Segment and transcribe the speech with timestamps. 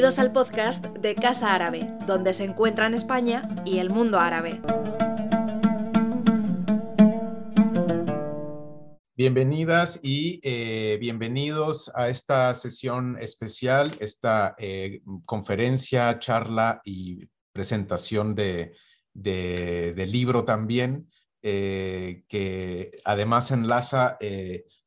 [0.00, 4.62] Bienvenidos al podcast de Casa Árabe, donde se encuentran España y el mundo árabe.
[9.14, 18.72] Bienvenidas y eh, bienvenidos a esta sesión especial, esta eh, conferencia, charla y presentación de,
[19.14, 21.10] libro también,
[21.42, 24.16] eh, que además enlaza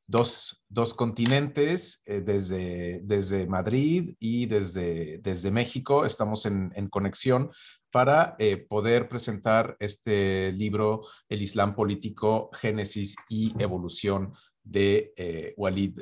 [0.07, 6.05] dos, continentes, eh, desde, desde Madrid y desde, desde México.
[6.05, 7.51] Estamos en, conexión
[7.91, 15.99] para eh, poder presentar este libro, El Islam Político, Génesis y Evolución de eh, Walid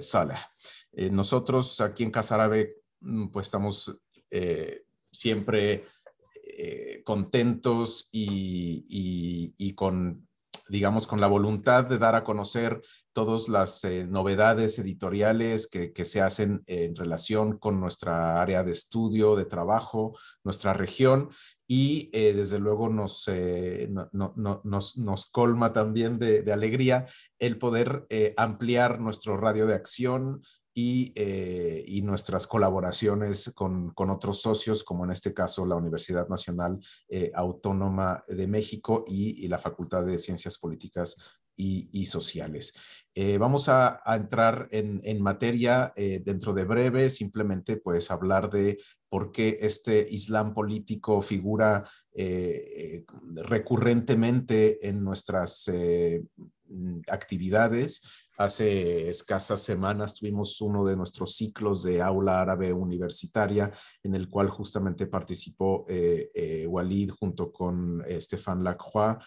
[0.00, 0.38] Saleh.
[1.10, 3.96] nosotros aquí en Casa Árabe, mm, pues estamos
[5.10, 5.86] siempre
[7.04, 10.25] contentos y con
[10.68, 12.80] digamos, con la voluntad de dar a conocer
[13.12, 19.36] todas las eh, novedades editoriales que, se hacen en relación con nuestra área de estudio,
[19.36, 21.28] de trabajo, nuestra región.
[21.66, 27.06] Y eh, desde luego nos, eh, nos, colma también de, alegría
[27.38, 30.42] el poder ampliar nuestro radio de acción
[30.78, 37.30] eh, y, nuestras colaboraciones con, otros socios, como en este caso la Universidad Nacional eh,
[37.34, 41.16] Autónoma de México y, la Facultad de Ciencias Políticas
[41.56, 42.74] y, Sociales.
[43.14, 49.56] Eh, vamos a, entrar en, materia dentro de breve, simplemente pues hablar de por qué
[49.62, 51.88] este Islam político figura
[53.32, 55.70] recurrentemente en nuestras
[57.08, 64.28] actividades Hace escasas semanas tuvimos uno de nuestros ciclos de aula árabe universitaria en el
[64.28, 69.18] cual justamente participó eh, eh, Walid junto con eh, Stéphane Lacroix,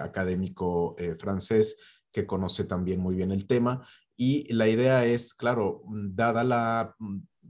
[0.00, 1.78] académico francés
[2.12, 3.80] que conoce también muy bien el tema.
[4.18, 6.94] Y la idea es, claro, dada la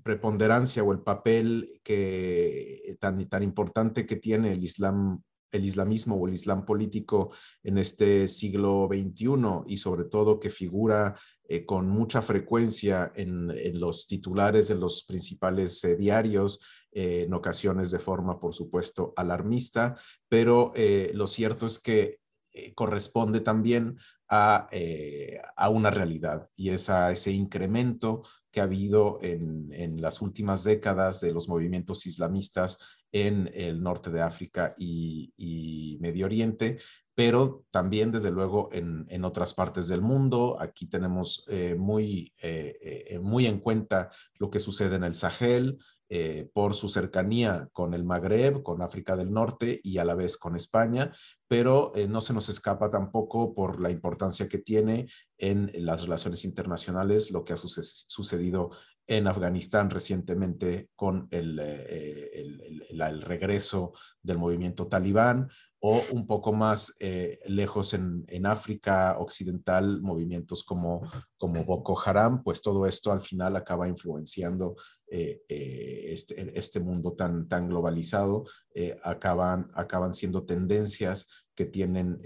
[0.04, 5.20] preponderancia o el papel que, tan, tan importante que tiene el Islam
[5.52, 7.32] el islamismo o el islam político
[7.62, 11.14] en este siglo XXI y sobre todo que figura
[11.52, 16.58] eh, con mucha frecuencia en, los titulares de los principales eh, diarios,
[16.90, 19.94] eh, en ocasiones de forma, por supuesto, alarmista,
[20.28, 20.72] pero
[21.12, 22.20] lo cierto es que
[22.74, 23.98] corresponde también
[24.28, 24.66] a,
[25.56, 30.64] a, una realidad y es a ese incremento que ha habido en, en las últimas
[30.64, 32.78] décadas de los movimientos islamistas
[33.12, 36.78] en el norte de África y, Medio Oriente,
[37.14, 40.56] pero también desde luego en, otras partes del mundo.
[40.58, 45.78] Aquí tenemos eh, muy, eh, eh, muy en cuenta lo que sucede en el Sahel,
[46.52, 50.54] por su cercanía con el Magreb, con África del Norte y a la vez con
[50.54, 51.10] España,
[51.48, 55.08] pero no se nos escapa tampoco por la importancia que tiene
[55.38, 58.68] en las relaciones internacionales lo que ha sucedido
[59.06, 62.30] en Afganistán recientemente con el, eh,
[62.90, 65.50] el, regreso del movimiento talibán
[65.84, 66.94] o un poco más
[67.46, 71.02] lejos en, en, África Occidental, movimientos como,
[71.36, 74.76] como Boko Haram, pues todo esto al final acaba influenciando
[75.14, 82.18] eh, eh, este, este, mundo tan, tan globalizado, eh, acaban, acaban siendo tendencias que tienen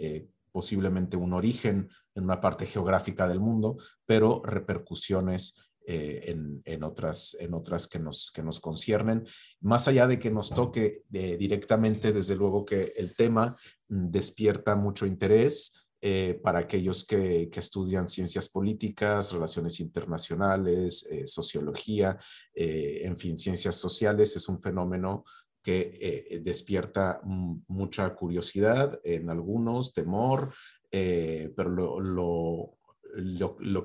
[0.52, 7.54] posiblemente un origen en una parte geográfica del mundo, pero repercusiones en, en, otras, en
[7.54, 9.24] otras que nos, que nos conciernen.
[9.60, 13.56] Más allá de que nos toque directamente, desde luego que el tema
[13.88, 22.18] mm, despierta mucho interés, eh, para aquellos que, estudian ciencias políticas, relaciones internacionales, eh, sociología,
[22.54, 25.24] eh, en fin, ciencias sociales, es un fenómeno
[25.62, 30.52] que despierta mucha curiosidad en algunos, temor,
[30.88, 32.75] pero lo, lo,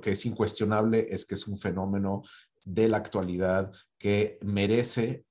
[0.02, 2.22] que es incuestionable es que es un fenómeno
[2.64, 5.26] de la actualidad que merece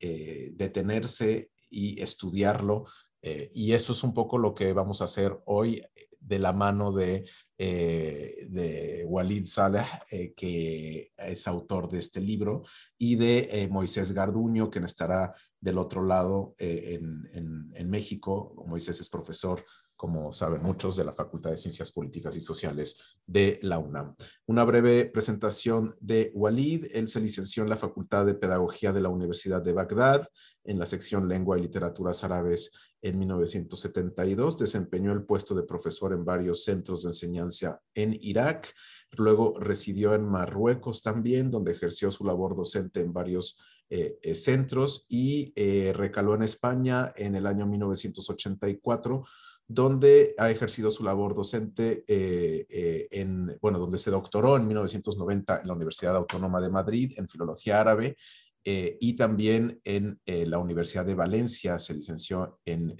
[0.54, 2.86] detenerse y estudiarlo
[3.22, 5.82] y eso es un poco lo que vamos a hacer hoy
[6.20, 12.62] de la mano de, eh, Walid Saleh, eh, que es autor de este libro,
[12.98, 18.54] y de eh, Moisés Garduño, quien estará del otro lado en, México.
[18.66, 19.64] Moisés es profesor
[20.00, 24.16] como saben muchos, de la Facultad de Ciencias Políticas y Sociales de la UNAM.
[24.46, 26.86] Una breve presentación de Walid.
[26.94, 30.26] Él se licenció en la Facultad de Pedagogía de la Universidad de Bagdad,
[30.64, 34.56] en la sección Lengua y Literaturas Árabes en 1972.
[34.56, 38.72] Desempeñó el puesto de profesor en varios centros de enseñanza en Irak.
[39.18, 43.58] Luego residió en Marruecos también, donde ejerció su labor docente en varios
[43.92, 49.24] eh, eh, centros y eh, recaló en España en el año 1984
[49.72, 55.60] donde ha ejercido su labor docente eh, eh, en, bueno, donde se doctoró en 1990
[55.60, 58.16] en la Universidad Autónoma de Madrid en Filología Árabe
[58.62, 62.94] y también en la Universidad de Valencia se licenció en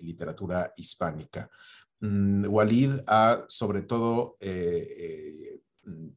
[0.00, 1.50] literatura hispánica.
[1.98, 4.36] Mm, Walid ha sobre todo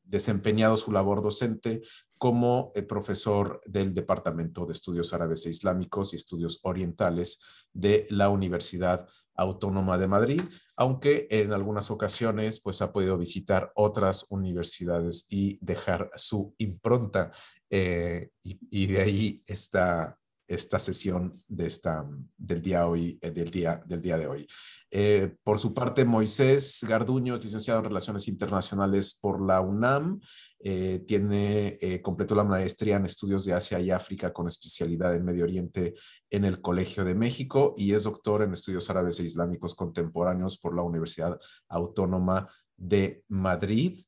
[0.04, 1.82] desempeñado su labor docente
[2.18, 7.40] como eh, profesor del Departamento de Estudios Árabes e Islámicos y Estudios Orientales
[7.72, 9.08] de la Universidad
[9.40, 10.42] Autónoma de Madrid,
[10.76, 17.32] aunque en algunas ocasiones pues ha podido visitar otras universidades y dejar su impronta
[17.70, 22.06] eh, y, de ahí esta, esta sesión de esta,
[22.38, 24.48] del, día hoy, eh, del, día, del día de hoy.
[24.92, 30.20] Eh, por su parte, Moisés Garduño es licenciado en Relaciones Internacionales por la UNAM.
[30.62, 35.24] Eh, tiene, eh, completó la maestría en estudios de Asia y África con especialidad en
[35.24, 35.94] Medio Oriente
[36.30, 40.76] en el Colegio de México y es doctor en estudios árabes e islámicos contemporáneos por
[40.76, 44.04] la Universidad Autónoma de Madrid.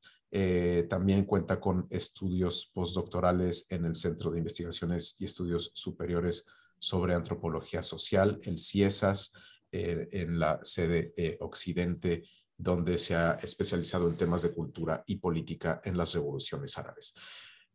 [0.90, 6.46] también cuenta con estudios postdoctorales en el Centro de Investigaciones y Estudios Superiores
[6.80, 9.34] sobre Antropología Social, el CIESAS,
[9.74, 12.24] eh, en la sede eh, Occidente,
[12.58, 17.14] donde se ha especializado en temas de cultura y política en las revoluciones árabes.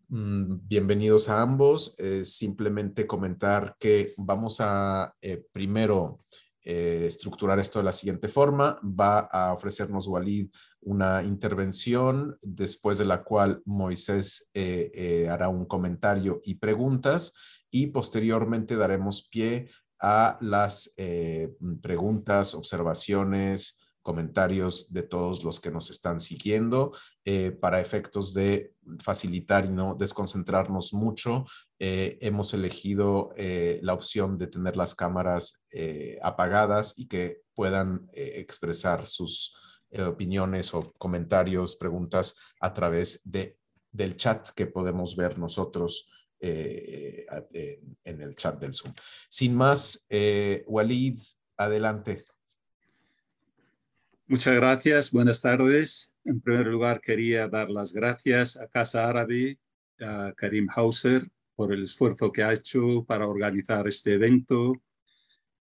[0.08, 1.94] Mm, bienvenidos a ambos.
[1.98, 5.14] Eh, simplemente comentar que vamos a
[5.52, 6.20] primero
[6.62, 8.78] estructurar esto de la siguiente forma.
[8.82, 10.50] Va a ofrecernos Walid
[10.80, 14.50] una intervención, después de la cual Moisés
[15.30, 17.32] hará un comentario y preguntas
[17.70, 19.68] y posteriormente daremos pie
[20.00, 26.92] a las eh, preguntas, observaciones, comentarios de todos los que nos están siguiendo
[27.24, 28.72] eh, para efectos de
[29.02, 31.44] facilitar y no desconcentrarnos mucho.
[31.80, 35.64] Eh, hemos elegido la opción de tener las cámaras
[36.22, 39.56] apagadas y que puedan expresar sus
[40.06, 43.58] opiniones o comentarios, preguntas a través de,
[43.90, 46.08] del chat que podemos ver nosotros
[46.40, 47.26] eh,
[48.04, 48.92] en el chat del Zoom.
[49.28, 51.18] Sin más, eh, Walid,
[51.56, 52.22] adelante.
[54.26, 56.12] Muchas gracias, buenas tardes.
[56.24, 59.58] En primer lugar, quería dar las gracias a Casa Árabe,
[60.00, 64.74] a Karim Hauser, por el esfuerzo que ha hecho para organizar este evento,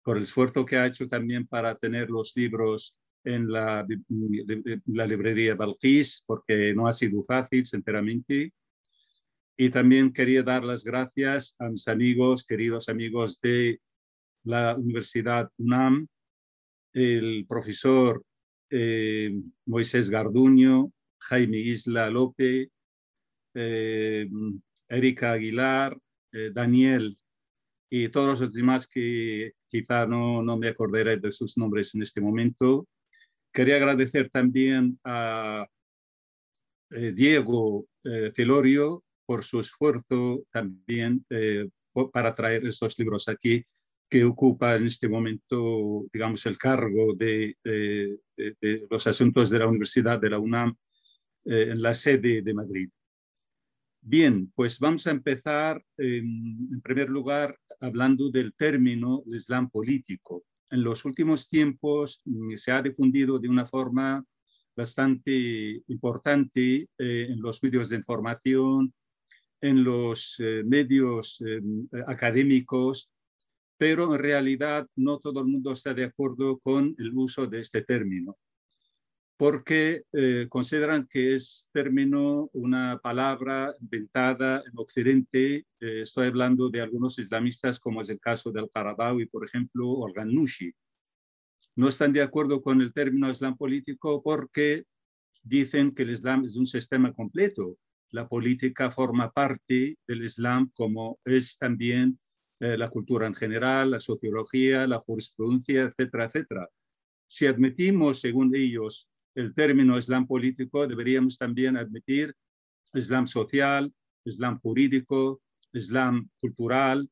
[0.02, 3.86] por el esfuerzo que ha hecho también para tener los libros en la,
[4.86, 8.52] la librería Balkis, porque no ha sido fácil, sinceramente.
[9.56, 13.80] Y también quería dar las gracias a mis amigos, queridos amigos de
[14.42, 16.08] la Universidad UNAM,
[16.92, 18.24] el profesor
[18.70, 19.32] eh,
[19.66, 22.68] Moisés Garduño, Jaime Isla López,
[23.54, 24.28] eh,
[24.88, 25.96] Erika Aguilar,
[26.32, 27.16] eh, Daniel
[27.88, 32.20] y todos los demás que quizá no, no me acordaré de sus nombres en este
[32.20, 32.88] momento.
[33.52, 35.68] Quería agradecer también a
[36.90, 37.86] Diego
[38.34, 41.68] Celorio, por su esfuerzo también eh,
[42.12, 43.62] para traer estos libros aquí,
[44.10, 47.56] que ocupa en este momento, digamos, el cargo de,
[48.90, 50.76] los asuntos de la Universidad de la UNAM
[51.44, 52.88] eh, en la sede de Madrid.
[54.00, 60.44] Bien, pues vamos a empezar en primer lugar hablando del término Islam político.
[60.70, 64.24] En los últimos tiempos mm, se ha difundido de una forma
[64.76, 68.92] bastante importante eh, en los medios de información,
[69.64, 71.58] en los eh, medios eh,
[72.06, 73.10] académicos,
[73.78, 77.80] pero en realidad no todo el mundo está de acuerdo con el uso de este
[77.80, 78.36] término,
[79.38, 85.66] porque eh, consideran que es término una palabra inventada en Occidente.
[85.80, 90.12] estoy hablando de algunos islamistas, como es el caso del Qaradawi, por ejemplo, o el
[90.12, 90.74] Ghanouchi.
[91.76, 94.84] No están de acuerdo con el término Islam político porque
[95.42, 97.78] dicen que el Islam es un sistema completo
[98.14, 102.16] la política forma parte del Islam como es también
[102.60, 106.68] eh, la cultura en general, la sociología, la jurisprudencia, etcétera, etcétera.
[107.26, 112.32] Si admitimos, según ellos, el término Islam político, deberíamos también admitir
[112.92, 113.92] Islam social,
[114.24, 115.42] Islam jurídico,
[115.72, 117.10] Islam cultural,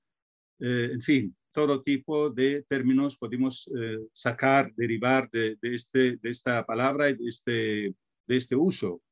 [0.61, 6.65] eh, en fin, todo tipo de términos podemos eh, sacar, derivar de, este, de esta
[6.65, 7.53] palabra y de este,
[8.29, 9.03] de este uso.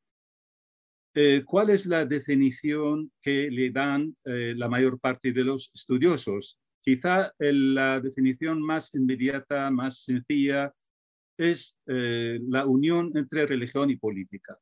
[1.15, 6.59] Eh, ¿cuál es la definición que le dan eh, la mayor parte de los estudiosos?
[6.83, 10.73] Quizá la definición más inmediata, más sencilla,
[11.37, 14.57] es eh, la unión entre religión y política.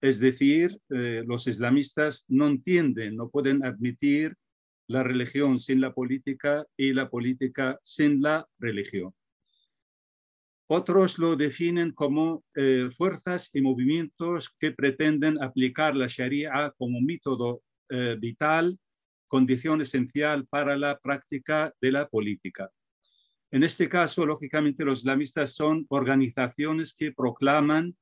[0.00, 4.34] Es decir, los islamistas no entienden, no pueden admitir
[4.86, 9.12] la religión sin la política y la política sin la religión.
[10.72, 17.62] Otros lo definen como eh, fuerzas y movimientos que pretenden aplicar la Sharia como método
[17.88, 18.78] eh, vital
[19.26, 22.70] condición esencial para la práctica de la política.
[23.50, 27.96] En este caso, lógicamente, los islamistas son organizaciones que proclaman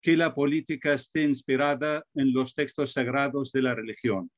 [0.00, 4.30] que la política esté inspirada en los textos sagrados de la religión.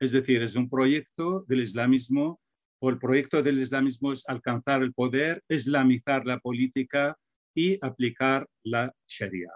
[0.00, 2.40] Es decir, es un proyecto del islamismo
[2.84, 7.16] o el proyecto del islamismo es alcanzar el poder, islamizar la política
[7.54, 9.50] y aplicar la sharia.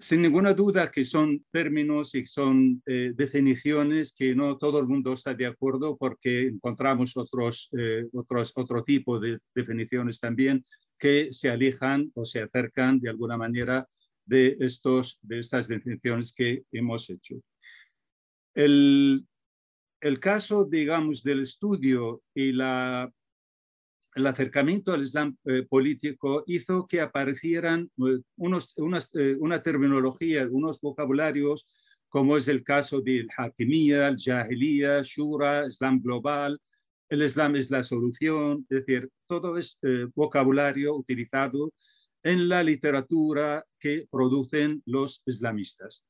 [0.00, 5.12] Sin ninguna duda que son términos y son eh, definiciones que no todo el mundo
[5.12, 10.64] está de acuerdo porque encontramos otros, eh, otros, otro tipo de definiciones también
[10.98, 13.86] que se alejan o se acercan de alguna manera
[14.24, 17.36] de, estos, de estas definiciones que hemos hecho.
[18.52, 19.26] El,
[20.02, 22.60] el caso, digamos, del estudio y el
[24.26, 28.18] acercamiento al Islam eh, político hizo que aparecieran eh,
[29.14, 31.68] eh, una terminología, unos vocabularios,
[32.08, 36.60] como es el caso del Hakimiyya, el Jahiliya, Shura, Islam global,
[37.08, 39.78] el Islam es la solución, es decir, todo es
[40.14, 41.72] vocabulario utilizado
[42.24, 46.04] en la literatura que producen los islamistas.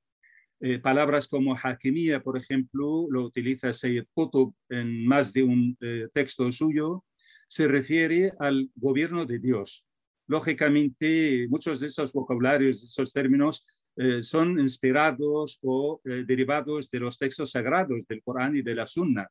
[0.65, 6.07] Eh, palabras como hakimiyya, por ejemplo, lo utiliza Sayyid Qutb en más de un eh,
[6.15, 7.05] texto suyo,
[7.49, 9.89] se refiere al gobierno de Dios.
[10.29, 13.67] Lógicamente, muchos de esos vocabularios, esos términos,
[13.97, 19.29] eh, son inspirados o derivados de los textos sagrados del Corán y de la Sunna.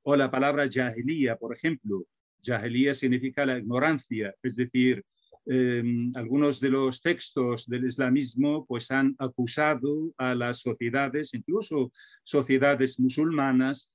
[0.00, 2.06] O la palabra jahiliya, por ejemplo.
[2.42, 5.04] Jahiliya significa la ignorancia, es decir,
[5.46, 11.90] Em, algunos de los textos del islamismo pues han acusado a las sociedades, incluso
[12.22, 13.90] sociedades musulmanas,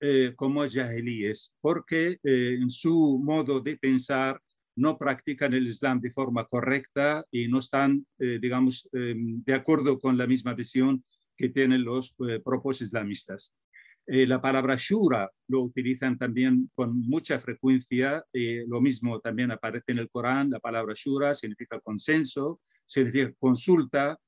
[0.00, 4.40] eh, como jahilíes, porque eh, en su modo de pensar
[4.74, 9.98] no practican el Islam de forma correcta y no están, eh, digamos, em, de acuerdo
[9.98, 11.02] con la misma visión
[11.36, 13.54] que tienen los propios islamistas.
[14.08, 18.24] Eh, la palabra shura lo utilizan también con mucha frecuencia.
[18.32, 20.50] Eh, lo mismo también aparece en el Corán.
[20.50, 24.18] La palabra shura significa consenso, significa consulta.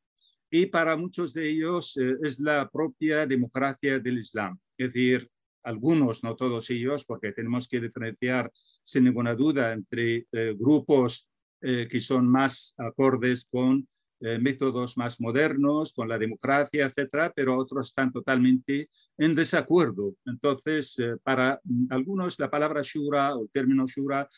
[0.51, 4.59] Y para muchos de ellos eh, es la propia democracia del Islam.
[4.77, 5.31] Es decir,
[5.63, 8.51] algunos, no todos ellos, porque tenemos que diferenciar
[8.83, 11.29] sin ninguna duda entre grupos
[11.61, 13.87] que son más acordes con
[14.21, 20.17] eh, métodos más modernos, con la democracia, etcétera, pero otros están totalmente en desacuerdo.
[20.27, 21.61] Entonces, eh, para
[21.91, 24.29] algunos la palabra shura o el término shura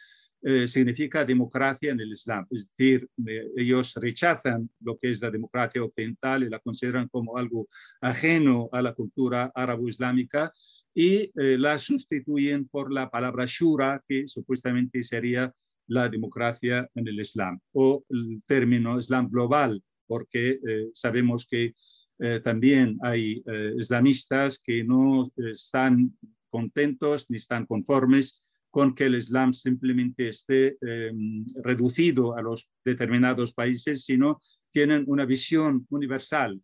[0.43, 3.09] eh, significa democracia en el Islam, es decir,
[3.57, 7.67] ellos rechazan lo que es la democracia occidental y la consideran como algo
[8.03, 10.53] ajeno a la cultura árabo-islámica
[10.95, 15.55] y la sustituyen por la palabra shura, que supuestamente sería
[15.91, 21.75] la democracia en el Islam o el término Islam global, porque eh, sabemos que
[22.21, 26.17] eh, también hay eh, islamistas que no están
[26.49, 28.39] contentos ni están conformes
[28.71, 34.39] con que el Islam simplemente esté em, reducido a los determinados países, sino
[34.71, 36.61] tienen una visión universal.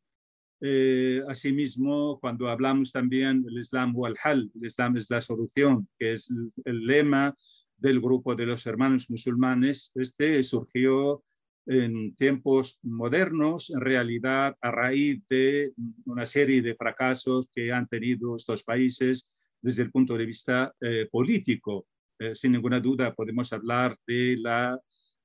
[1.28, 6.30] asimismo, cuando hablamos también del Islam o al-Hal, el Islam es la solución, que es
[6.64, 7.34] el lema
[7.76, 9.92] del grupo de los hermanos musulmanes.
[9.94, 11.22] Este surgió
[11.66, 15.72] en tiempos modernos, en realidad a raíz de
[16.04, 19.26] una serie de fracasos que han tenido estos países
[19.60, 21.86] desde el punto de vista eh, político.
[22.18, 24.78] Eh, sin ninguna duda podemos hablar de la,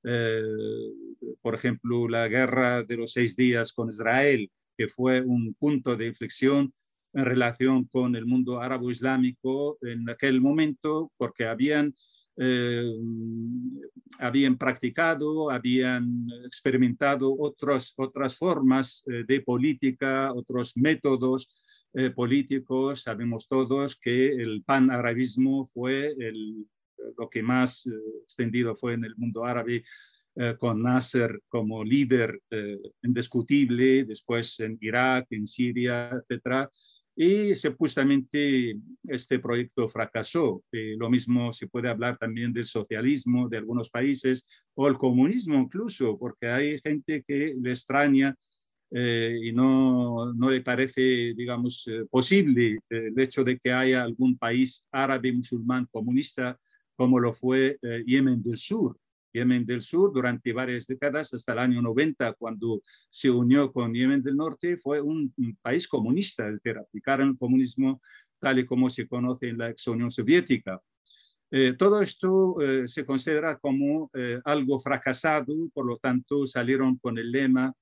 [0.04, 0.42] eh,
[1.42, 6.08] por ejemplo, la guerra de los seis días con Israel, que fue un punto de
[6.08, 6.74] inflexión
[7.14, 11.94] en relación con el mundo árabe-islámico en aquel momento, porque habían
[12.44, 12.92] eh,
[14.18, 21.48] habían practicado, habían experimentado otras otras formas eh, de política, otros métodos
[21.94, 23.04] eh, políticos.
[23.04, 26.66] Sabemos todos que el pan-arabismo fue el,
[27.16, 27.88] lo que más
[28.24, 29.84] extendido fue en el mundo árabe,
[30.60, 32.42] con Nasser como líder
[33.04, 36.70] indiscutible, después en Irak, en Siria, etcétera
[37.16, 40.64] y supuestamente este proyecto fracasó.
[40.72, 45.56] Eh, lo mismo se puede hablar también del socialismo de algunos países o el comunismo
[45.56, 48.36] incluso, porque hay gente que le extraña
[48.92, 54.38] eh, y no, no, le parece, digamos, eh, posible el hecho de que haya algún
[54.38, 56.58] país árabe musulmán comunista
[56.96, 58.96] como lo fue Yemen del Sur.
[59.34, 64.22] Yemen del Sur durante varias décadas, hasta el año 90, cuando se unió con Yemen
[64.22, 68.02] del Norte, fue un, país comunista, es decir, aplicaron el comunismo
[68.40, 70.82] tal y como se conoce en la ex Unión Soviética.
[71.52, 77.18] Eh, todo esto eh, se considera como eh, algo fracasado, por lo tanto salieron con
[77.18, 77.74] el lema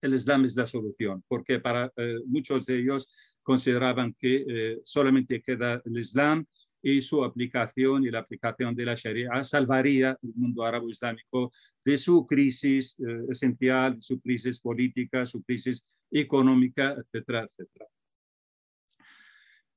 [0.00, 1.92] el Islam es la solución, porque para
[2.24, 3.06] muchos de ellos
[3.42, 6.46] consideraban que solamente queda el Islam
[6.82, 11.52] y su aplicación y la aplicación de la Sharia salvaría el mundo árabe islámico
[11.84, 12.96] de su crisis
[13.28, 17.86] esencial, su crisis política, su crisis económica, etcétera, etcétera.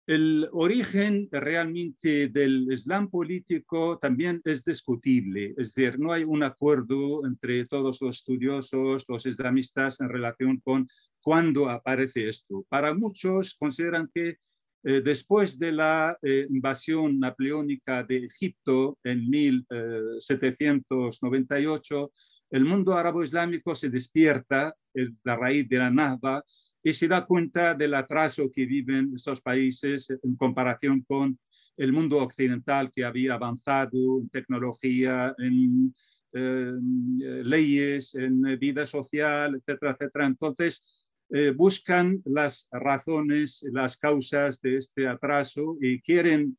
[0.06, 7.26] El origen realmente del Islam político también es discutible, es decir, no hay un acuerdo
[7.26, 10.90] entre todos los estudiosos, los islamistas en relación con
[11.22, 12.66] cuándo aparece esto.
[12.68, 14.36] Para muchos consideran que
[14.86, 22.12] eh, después de la eh, invasión napoleónica de Egipto en 1798,
[22.52, 24.76] el mundo árabe islámico se despierta,
[25.24, 26.44] la raíz de la nada,
[26.84, 31.40] y se da cuenta del atraso que viven estos países en comparación con
[31.78, 35.96] el mundo occidental que había avanzado en tecnología, en,
[36.34, 40.26] leyes, en vida social, etcétera, etcétera.
[40.26, 41.03] Entonces,
[41.36, 46.56] eh, buscan las razones, las causas de este atraso y quieren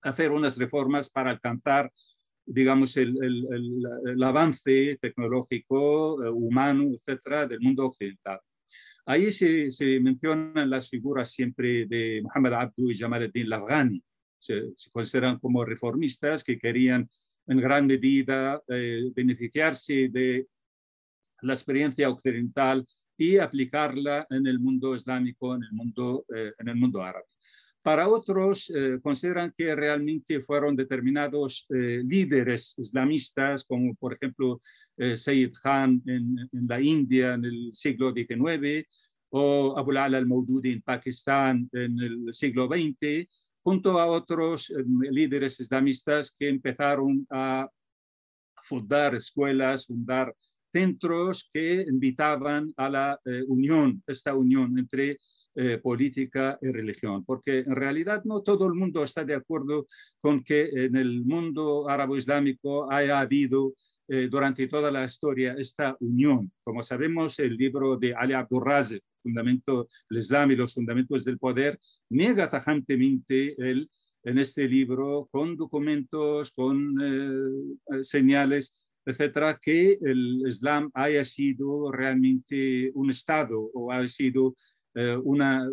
[0.00, 1.92] hacer unas reformas para alcanzar,
[2.46, 3.14] digamos, el,
[4.06, 8.40] el avance tecnológico, eh, humano, etcétera, del mundo occidental.
[9.04, 14.02] Ahí se, mencionan las figuras siempre de Muhammad Abdu y Jamal al-Din Lafghani.
[14.38, 17.08] Se, consideran como reformistas que querían
[17.46, 20.46] en gran medida eh, beneficiarse de
[21.42, 22.86] la experiencia occidental
[23.22, 27.26] y aplicarla en el mundo islámico, en el mundo, eh, en el mundo árabe.
[27.82, 34.60] Para otros, eh, consideran que realmente fueron determinados líderes islamistas, como por ejemplo
[34.96, 38.86] eh, Sayyid Khan en, la India en el siglo XIX
[39.30, 43.26] o Abu Ala al-Maududi en Pakistán en el siglo XX,
[43.62, 47.68] junto a otros eh, líderes islamistas que empezaron a
[48.62, 50.34] fundar escuelas, fundar
[50.72, 55.18] centros que invitaban a la eh, unión, esta unión entre
[55.82, 59.86] política y religión, porque en realidad no todo el mundo está de acuerdo
[60.18, 63.74] con que en el mundo árabe-islámico haya habido
[64.14, 66.52] eh, durante toda la historia esta unión.
[66.64, 68.92] Como sabemos, el libro de Ali Abdurraz,
[69.22, 73.88] Fundamento del Islam y los Fundamentos del Poder, niega tajantemente el,
[74.24, 82.90] en este libro, con documentos, con eh, señales, etcétera, que el Islam haya sido realmente
[82.94, 84.54] un Estado o haya sido
[84.94, 85.66] eh, una,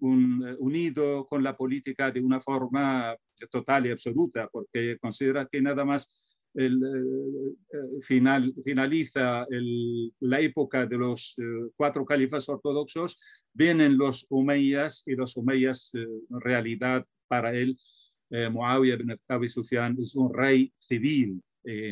[0.00, 3.16] unido con la política de una forma
[3.50, 6.08] total y absoluta, porque considera que nada más
[6.54, 9.46] el, eh, eh, final, finaliza
[10.20, 11.42] la época de los eh,
[11.76, 13.18] cuatro califas ortodoxos,
[13.52, 17.78] vienen los Umayyas y los Umayyas en realidad para él,
[18.30, 21.42] Muawiyah ibn Abi Sufyan es un rey civil,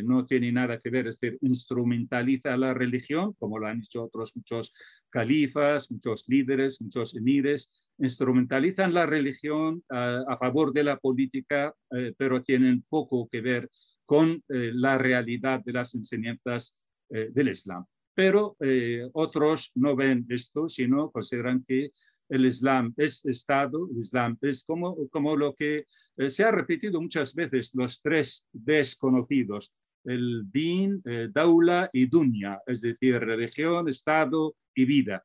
[0.04, 4.34] no tiene nada que ver, es decir, instrumentaliza la religión, como lo han hecho otros
[4.34, 4.72] muchos
[5.10, 11.74] califas, muchos líderes, muchos emires, instrumentalizan la religión a, favor de la política,
[12.16, 13.70] pero tienen poco que ver
[14.10, 16.74] con eh, la realidad de las enseñanzas
[17.10, 17.84] eh, del Islam.
[18.12, 21.90] Pero eh, otros no ven esto, sino consideran que
[22.30, 25.84] el Islam es Estado, el Islam es como, como lo que
[26.28, 29.72] se ha repetido muchas veces, los tres desconocidos,
[30.04, 35.24] el din, daula y dunya, es decir, religión, Estado y vida.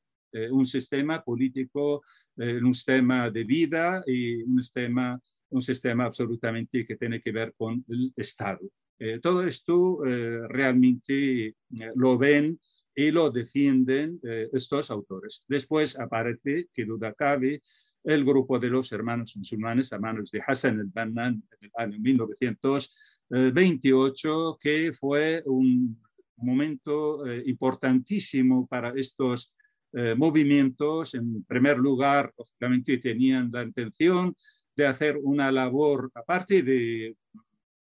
[0.51, 2.01] un sistema político,
[2.35, 7.83] un sistema de vida y un sistema un sistema absolutamente que tiene que ver con
[7.87, 8.59] el Estado.
[8.99, 11.55] Eh, todo esto eh, realmente eh,
[11.95, 12.59] lo ven
[12.95, 14.19] y lo defienden
[14.53, 15.43] estos autores.
[15.47, 17.61] Después aparece, que duda cabe,
[18.03, 24.57] el grupo de los hermanos musulmanes a manos de Hassan el-Banna en el año 1928,
[24.61, 25.99] que fue un
[26.37, 29.51] momento importantísimo para estos
[30.17, 31.15] movimientos.
[31.15, 34.35] En primer lugar, obviamente tenían la intención
[34.75, 37.17] de hacer una labor, aparte de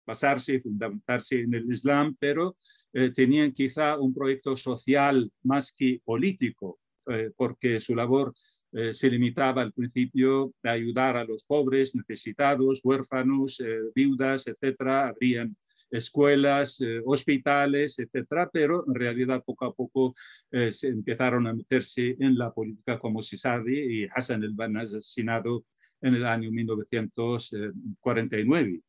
[0.07, 2.57] basarse y fundamentarse en el Islam, pero
[2.97, 6.79] eh, tenían quizá un proyecto social más que político,
[7.09, 8.33] eh, porque su labor
[8.71, 13.61] eh, se limitaba al principio a ayudar a los pobres, necesitados, huérfanos,
[13.95, 15.09] viudas, etcétera.
[15.09, 15.57] Habrían
[15.91, 20.15] escuelas, hospitales, etcétera, pero en realidad poco a poco
[20.51, 25.65] se empezaron a meterse en la política, como se sabe, y Hassan el-Banna asesinado
[26.01, 28.81] en el año 1949.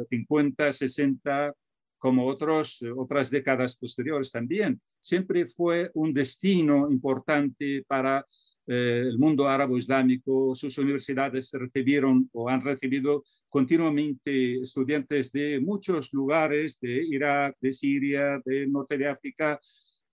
[0.08, 1.54] 50, 60,
[1.98, 8.26] como otros, otras décadas posteriores también, siempre fue un destino importante para
[8.66, 10.54] eh, el mundo árabe islámico.
[10.54, 18.40] Sus universidades recibieron o han recibido continuamente estudiantes de muchos lugares, de Irak, de Siria,
[18.44, 19.60] del norte de África,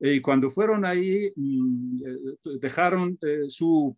[0.01, 3.95] y cuando fueron ahí mm, eh, dejaron eh, su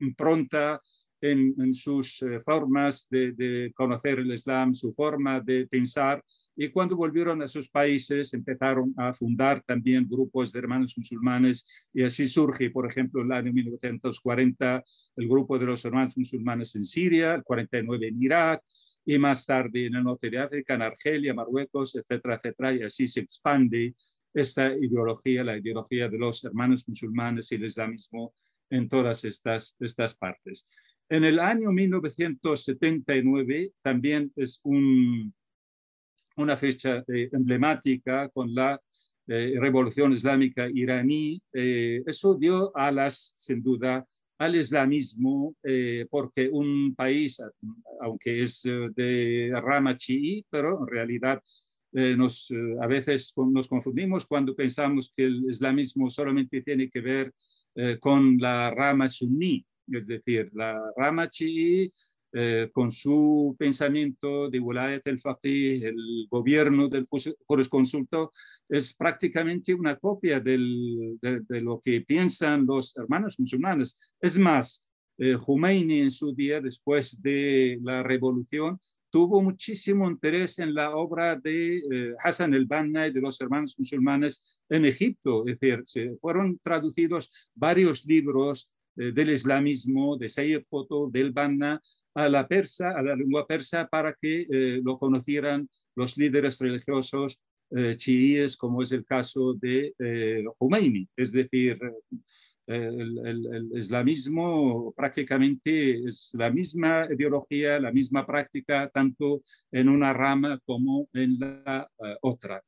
[0.00, 0.80] impronta
[1.22, 6.24] en, en sus formas de, de, conocer el Islam, su forma de pensar,
[6.56, 12.02] y cuando volvieron a sus países empezaron a fundar también grupos de hermanos musulmanes y
[12.02, 14.84] así surge, por ejemplo, el año 1940
[15.16, 18.62] el grupo de los hermanos musulmanes en Siria, el 49 en Irak
[19.04, 23.08] y más tarde en el norte de África, en Argelia, Marruecos, etcétera, etcétera, y así
[23.08, 23.94] se expande
[24.32, 28.32] esta ideología, la ideología de los hermanos musulmanes y el islamismo
[28.68, 30.68] en todas estas, estas partes.
[31.08, 35.34] En el año 1979 también es un,
[36.36, 38.80] una fecha eh, emblemática con la
[39.26, 41.40] eh, revolución islámica iraní.
[41.52, 44.04] Eh, eso dio alas, sin duda,
[44.38, 45.54] al islamismo,
[46.08, 47.42] porque un país,
[48.00, 51.42] aunque es de rama chií, pero en realidad
[51.92, 57.34] nos, a veces nos confundimos cuando pensamos que el islamismo solamente tiene que ver
[58.00, 61.92] con la rama suní, es decir, la rama chií
[62.32, 67.08] eh, con su pensamiento de Wilayat el-Faqih, el gobierno del
[67.44, 68.30] jurisconsulto,
[68.68, 70.56] es prácticamente una copia de,
[71.60, 73.98] lo que piensan los hermanos musulmanes.
[74.20, 74.88] Es más,
[75.18, 78.78] eh, Khomeini en su día, después de la revolución,
[79.10, 84.40] tuvo muchísimo interés en la obra de eh, Hassan el-Banna y de los hermanos musulmanes
[84.68, 85.44] en Egipto.
[85.48, 91.80] Es decir, se fueron traducidos varios libros del islamismo, de Sayyid Qutb, del Banna,
[92.24, 97.40] a la persa, a la lengua persa, para que eh, lo conocieran los líderes religiosos
[97.70, 101.08] eh, chiíes, como es el caso de eh, Khomeini.
[101.16, 101.78] Es decir,
[102.66, 110.60] el, el, islamismo prácticamente es la misma ideología, la misma práctica, tanto en una rama
[110.64, 111.90] como en la
[112.22, 112.62] otra.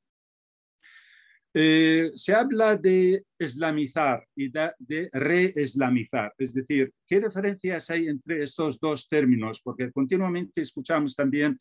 [1.55, 8.81] Eh, se habla de islamizar y de, reislamizar, es decir, ¿qué diferencias hay entre estos
[8.81, 9.61] dos términos?
[9.62, 11.59] Porque continuamente escuchamos también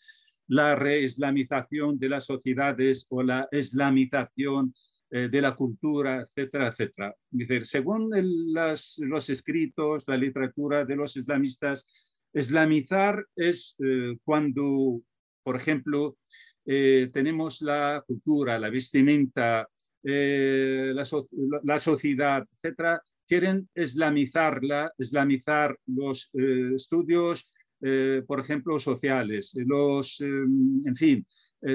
[0.47, 4.73] la reislamización de las sociedades o la islamización
[5.09, 7.13] eh, de la cultura, etcétera, etcétera.
[7.29, 11.85] Decir, según los escritos, la literatura de los islamistas,
[12.33, 15.01] islamizar es eh, cuando,
[15.43, 16.17] por ejemplo,
[16.63, 19.67] tenemos la cultura, la vestimenta,
[20.03, 27.45] eh, la, sociedad, etcétera, quieren islamizarla, islamizar los eh, estudios,
[27.81, 31.25] eh, por ejemplo, sociales, los, en fin,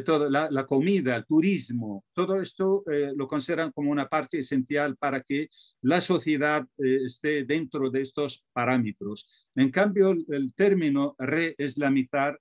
[0.05, 2.83] toda la, comida, el turismo, todo esto
[3.15, 5.49] lo consideran como una parte esencial para que
[5.83, 9.29] la sociedad esté dentro de estos parámetros.
[9.55, 12.37] En cambio, el, término re-islamizar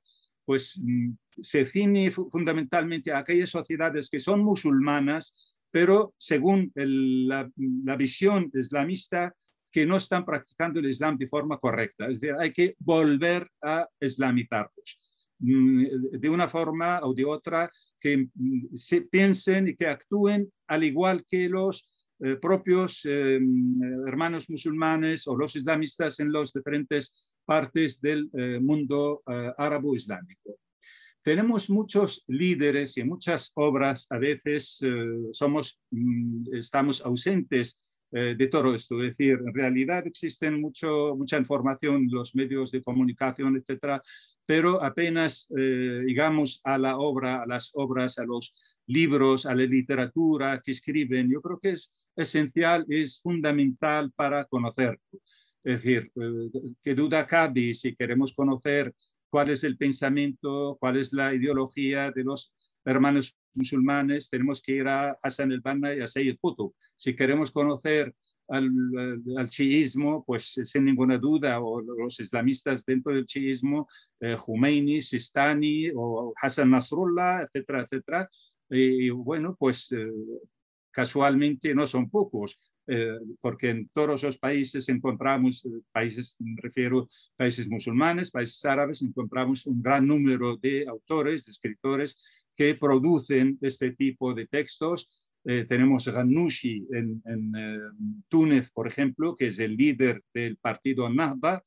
[0.45, 7.51] pues mm, se ciñe fundamentalmente a aquellas sociedades que son musulmanas, pero según la,
[7.97, 9.35] visión islamista,
[9.69, 12.07] que no están practicando el Islam de forma correcta.
[12.07, 14.97] Es decir, hay que volver a islamizarlos
[15.39, 15.83] mm,
[16.17, 21.25] de una forma o de otra, que mm, se piensen y que actúen al igual
[21.27, 21.85] que los
[22.21, 23.37] eh, propios eh,
[24.07, 29.23] hermanos musulmanes o los islamistas en las diferentes partes del eh, mundo
[29.57, 30.57] árabe-islámico
[31.25, 34.89] tenemos muchos líderes y muchas obras, a veces eh,
[35.31, 37.79] somos, mm, estamos ausentes
[38.11, 39.01] eh, de todo esto.
[39.01, 44.03] Es decir, en realidad existen mucho, mucha información los medios de comunicación, etcétera,
[44.45, 48.53] pero apenas eh, digamos a la obra, a las obras, a los
[48.85, 55.01] libros, a la literatura que escriben, yo creo que es esencial, es fundamental para conocerlo.
[55.63, 56.11] Es decir,
[56.83, 58.93] qué duda cabe si queremos conocer
[59.35, 62.53] cuál es el pensamiento, cuál es la ideología de los
[62.85, 66.71] hermanos musulmanes, tenemos que ir a Hassan el-Banna y a Sayyid Qutb.
[66.95, 68.15] Si queremos conocer
[68.47, 68.71] al,
[69.35, 73.89] al, chiismo, pues sin ninguna duda, o los islamistas dentro del chiismo,
[74.21, 78.29] eh, Khomeini, Sistani o Hassan Nasrullah, etcétera, etcétera.
[78.69, 80.13] Y, bueno, pues eh,
[80.91, 82.57] casualmente no son pocos.
[82.87, 89.01] Eh, porque en todos los países encontramos, eh, países, me refiero países musulmanes, países árabes,
[89.01, 92.15] encontramos un gran número de autores, de escritores
[92.55, 95.09] que producen este tipo de textos.
[95.45, 101.63] Eh, tenemos Ghanouchi en, en Túnez, por ejemplo, que es el líder del partido Nahda,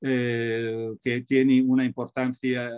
[0.00, 2.70] que tiene una importancia,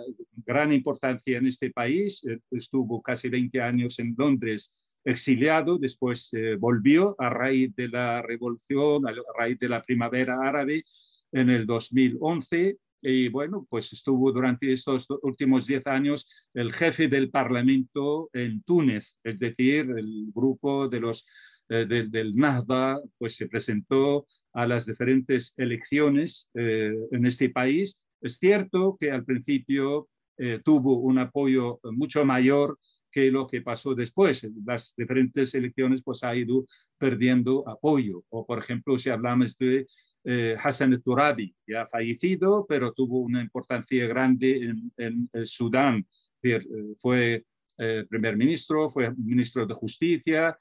[0.45, 2.23] gran importancia en este país.
[2.49, 4.73] Estuvo casi 20 años en Londres
[5.07, 10.83] exiliado, después volvió a raíz de la revolución, a raíz de la primavera árabe
[11.31, 17.29] en el 2011 y bueno, pues estuvo durante estos últimos 10 años el jefe del
[17.29, 21.25] Parlamento en Túnez, es decir, el grupo de los,
[21.69, 28.01] eh, del Nahda, pues se presentó a las diferentes elecciones eh, en este país.
[28.21, 32.79] Es cierto que al principio eh, tuvo un apoyo mucho mayor
[33.11, 34.47] que lo que pasó después.
[34.65, 36.65] Las diferentes elecciones pues ha ido
[36.97, 38.23] perdiendo apoyo.
[38.29, 39.87] O por ejemplo, si hablamos de
[40.23, 46.05] eh, Hassan Turabi, ya ha fallecido, pero tuvo una importancia grande en, Sudán.
[46.43, 46.59] Eh,
[46.99, 47.45] fue
[47.77, 50.57] eh, primer ministro, fue ministro de Justicia,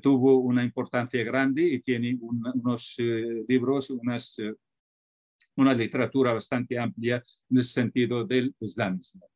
[0.00, 2.96] tuvo una importancia grande y tiene unos
[3.46, 4.40] libros, unas,
[5.56, 9.28] una literatura bastante amplia en el sentido del islamismo.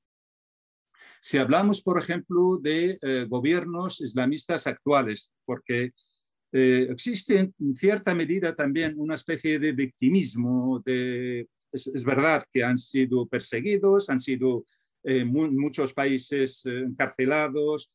[1.21, 5.93] Si hablamos, por ejemplo, de gobiernos islamistas actuales, porque
[6.51, 10.83] eh, existe en cierta medida también una especie de victimismo.
[10.85, 14.65] De, es, verdad que han sido perseguidos, han sido
[15.05, 17.91] eh, muchos países eh, encarcelados,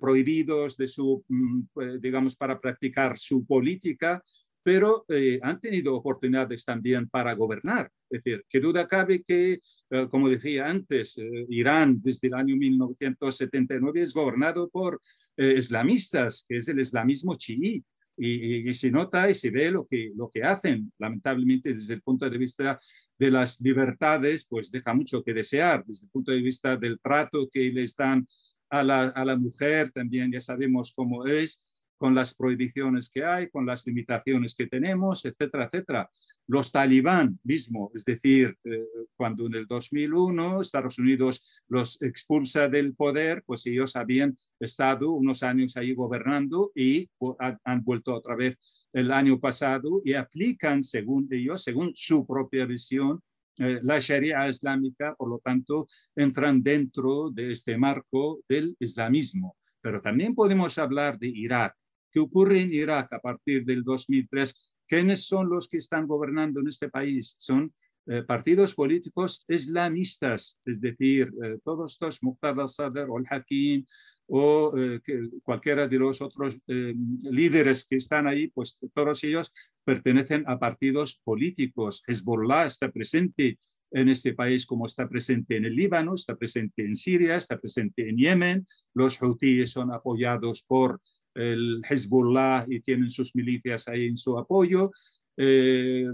[0.00, 4.24] prohibidos de su, mm, pues, digamos, para practicar su política,
[4.66, 5.04] pero
[5.42, 7.88] han tenido oportunidades también para gobernar.
[8.10, 9.60] Es decir, qué duda cabe que,
[10.10, 11.16] como decía antes,
[11.48, 15.00] Irán desde el año 1979 es gobernado por
[15.36, 17.84] eh, islamistas, que es el islamismo chií.
[18.16, 20.92] Y, se nota y se ve lo que, lo que hacen.
[20.98, 22.80] Lamentablemente, desde el punto de vista
[23.16, 25.84] de las libertades, pues deja mucho que desear.
[25.86, 28.26] Desde el punto de vista del trato que les dan
[28.68, 31.62] a la, a la mujer, también ya sabemos cómo es
[31.98, 36.10] con las prohibiciones que hay, con las limitaciones que tenemos, etcétera, etcétera.
[36.48, 38.84] Los talibán mismo, es decir, eh,
[39.16, 45.42] cuando en el 2001 Estados Unidos los expulsa del poder, pues ellos habían estado unos
[45.42, 47.08] años ahí gobernando y
[47.64, 48.56] han vuelto otra vez
[48.92, 53.20] el año pasado y aplican, según ellos, según su propia visión,
[53.58, 59.56] eh, la Sharia islámica, por lo tanto, entran dentro de este marco del islamismo.
[59.80, 61.74] Pero también podemos hablar de Irak,
[62.10, 64.54] ¿Qué ocurre en Irak a partir del 2003?
[64.86, 67.34] ¿Quiénes son los que están gobernando en este país?
[67.38, 67.72] Son
[68.08, 73.84] eh, partidos políticos islamistas, es decir, eh, todos estos Muqtada Sadr Al-Hakim
[74.28, 75.00] o eh,
[75.42, 79.52] cualquiera de los otros líderes que están ahí, pues todos ellos
[79.84, 82.02] pertenecen a partidos políticos.
[82.06, 83.58] Hezbollah está presente
[83.90, 88.08] en este país como está presente en el Líbano, está presente en Siria, está presente
[88.08, 88.66] en Yemen.
[88.94, 91.00] Los hutíes son apoyados por
[91.36, 94.90] el Hezbollah y tienen sus milicias ahí en su apoyo.
[95.36, 96.06] Eh,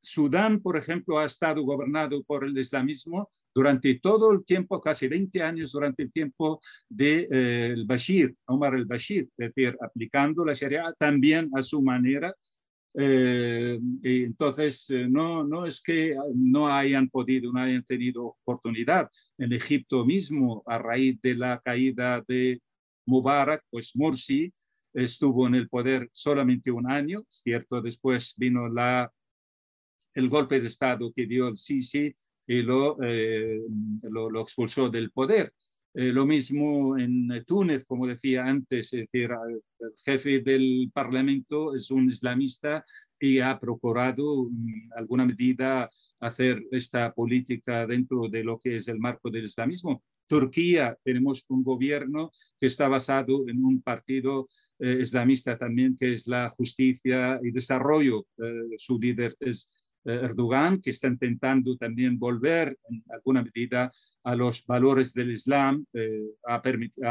[0.00, 5.42] Sudán, por ejemplo, ha estado gobernado por el islamismo durante todo el tiempo, casi 20
[5.42, 10.94] años, durante el tiempo de eh, el Bashir, Omar el-Bashir, es decir, aplicando la Sharia
[10.98, 12.34] también a su manera.
[12.94, 19.08] Eh, y entonces, no, no es que no hayan podido, no hayan tenido oportunidad.
[19.38, 22.60] En Egipto mismo, a raíz de la caída de
[23.10, 24.52] Mubarak, pues Morsi,
[24.94, 29.12] estuvo en el poder solamente un año, cierto, después vino la,
[30.14, 32.14] el golpe de Estado que dio el Sisi
[32.46, 33.60] y lo, eh,
[34.02, 35.52] lo, expulsó del poder.
[35.92, 39.30] Eh, lo mismo en Túnez, como decía antes, es decir,
[39.80, 42.84] el jefe del Parlamento es un islamista
[43.18, 49.00] y ha procurado en alguna medida hacer esta política dentro de lo que es el
[49.00, 50.02] marco del islamismo.
[50.30, 54.46] Turquía tenemos un gobierno que está basado en un partido
[54.78, 58.28] eh, islamista también, que es la justicia y desarrollo.
[58.38, 59.72] Eh, su líder es
[60.04, 63.90] eh, Erdogan, que está intentando también volver en alguna medida
[64.22, 65.84] a los valores del Islam.
[66.46, 66.62] Ha,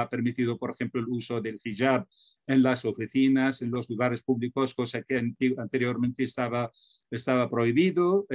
[0.09, 2.07] permitido, por ejemplo, el uso del hijab
[2.47, 5.17] en las oficinas, en los lugares públicos, cosa que
[5.57, 6.71] anteriormente estaba
[7.11, 8.27] estaba prohibido,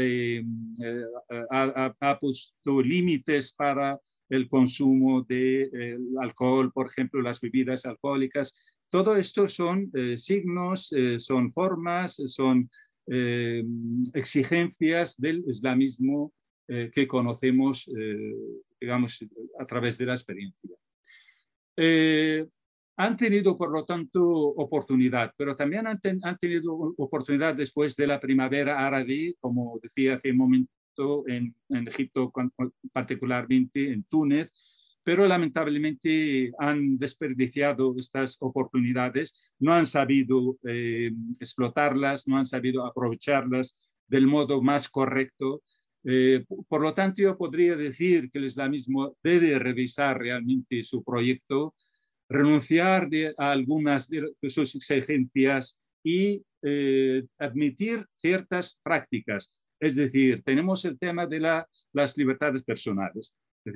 [1.51, 8.55] ha, puesto límites para el consumo de eh, alcohol, por ejemplo, las bebidas alcohólicas.
[8.89, 12.71] Todo esto son eh, signos, eh, son formas, son
[14.15, 16.33] exigencias del islamismo
[16.67, 17.87] que conocemos,
[18.81, 19.23] digamos,
[19.59, 20.71] a través de la experiencia.
[22.97, 28.19] han tenido, por lo tanto, oportunidad, pero también han, han tenido oportunidad después de la
[28.19, 30.73] primavera árabe, como decía hace un momento
[31.27, 32.33] en, Egipto,
[32.93, 34.51] particularmente en Túnez,
[35.03, 43.77] pero lamentablemente han desperdiciado estas oportunidades, no han sabido eh, explotarlas, no han sabido aprovecharlas
[44.09, 45.63] del modo más correcto.
[46.05, 51.75] Eh, por lo tanto, yo podría decir que el islamismo debe revisar realmente su proyecto,
[52.29, 59.51] renunciar a algunas de sus exigencias y eh, admitir ciertas prácticas.
[59.85, 61.41] Es decir, tenemos el tema de
[61.93, 63.35] las libertades personales.
[63.65, 63.75] Es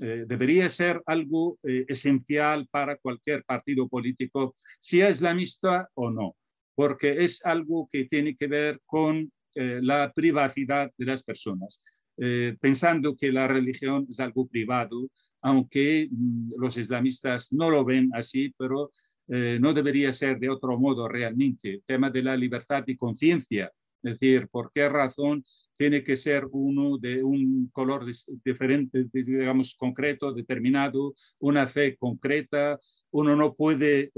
[0.00, 6.36] eh, debería ser algo esencial para cualquier partido político, sea islamista o no,
[6.76, 11.82] porque es algo que tiene que ver con eh, la privacidad de las personas,
[12.16, 18.10] eh, pensando que la religión es algo privado, aunque mm, los islamistas no lo ven
[18.12, 18.92] así, pero
[19.26, 21.74] eh, no debería ser de otro modo realmente.
[21.74, 25.44] El tema de la libertad de conciencia, es decir, por qué razón
[25.76, 28.04] tiene que ser uno de un color
[28.44, 32.78] diferente, digamos, concreto, determinado, una fe concreta.
[33.10, 34.10] Uno no puede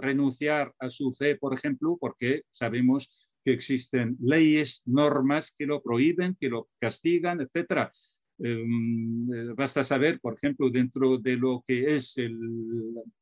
[0.00, 3.10] renunciar a su fe, por ejemplo, porque sabemos
[3.44, 7.90] que existen leyes, normas que lo prohíben, que lo castigan, etc.
[8.38, 12.38] Em, eh, basta saber, por ejemplo, dentro de lo que es el,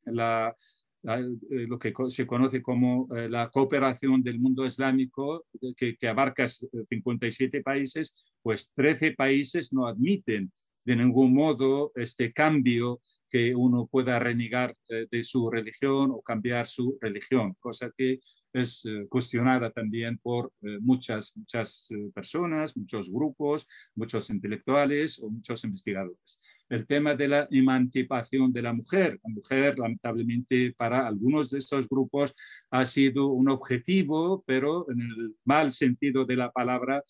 [0.05, 0.55] la, eh,
[1.03, 5.45] lo que se conoce como eh, la cooperación del mundo islámico,
[5.77, 10.51] que, que, abarca 57 países, pues 13 países no admiten
[10.85, 16.97] de ningún modo este cambio que uno pueda renegar de su religión o cambiar su
[16.99, 18.19] religión, cosa que
[18.53, 25.29] es eh, cuestionada también por eh, muchas, muchas eh, personas, muchos grupos, muchos intelectuales o
[25.29, 26.39] muchos investigadores.
[26.69, 29.19] El tema de la emancipación de la mujer.
[29.23, 32.33] La mujer, lamentablemente, para algunos de estos grupos
[32.69, 37.03] ha sido un objetivo, pero en el mal sentido de la palabra,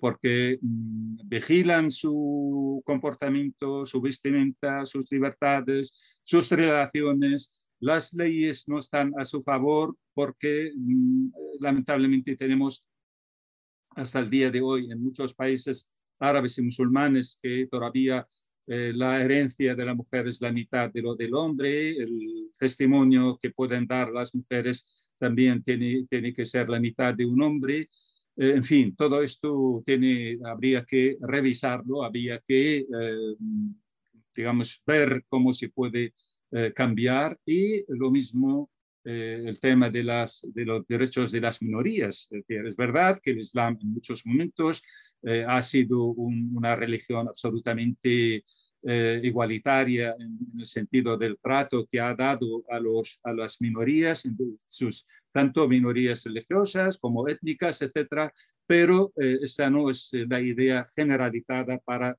[0.00, 5.92] porque mm, vigilan su comportamiento, su vestimenta, sus libertades,
[6.24, 11.28] sus relaciones, las leyes no están a su favor porque mm,
[11.60, 12.84] lamentablemente tenemos
[13.90, 18.26] hasta el día de hoy en muchos países árabes y musulmanes que todavía
[18.66, 23.38] eh, la herencia de la mujer es la mitad de lo del hombre, el testimonio
[23.40, 24.84] que pueden dar las mujeres
[25.18, 27.88] también tiene, tiene que ser la mitad de un hombre.
[28.36, 33.34] Eh, en fin, todo esto tiene, habría que revisarlo, habría que, eh,
[34.34, 36.14] digamos, ver cómo se puede
[36.52, 38.70] eh, cambiar y lo mismo
[39.04, 42.28] eh, el tema de, las, de los derechos de las minorías.
[42.30, 44.82] Es, decir, es verdad que el Islam en muchos momentos
[45.22, 48.44] eh, ha sido una religión absolutamente
[48.82, 54.26] igualitaria en, el sentido del trato que ha dado a, los, a las minorías,
[54.64, 58.32] sus, tanto minorías religiosas como étnicas, etcétera,
[58.66, 62.16] pero esta no es la idea generalizada para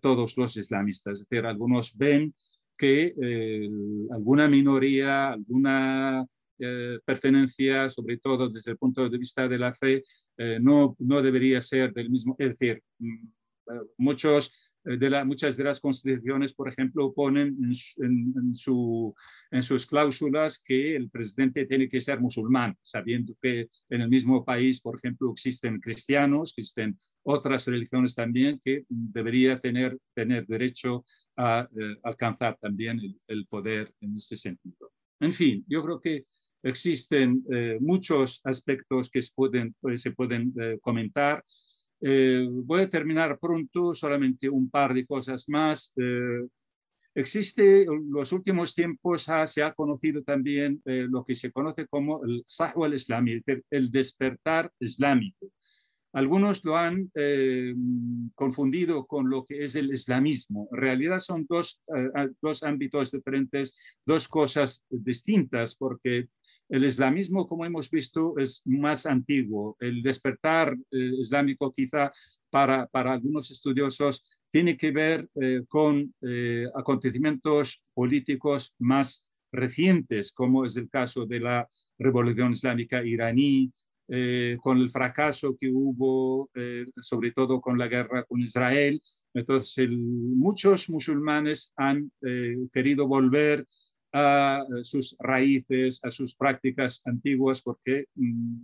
[0.00, 1.20] todos los islamistas.
[1.20, 2.32] Es decir, algunos ven
[2.78, 3.68] que eh,
[4.12, 6.24] alguna minoría, alguna
[6.58, 10.02] eh, pertenencia, sobre todo desde el punto de vista de la fe,
[10.36, 12.36] eh, no, no debería ser del mismo.
[12.38, 13.28] Es decir, mm,
[13.98, 14.52] muchos
[14.96, 19.14] de la, muchas de las constituciones, por ejemplo, ponen en, su,
[19.50, 24.44] en, sus cláusulas que el presidente tiene que ser musulmán, sabiendo que en el mismo
[24.44, 31.04] país, por ejemplo, existen cristianos, existen otras religiones también que debería tener, tener derecho
[31.36, 34.92] a eh, alcanzar también el, poder en ese sentido.
[35.20, 36.24] En fin, yo creo que
[36.62, 41.44] existen eh, muchos aspectos que se pueden, pues, se pueden eh, comentar.
[42.00, 45.92] voy a terminar pronto, solamente un par de cosas más.
[47.14, 52.44] existe, en los últimos tiempos se ha conocido también lo que se conoce como el
[52.46, 55.50] sahwa al-islami, el despertar islámico.
[56.12, 57.74] Algunos lo han eh,
[58.34, 60.68] confundido con lo que es el islamismo.
[60.72, 63.74] En realidad son dos, eh, dos ámbitos diferentes,
[64.06, 66.28] dos cosas distintas, porque
[66.68, 69.76] el islamismo, como hemos visto, es más antiguo.
[69.80, 72.12] El despertar eh, islámico quizá
[72.50, 75.28] para, algunos estudiosos tiene que ver
[75.68, 76.14] con
[76.74, 83.70] acontecimientos políticos más recientes, como es el caso de la revolución islámica iraní,
[84.10, 89.00] eh, con el fracaso que hubo, eh, sobre todo con la guerra con Israel.
[89.34, 93.66] Entonces, muchos musulmanes han eh, querido volver a
[94.82, 98.62] sus raíces, a sus prácticas antiguas, porque mm,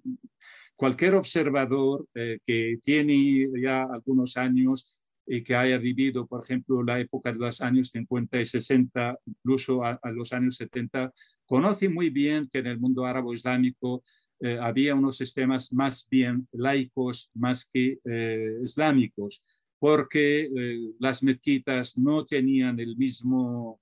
[0.77, 7.33] cualquier observador que tiene ya algunos años y que haya vivido, por ejemplo, la época
[7.33, 11.13] de los años 50 y 60, incluso a, a los años 70,
[11.47, 14.03] conoce muy bien que en el mundo árabe islámico
[14.41, 19.43] eh, había unos sistemas más bien laicos más que eh, islámicos,
[19.79, 23.81] porque eh, las mezquitas no tenían el mismo,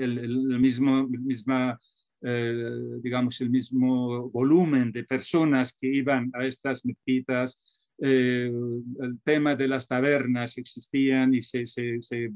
[0.00, 1.78] el, mismo, misma
[2.20, 7.60] digamos, el mismo volumen de personas que iban a estas mezquitas.
[7.98, 12.32] el tema de las tabernas existían y se, se, se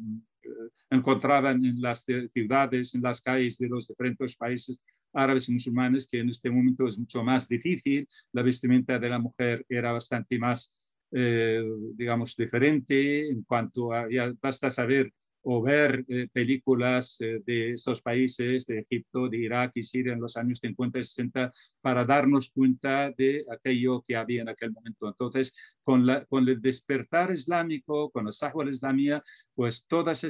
[0.91, 4.81] encontraban en las ciudades, en las calles de los diferentes países
[5.13, 8.09] árabes y musulmanes, que en este momento es mucho más difícil.
[8.33, 10.73] La vestimenta de la mujer era bastante más,
[11.11, 11.63] eh,
[11.95, 18.01] digamos, diferente en cuanto a, ya basta saber o ver eh, películas eh, de estos
[18.01, 22.51] países, de Egipto, de Irak y Siria en los años 50 y 60, para darnos
[22.51, 25.09] cuenta de aquello que había en aquel momento.
[25.09, 29.23] Entonces, con, la, con el despertar islámico, con la sahwa islamía,
[29.55, 30.29] pues todos eh,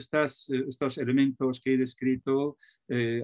[0.68, 2.56] estos elementos que he descrito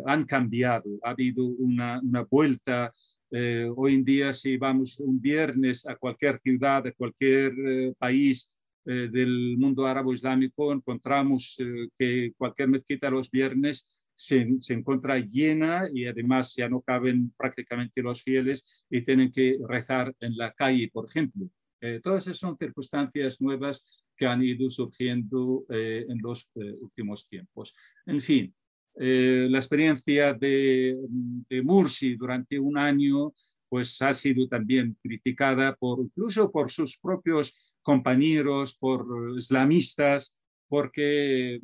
[0.07, 0.89] han cambiado.
[1.03, 2.91] Ha habido una, una vuelta
[3.31, 7.53] hoy en día, si vamos un viernes a cualquier ciudad, a cualquier
[7.99, 8.51] país,
[8.91, 13.85] eh, del mundo árabe islámico encontramos eh, que cualquier mezquita los viernes
[14.15, 19.59] se, se, encuentra llena y además ya no caben prácticamente los fieles y tienen que
[19.69, 21.51] rezar en la calle, por ejemplo.
[21.83, 23.85] Eh, todas esas son circunstancias nuevas
[24.17, 27.73] que han ido surgiendo en los últimos tiempos.
[28.05, 28.53] En fin,
[28.97, 30.97] la experiencia de,
[31.49, 33.33] de Mursi durante un año
[33.69, 37.55] pues ha sido también criticada por incluso por sus propios
[37.89, 39.07] compañeros, por
[39.39, 40.37] islamistas,
[40.69, 41.61] porque eh,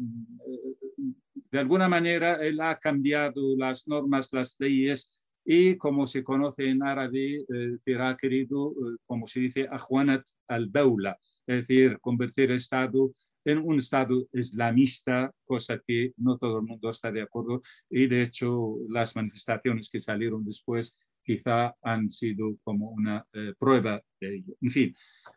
[1.53, 5.11] de alguna manera él ha cambiado las normas, las leyes
[5.45, 7.45] y como se conoce en árabe,
[7.87, 13.13] eh, ha querido, eh, como se dice, ajuanat al-dawla, es decir, convertir el Estado
[13.45, 17.61] en un Estado islamista, cosa que no todo el mundo está de acuerdo
[17.91, 24.01] y de hecho las manifestaciones que salieron después quizá han sido como una eh, prueba
[24.21, 24.55] de ello.
[24.61, 24.95] En fin,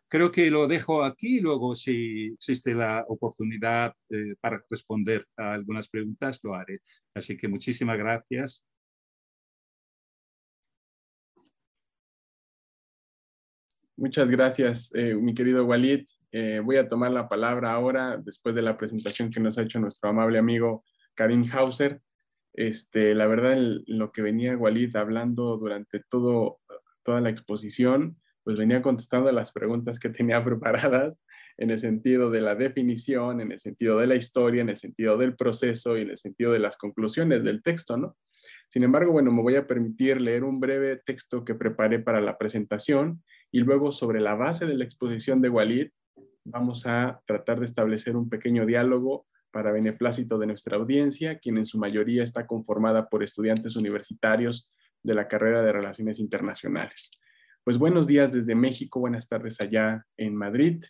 [0.08, 5.88] creo que lo dejo aquí, luego si existe la oportunidad eh, para responder a algunas
[5.88, 6.80] preguntas, lo haré.
[7.14, 8.64] Así que muchísimas gracias.
[13.96, 16.04] Muchas gracias, eh, mi querido Walid.
[16.64, 20.10] voy a tomar la palabra ahora, después de la presentación que nos ha hecho nuestro
[20.10, 20.84] amable amigo
[21.14, 22.00] Karim Hauser.
[22.54, 23.56] Este, la verdad,
[23.86, 26.60] lo que venía Walid hablando durante todo,
[27.02, 28.16] toda la exposición,
[28.48, 31.20] pues venía contestando las preguntas que tenía preparadas
[31.58, 35.18] en el sentido de la definición, en el sentido de la historia, en el sentido
[35.18, 38.16] del proceso y en el sentido de las conclusiones del texto, ¿no?
[38.70, 42.38] Sin embargo, bueno, me voy a permitir leer un breve texto que preparé para la
[42.38, 43.22] presentación
[43.52, 45.88] y luego sobre la base de la exposición de Walid
[46.42, 51.66] vamos a tratar de establecer un pequeño diálogo para beneplácito de nuestra audiencia, quien en
[51.66, 57.10] su mayoría está conformada por estudiantes universitarios de la carrera de Relaciones Internacionales.
[57.64, 60.82] Pues buenos días desde México, buenas tardes allá en Madrid.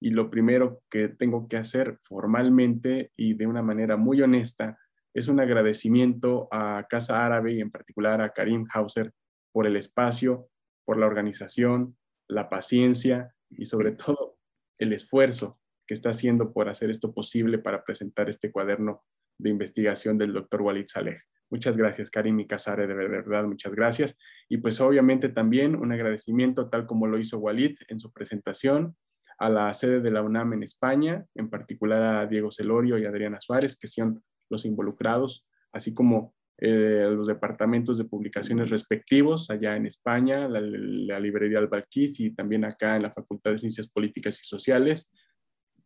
[0.00, 4.78] Y lo primero que tengo que hacer formalmente y de una manera muy honesta
[5.14, 9.12] es un agradecimiento a Casa Árabe y en particular a Karim Hauser
[9.52, 10.48] por el espacio,
[10.84, 11.96] por la organización,
[12.28, 14.38] la paciencia y sobre todo
[14.78, 19.02] el esfuerzo que está haciendo por hacer esto posible para presentar este cuaderno
[19.38, 21.18] de investigación del doctor Walid Saleh.
[21.50, 24.18] Muchas gracias, Karim y Casare, de verdad, muchas gracias.
[24.48, 28.96] Y pues obviamente también un agradecimiento, tal como lo hizo Walid en su presentación,
[29.38, 33.40] a la sede de la UNAM en España, en particular a Diego Celorio y Adriana
[33.40, 39.86] Suárez, que son los involucrados, así como eh, los departamentos de publicaciones respectivos allá en
[39.86, 45.14] España, la, librería Albalquís y también acá en la Facultad de Ciencias Políticas y Sociales,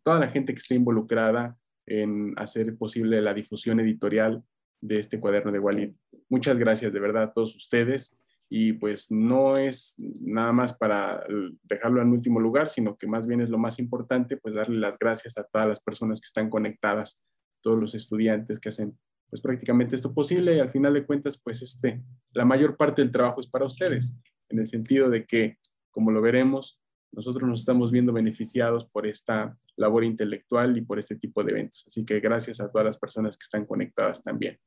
[0.02, 4.42] toda la gente que esté involucrada en hacer posible la difusión editorial
[4.80, 5.92] de este cuaderno de Walid.
[6.28, 8.18] Muchas gracias de verdad a todos ustedes
[8.48, 11.24] y pues no es nada más para
[11.62, 14.98] dejarlo en último lugar, sino que más bien es lo más importante, pues darle las
[14.98, 17.24] gracias a todas las personas que están conectadas,
[17.62, 18.98] todos los estudiantes que hacen
[19.30, 22.02] pues prácticamente esto posible y al final de cuentas pues este,
[22.32, 24.20] la mayor parte del trabajo es para ustedes,
[24.50, 25.56] en el sentido de que,
[25.90, 26.81] como lo veremos,
[27.12, 31.84] nosotros nos estamos viendo beneficiados por esta labor intelectual y por este tipo de eventos.
[31.86, 34.58] Así que gracias a todas las personas que están conectadas también.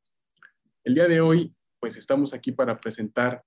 [0.83, 3.43] El día de hoy, pues estamos aquí para presentar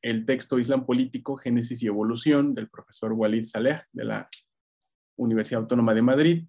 [0.00, 4.28] el texto Islam Político, Génesis y Evolución del profesor Walid Saleh de la
[5.16, 6.44] Universidad Autónoma de Madrid,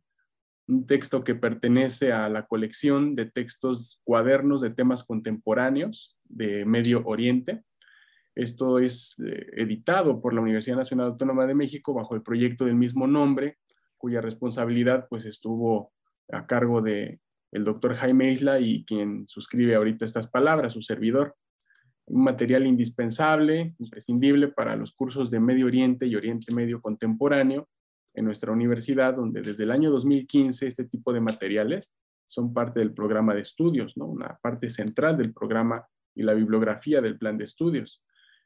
[0.67, 7.03] un texto que pertenece a la colección de textos cuadernos de temas contemporáneos de Medio
[7.05, 7.63] Oriente,
[8.35, 12.75] esto es eh, editado por la Universidad Nacional Autónoma de México bajo el proyecto del
[12.75, 13.57] mismo nombre,
[13.97, 15.93] cuya responsabilidad pues estuvo
[16.29, 17.19] a cargo de
[17.51, 21.35] el doctor Jaime Isla y quien suscribe ahorita estas palabras, su servidor.
[22.07, 27.69] Un material indispensable, imprescindible para los cursos de Medio Oriente y Oriente Medio Contemporáneo
[28.13, 31.95] en nuestra universidad, donde desde el año 2015 este tipo de materiales
[32.27, 34.05] son parte del programa de estudios, ¿no?
[34.05, 38.03] una parte central del programa y la bibliografía del plan de estudios.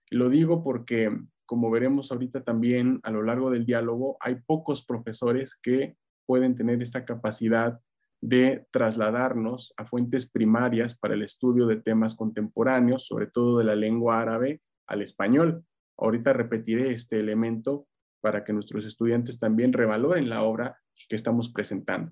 [0.09, 5.55] Lo digo porque, como veremos ahorita también a lo largo del diálogo, hay pocos profesores
[5.55, 5.95] que
[6.25, 7.79] pueden tener esta capacidad
[8.21, 13.75] de trasladarnos a fuentes primarias para el estudio de temas contemporáneos, sobre todo de la
[13.75, 15.63] lengua árabe al español.
[15.97, 17.87] Ahorita repetiré este elemento
[18.21, 22.11] para que nuestros estudiantes también revaloren la obra que estamos presentando.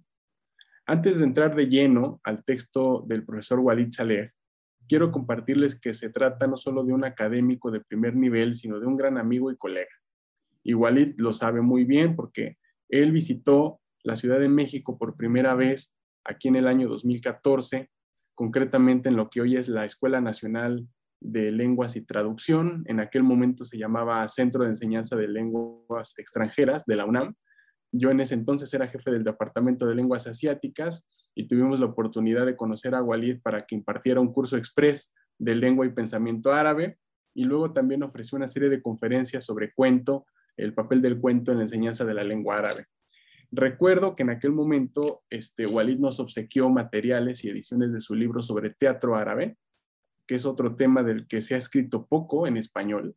[0.85, 4.31] Antes de entrar de lleno al texto del profesor Walid Saleh,
[4.87, 8.87] quiero compartirles que se trata no solo de un académico de primer nivel, sino de
[8.87, 9.91] un gran amigo y colega.
[10.63, 12.57] Y Walid lo sabe muy bien porque
[12.89, 17.89] él visitó la Ciudad de México por primera vez aquí en el año 2014,
[18.35, 20.87] concretamente en lo que hoy es la Escuela Nacional
[21.19, 22.83] de Lenguas y Traducción.
[22.85, 27.35] En aquel momento se llamaba Centro de Enseñanza de Lenguas Extranjeras de la UNAM.
[27.91, 32.45] Yo en ese entonces era jefe del Departamento de Lenguas Asiáticas y tuvimos la oportunidad
[32.45, 36.97] de conocer a Walid para que impartiera un curso express de lengua y pensamiento árabe
[37.33, 40.25] y luego también ofreció una serie de conferencias sobre cuento,
[40.57, 42.87] el papel del cuento en la enseñanza de la lengua árabe.
[43.51, 48.41] Recuerdo que en aquel momento este, Walid nos obsequió materiales y ediciones de su libro
[48.41, 49.57] sobre teatro árabe,
[50.25, 53.15] que es otro tema del que se ha escrito poco en español,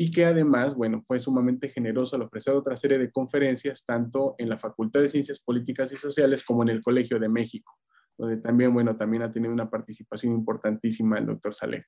[0.00, 4.48] y que además, bueno, fue sumamente generoso al ofrecer otra serie de conferencias, tanto en
[4.48, 7.74] la Facultad de Ciencias Políticas y Sociales como en el Colegio de México,
[8.16, 11.84] donde también, bueno, también ha tenido una participación importantísima el doctor Saleh.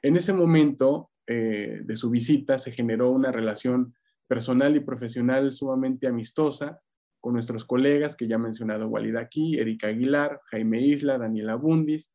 [0.00, 3.94] En ese momento eh, de su visita se generó una relación
[4.26, 6.80] personal y profesional sumamente amistosa,
[7.20, 12.10] con nuestros colegas que ya ha mencionado Walid aquí, Erika Aguilar, Jaime Isla, Daniela Bundis,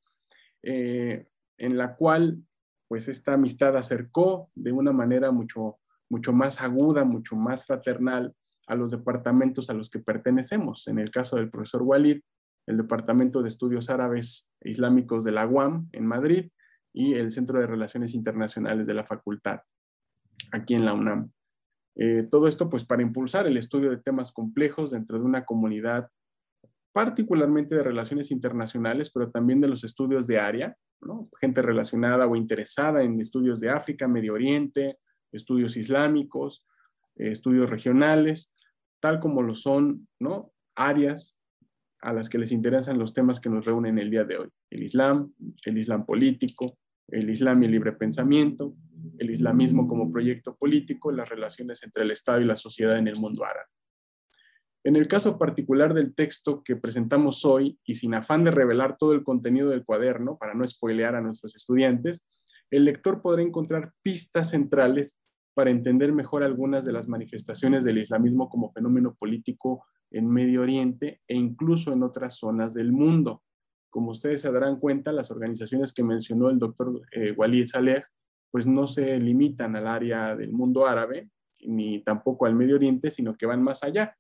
[0.64, 1.28] eh,
[1.60, 2.40] en la cual
[2.94, 5.80] pues esta amistad acercó de una manera mucho,
[6.10, 8.36] mucho más aguda, mucho más fraternal
[8.68, 10.88] a los departamentos a los que pertenecemos.
[10.88, 12.22] En el caso del profesor Walid,
[12.68, 16.52] el Departamento de Estudios Árabes e Islámicos de la UAM en Madrid
[16.94, 19.62] y el Centro de Relaciones Internacionales de la Facultad,
[20.52, 21.32] aquí en la UNAM.
[21.96, 26.10] Eh, todo esto pues para impulsar el estudio de temas complejos dentro de una comunidad
[26.94, 30.78] particularmente de relaciones internacionales, pero también de los estudios de área,
[31.42, 35.00] gente relacionada o interesada en estudios de África, Medio Oriente,
[35.32, 36.66] estudios islámicos,
[37.16, 38.54] eh, estudios regionales,
[39.00, 40.54] tal como lo son ¿no?
[40.76, 41.38] áreas
[42.00, 44.50] a las que les interesan los temas que nos reúnen el día de hoy.
[44.70, 45.34] El Islam,
[45.66, 46.78] el Islam político,
[47.08, 48.76] el Islam y el libre pensamiento,
[49.18, 53.16] el islamismo como proyecto político, las relaciones entre el Estado y la sociedad en el
[53.16, 53.68] mundo árabe.
[54.84, 59.14] En el caso particular del texto que presentamos hoy, y sin afán de revelar todo
[59.14, 62.28] el contenido del cuaderno, para no spoilear a nuestros estudiantes,
[62.70, 65.22] el lector podrá encontrar pistas centrales
[65.54, 71.22] para entender mejor algunas de las manifestaciones del islamismo como fenómeno político en Medio Oriente
[71.28, 73.44] e incluso en otras zonas del mundo.
[73.90, 78.04] Como ustedes se darán cuenta, las organizaciones que mencionó el doctor eh, Walid Saleh
[78.52, 81.30] pues no se limitan al área del mundo árabe
[81.66, 84.16] ni tampoco al Medio Oriente, sino que van más allá.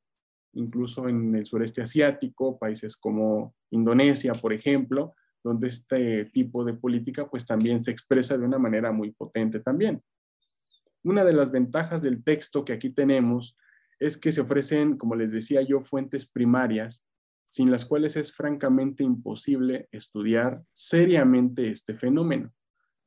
[0.53, 7.29] Incluso en el sureste asiático, países como Indonesia, por ejemplo, donde este tipo de política
[7.29, 10.01] pues también se expresa de una manera muy potente también.
[11.03, 13.57] Una de las ventajas del texto que aquí tenemos
[13.99, 17.05] es que se ofrecen, como les decía yo, fuentes primarias
[17.53, 22.51] sin las cuales es francamente imposible estudiar seriamente este fenómeno.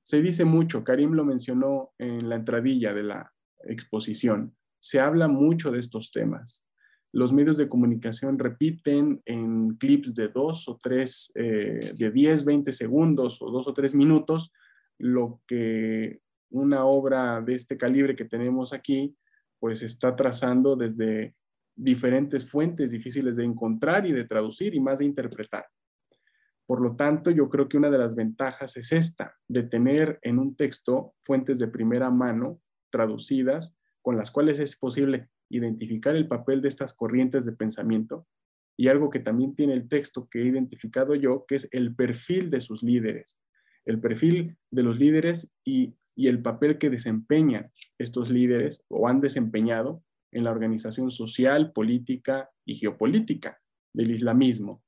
[0.05, 3.33] Se dice mucho, Karim lo mencionó en la entradilla de la
[3.65, 6.66] exposición, se habla mucho de estos temas.
[7.17, 12.75] Los medios de comunicación repiten en clips de dos o tres, eh, de 10, 20
[12.75, 14.53] segundos o dos o tres minutos,
[14.99, 19.17] lo que una obra de este calibre que tenemos aquí,
[19.59, 21.35] pues está trazando desde
[21.75, 25.65] diferentes fuentes difíciles de encontrar y de traducir y más de interpretar.
[26.67, 30.39] Por lo tanto, yo creo que una de las ventajas es esta, de tener en
[30.39, 32.61] un texto fuentes de primera mano
[32.91, 38.27] traducidas con las cuales es posible identificar el papel de estas corrientes de pensamiento
[38.77, 42.51] y algo que también tiene el texto que he identificado yo, que es el perfil
[42.51, 43.41] de sus líderes,
[43.85, 49.21] el perfil de los líderes y, y el papel que desempeñan estos líderes o han
[49.21, 53.61] desempeñado en la organización social, política y geopolítica
[53.95, 54.83] del islamismo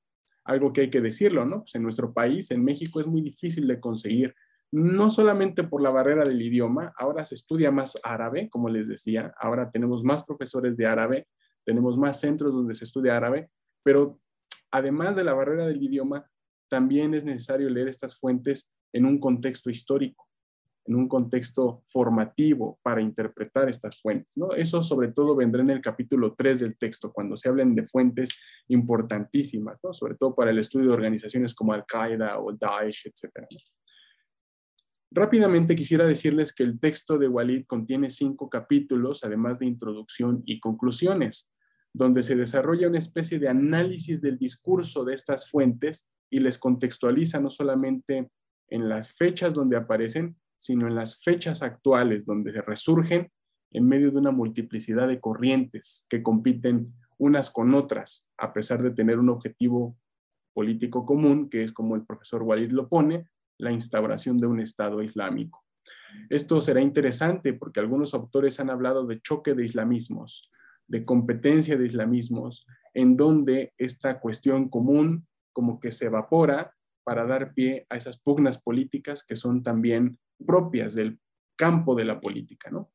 [0.49, 1.61] algo que hay que decirlo, ¿no?
[1.61, 4.35] Pues en nuestro país, en México, es muy difícil de conseguir,
[4.73, 9.35] no solamente por la barrera del idioma, ahora se estudia más árabe, como les decía,
[9.39, 11.27] ahora tenemos más profesores de árabe,
[11.65, 13.51] tenemos más centros donde se estudia árabe,
[13.83, 14.21] pero
[14.71, 16.31] además de la barrera del idioma,
[16.69, 20.29] también es necesario leer estas fuentes en un contexto histórico
[20.89, 24.37] en un contexto formativo para interpretar estas fuentes.
[24.37, 24.53] ¿no?
[24.53, 28.31] Eso sobre todo vendrá en el capítulo 3 del texto, cuando se hablen de fuentes
[28.69, 33.47] importantísimas, sobre todo para el estudio de organizaciones como Al-Qaeda o Daesh, etc.
[35.11, 40.61] Rápidamente quisiera decirles que el texto de Walid contiene cinco capítulos, además de introducción y
[40.61, 41.51] conclusiones,
[41.95, 47.41] donde se desarrolla una especie de análisis del discurso de estas fuentes y les contextualiza
[47.41, 48.31] no solamente
[48.69, 53.31] en las fechas donde aparecen, sino en las fechas actuales donde se resurgen
[53.71, 58.91] en medio de una multiplicidad de corrientes que compiten unas con otras, a pesar de
[58.91, 59.97] tener un objetivo
[60.53, 63.27] político común, que es como el profesor Walid lo pone,
[63.59, 65.65] la instauración de un Estado islámico.
[66.31, 70.51] Esto será interesante porque algunos autores han hablado de choque de islamismos,
[70.87, 77.55] de competencia de islamismos, en donde esta cuestión común como que se evapora para dar
[77.55, 81.19] pie a esas pugnas políticas que son también propias del
[81.57, 82.93] campo de la política, ¿no?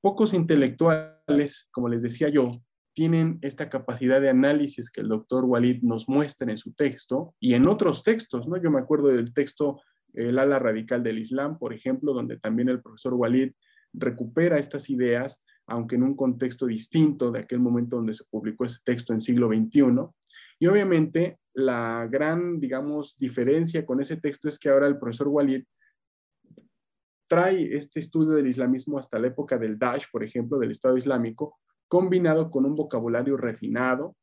[0.00, 2.62] Pocos intelectuales, como les decía yo,
[2.94, 7.54] tienen esta capacidad de análisis que el doctor Walid nos muestra en su texto y
[7.54, 8.56] en otros textos, ¿no?
[8.56, 9.80] Yo me acuerdo del texto
[10.12, 13.52] El ala radical del Islam, por ejemplo, donde también el profesor Walid
[13.92, 18.80] recupera estas ideas, aunque en un contexto distinto de aquel momento donde se publicó ese
[18.84, 19.84] texto en siglo XXI.
[20.58, 25.64] Y obviamente la gran, digamos, diferencia con ese texto es que ahora el profesor Walid
[27.28, 31.60] trae este estudio del islamismo hasta la época del Daesh, por ejemplo, del Estado Islámico,
[31.90, 34.14] combinado con un vocabulario refinado,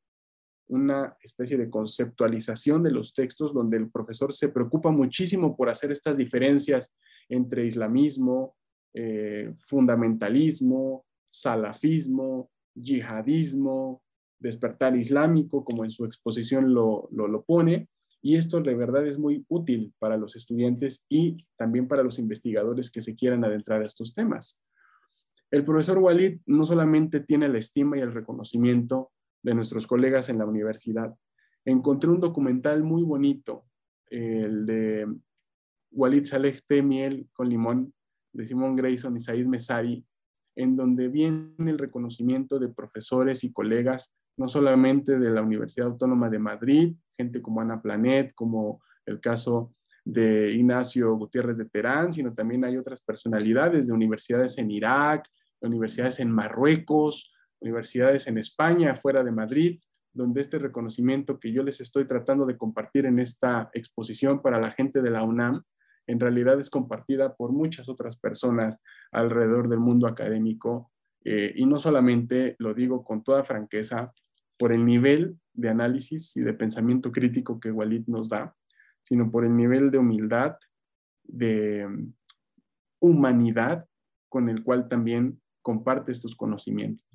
[0.69, 5.91] una especie de conceptualización de los textos donde el profesor se preocupa muchísimo por hacer
[5.91, 6.95] estas diferencias
[7.27, 8.55] entre islamismo,
[8.93, 14.01] eh, fundamentalismo, salafismo, yihadismo,
[14.39, 17.89] despertar islámico, como en su exposición lo, lo, lo pone,
[18.21, 22.89] y esto de verdad es muy útil para los estudiantes y también para los investigadores
[22.89, 24.63] que se quieran adentrar a estos temas.
[25.51, 29.11] El profesor Walid no solamente tiene la estima y el reconocimiento
[29.43, 31.15] de nuestros colegas en la universidad.
[31.65, 33.65] Encontré un documental muy bonito,
[34.09, 35.07] el de
[35.91, 37.93] Walid Saleh Miel con limón,
[38.33, 40.05] de Simón Grayson y Said Mesari,
[40.55, 46.29] en donde viene el reconocimiento de profesores y colegas no solamente de la Universidad Autónoma
[46.29, 49.73] de Madrid, gente como Ana Planet, como el caso
[50.07, 55.27] de Ignacio Gutiérrez de Terán, sino también hay otras personalidades de universidades en Irak,
[55.59, 59.81] universidades en Marruecos, universidades en España, fuera de Madrid,
[60.13, 64.71] donde este reconocimiento que yo les estoy tratando de compartir en esta exposición para la
[64.71, 65.63] gente de la UNAM,
[66.07, 68.81] en realidad es compartida por muchas otras personas
[69.11, 70.89] alrededor del mundo académico.
[71.25, 74.13] Eh, y no solamente lo digo con toda franqueza,
[74.57, 78.55] por el nivel de análisis y de pensamiento crítico que Walid nos da,
[79.07, 80.57] sino por el nivel de humildad,
[81.23, 81.87] de
[82.99, 83.87] humanidad
[84.27, 87.07] con el cual también comparte estos conocimientos.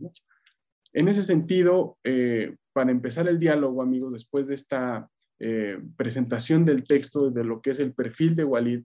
[0.95, 6.85] En ese sentido, eh, para empezar el diálogo, amigos, después de esta eh, presentación del
[6.85, 8.85] texto, de lo que es el perfil de Walid,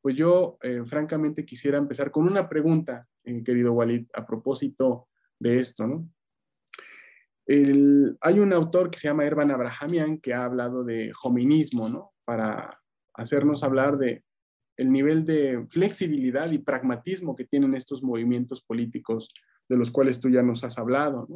[0.00, 3.06] pues yo eh, francamente quisiera empezar con una pregunta,
[3.44, 6.08] querido Walid, a propósito de esto, ¿no?
[7.50, 12.12] hay un autor que se llama Ervan Abrahamian que ha hablado de hominismo, ¿no?
[12.28, 12.78] Para
[13.14, 14.22] hacernos hablar de
[14.76, 19.32] el nivel de flexibilidad y pragmatismo que tienen estos movimientos políticos
[19.66, 21.26] de los cuales tú ya nos has hablado.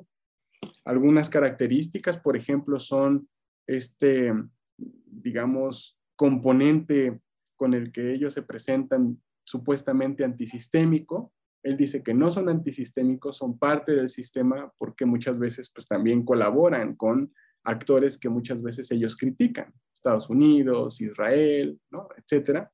[0.84, 3.26] Algunas características, por ejemplo, son
[3.66, 4.34] este,
[4.76, 7.22] digamos, componente
[7.56, 11.32] con el que ellos se presentan supuestamente antisistémico,
[11.62, 16.24] él dice que no son antisistémicos, son parte del sistema porque muchas veces pues también
[16.24, 17.32] colaboran con
[17.64, 19.72] actores que muchas veces ellos critican,
[20.02, 22.08] Estados Unidos, Israel, ¿no?
[22.16, 22.68] etcétera.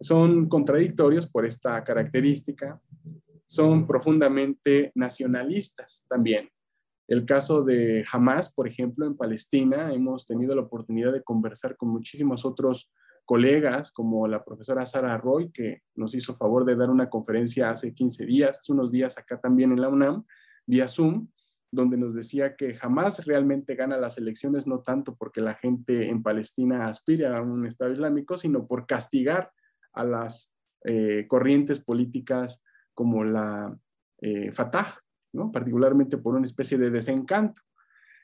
[0.00, 2.80] Son contradictorios por esta característica,
[3.44, 6.48] son profundamente nacionalistas también.
[7.06, 11.90] El caso de Hamas, por ejemplo, en Palestina, hemos tenido la oportunidad de conversar con
[11.90, 12.90] muchísimos otros
[13.26, 17.92] colegas como la profesora Sara Roy, que nos hizo favor de dar una conferencia hace
[17.92, 20.24] 15 días, hace unos días acá también en la UNAM,
[20.66, 21.28] vía Zoom,
[21.72, 26.22] donde nos decía que jamás realmente gana las elecciones, no tanto porque la gente en
[26.22, 29.52] Palestina aspira a un Estado Islámico, sino por castigar
[29.92, 30.54] a las
[30.84, 33.76] eh, corrientes políticas como la
[34.20, 34.98] eh, Fatah,
[35.32, 35.52] ¿no?
[35.52, 37.60] particularmente por una especie de desencanto.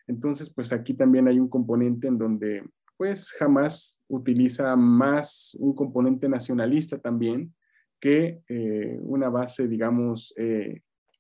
[0.09, 2.65] Entonces, pues aquí también hay un componente en donde
[2.97, 7.55] pues jamás utiliza más un componente nacionalista también
[8.01, 10.35] que eh, una base, digamos,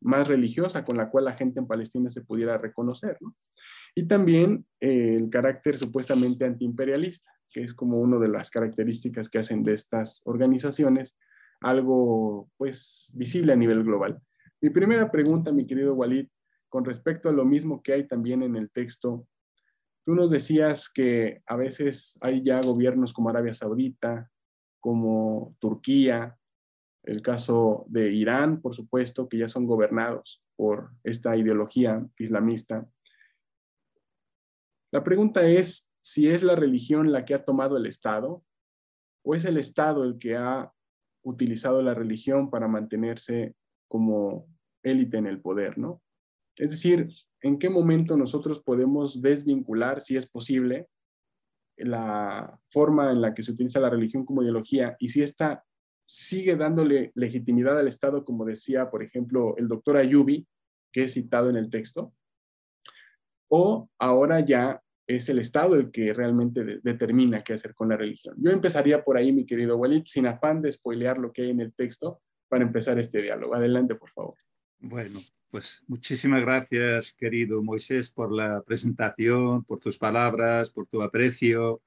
[0.06, 3.18] más religiosa con la cual la gente en Palestina se pudiera reconocer.
[3.94, 9.38] Y también eh, el carácter supuestamente antiimperialista, que es como una de las características que
[9.38, 11.18] hacen de estas organizaciones
[11.60, 14.20] algo, pues, visible a nivel global.
[14.60, 16.28] Mi primera pregunta, mi querido Walid,
[16.68, 19.26] con respecto a lo mismo que hay también en el texto
[20.06, 24.30] Tú nos decías que a veces hay ya gobiernos como Arabia Saudita,
[24.78, 26.38] como Turquía,
[27.06, 32.86] el caso de Irán, por supuesto, que ya son gobernados por esta ideología islamista.
[34.92, 38.44] La pregunta es si es la religión la que ha tomado el Estado
[39.24, 40.72] o es el Estado el que ha
[41.24, 43.54] utilizado la religión para mantenerse
[43.88, 44.48] como
[44.82, 46.02] élite en el poder, ¿no?
[46.56, 47.08] Es decir,
[47.42, 50.88] ¿en qué momento nosotros podemos desvincular, si es posible,
[51.76, 55.64] la forma en la que se utiliza la religión como ideología y si esta
[56.06, 60.46] sigue dándole legitimidad al Estado, como decía, por ejemplo, el doctor Ayubi,
[60.92, 62.14] que es citado en el texto,
[63.48, 68.36] o ahora ya es el Estado el que realmente determina qué hacer con la religión.
[68.38, 71.60] Yo empezaría por ahí, mi querido Walid, sin afán de spoilear lo que hay en
[71.60, 73.54] el texto, para empezar este diálogo.
[73.54, 74.36] Adelante, por favor.
[74.78, 81.82] Bueno, pues muchísimas gracias, querido Moisés, por la presentación, por tus palabras, por tu aprecio,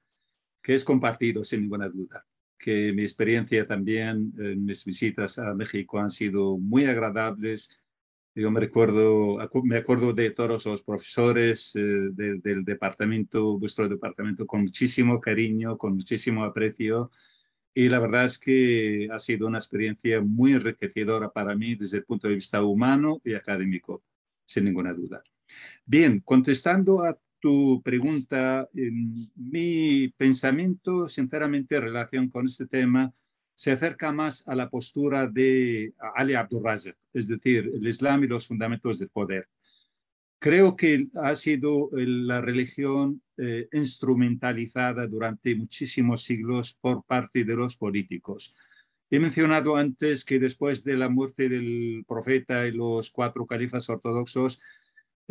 [0.62, 2.26] que es compartido sin ninguna duda.
[2.60, 7.80] Que mi experiencia también en mis visitas a México han sido muy agradables.
[8.34, 14.62] Yo me recuerdo, me acuerdo de todos los profesores eh, del departamento, vuestro departamento, con
[14.62, 17.10] muchísimo cariño, con muchísimo aprecio
[17.74, 22.04] y la verdad es que ha sido una experiencia muy enriquecedora para mí desde el
[22.04, 24.02] punto de vista humano y académico,
[24.44, 25.22] sin ninguna duda.
[25.84, 28.68] Bien, contestando a tu pregunta,
[29.34, 33.12] mi pensamiento, sinceramente, en relación con este tema,
[33.54, 38.46] se acerca más a la postura de Ali Abdurrazak, es decir, el Islam y los
[38.46, 39.48] fundamentos del poder.
[40.38, 47.76] Creo que ha sido la religión eh, instrumentalizada durante muchísimos siglos por parte de los
[47.76, 48.54] políticos.
[49.10, 54.60] He mencionado antes que después de la muerte del profeta y los cuatro califas ortodoxos,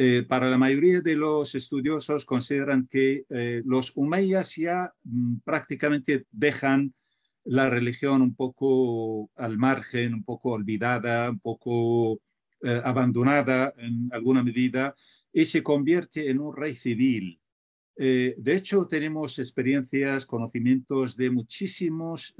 [0.02, 6.26] eh, para la mayoría de los estudiosos consideran que eh, los umayyas ya mm, prácticamente
[6.32, 6.93] dejan
[7.43, 12.22] la religión un poco al margen, un poco olvidada, un poco
[12.62, 14.95] eh, abandonada en alguna medida
[15.34, 17.38] y se convierte en un rey civil.
[17.97, 22.34] De hecho, tenemos experiencias, conocimientos de muchísimos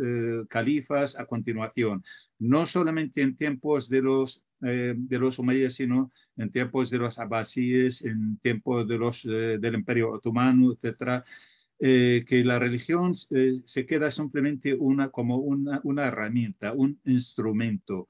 [0.48, 2.02] califas a continuación,
[2.38, 8.04] no solamente en tiempos de los, de los umayyas, sino en tiempos de los abbasíes,
[8.04, 11.24] en tiempos de los, del Imperio Otomano, etcétera,
[11.80, 18.10] que la religión se queda simplemente una, como una, una herramienta, un instrumento.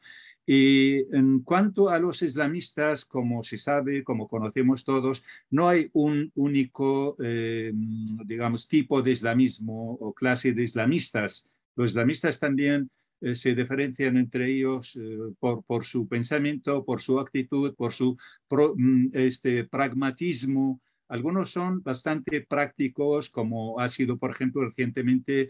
[0.51, 6.31] Y en cuanto a los islamistas, como se sabe, como conocemos todos, no hay un
[6.33, 7.71] único, eh,
[8.25, 11.47] digamos, tipo de islamismo o clase de islamistas.
[11.75, 12.89] Los islamistas también
[13.21, 18.17] eh, se diferencian entre ellos eh, por, por, su pensamiento, por su actitud, por su
[18.49, 20.81] mm, este, pragmatismo.
[21.07, 25.49] Algunos son bastante prácticos, como ha sido, por ejemplo, recientemente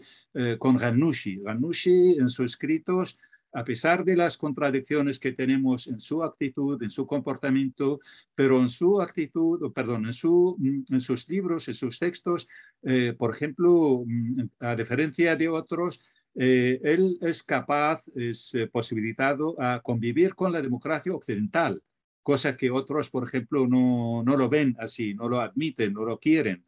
[0.58, 1.36] con Ghanouchi.
[1.36, 3.18] Ghanouchi en sus escritos
[3.52, 8.00] a pesar de las contradicciones que tenemos en su actitud, en su comportamiento,
[8.34, 12.48] pero en su actitud, perdón, en, su, mm, en sus libros, en sus textos,
[12.82, 16.00] eh, por ejemplo, mm, a diferencia de otros,
[16.34, 21.82] eh, él es capaz, es eh, posibilitado a convivir con la democracia occidental,
[22.22, 26.18] cosa que otros, por ejemplo, no, no lo ven así, no lo admiten, no lo
[26.18, 26.64] quieren.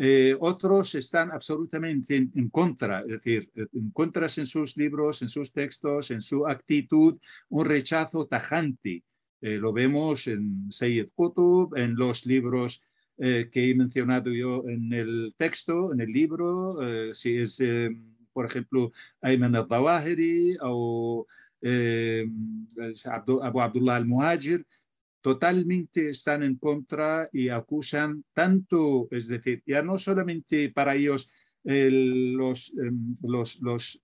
[0.00, 5.52] Eh, otros están absolutamente en, contra, es decir, eh, encuentras en sus libros, en sus
[5.52, 7.18] textos, en su actitud
[7.48, 9.02] un rechazo tajante.
[9.40, 12.80] Eh, lo vemos en Sayyid Qutb, en los libros
[13.20, 16.78] que he mencionado yo en el texto, en el libro,
[17.12, 17.60] si es,
[18.32, 21.26] por ejemplo, Ayman al-Zawahiri o
[23.42, 24.66] Abu Abdullah al-Muhajir,
[25.20, 31.28] totalmente están en contra y acusan tanto, es decir, ya no solamente para ellos
[31.64, 34.00] los, em, los, los,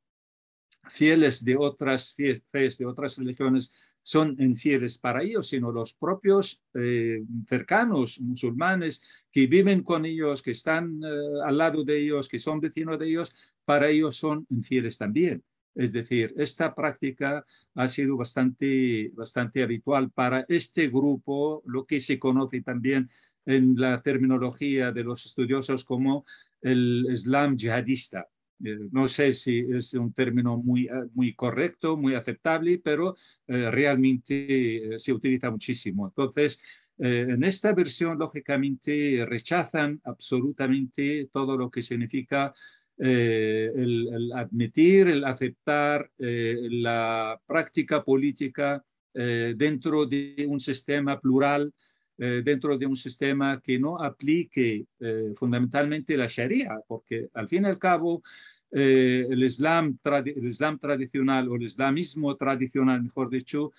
[0.90, 2.14] fieles de otras
[2.50, 3.72] fes, de otras religiones,
[4.02, 9.00] son infieles para ellos, sino los propios eh, cercanos musulmanes
[9.32, 11.08] que viven con ellos, que están eh,
[11.42, 15.42] al lado de ellos, que son vecinos de ellos, para ellos son infieles también.
[15.74, 17.44] Es decir, esta práctica
[17.74, 23.10] ha sido bastante, bastante habitual para este grupo, lo que se conoce también
[23.44, 26.24] en la terminología de los estudiosos como
[26.62, 28.28] el Islam yihadista.
[28.64, 33.70] Eh, no sé si es un término muy, eh, muy correcto, muy aceptable, pero eh,
[33.70, 36.06] realmente se utiliza muchísimo.
[36.06, 36.60] Entonces,
[36.96, 42.54] en esta versión, lógicamente, rechazan absolutamente todo lo que significa
[42.96, 51.72] eh, el, admitir, el aceptar eh, la práctica política eh, dentro de un sistema plural,
[52.16, 54.86] dentro de un sistema que no aplique
[55.34, 58.22] fundamentalmente la Sharia, porque al fin y al cabo
[58.70, 63.72] el, islam tradicional o el islamismo tradicional, mejor dicho,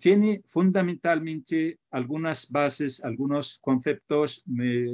[0.00, 4.42] tiene fundamentalmente algunas bases, algunos conceptos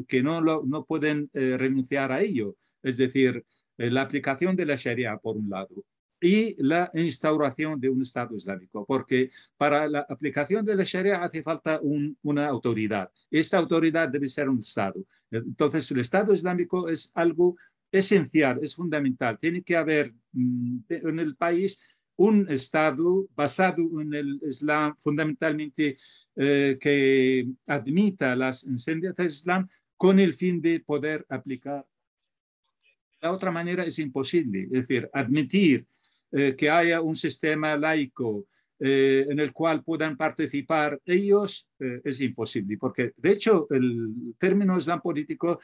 [0.07, 2.55] que no, no pueden renunciar a ello.
[2.83, 3.47] Es decir,
[3.77, 5.85] la aplicación de la Sharia, por un lado,
[6.21, 11.43] y la instauración de un Estado Islámico, porque para la aplicación de la Sharia hace
[11.43, 11.81] falta
[12.23, 13.11] una autoridad.
[13.31, 15.05] Esta autoridad debe ser un Estado.
[15.31, 17.57] Entonces, el Estado Islámico es algo
[17.93, 19.39] esencial, es fundamental.
[19.39, 21.79] Tiene que haber mm, en el país
[22.17, 25.99] un Estado basado en el Islam, fundamentalmente
[26.37, 31.87] eh, que admita las enseñanzas del Islam con el fin de poder aplicar.
[33.25, 35.87] La otra manera es imposible, es decir, admitir
[36.31, 38.45] eh, que haya un sistema laico
[38.79, 44.77] eh, en el cual puedan participar ellos eh, es imposible, porque de hecho el término
[44.77, 45.59] islam político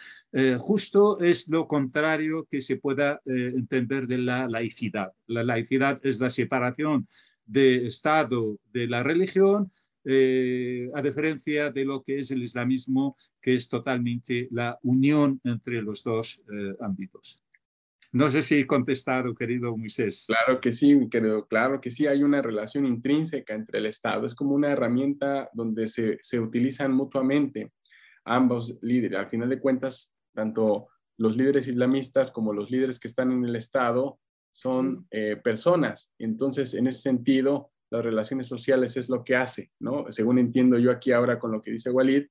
[0.58, 5.12] justo es lo contrario que se pueda entender de la laicidad.
[5.26, 7.06] La laicidad es la separación
[7.44, 9.70] de Estado de la religión,
[10.06, 16.02] a diferencia de lo que es el islamismo, que es totalmente la unión entre los
[16.02, 16.40] dos
[16.80, 17.42] ámbitos.
[18.12, 20.24] No sé si he contestado, querido Moisés.
[20.26, 24.26] Claro que sí, querido, claro que sí, hay una relación intrínseca entre el Estado.
[24.26, 27.72] Es como una herramienta donde se, se utilizan mutuamente
[28.24, 29.18] ambos líderes.
[29.18, 30.88] Al final de cuentas, tanto
[31.18, 34.18] los líderes islamistas como los líderes que están en el Estado
[34.52, 36.12] son eh, personas.
[36.18, 40.06] Entonces, en ese sentido, las relaciones sociales es lo que hace, ¿no?
[40.08, 42.26] Según entiendo yo aquí ahora con lo que dice Walid,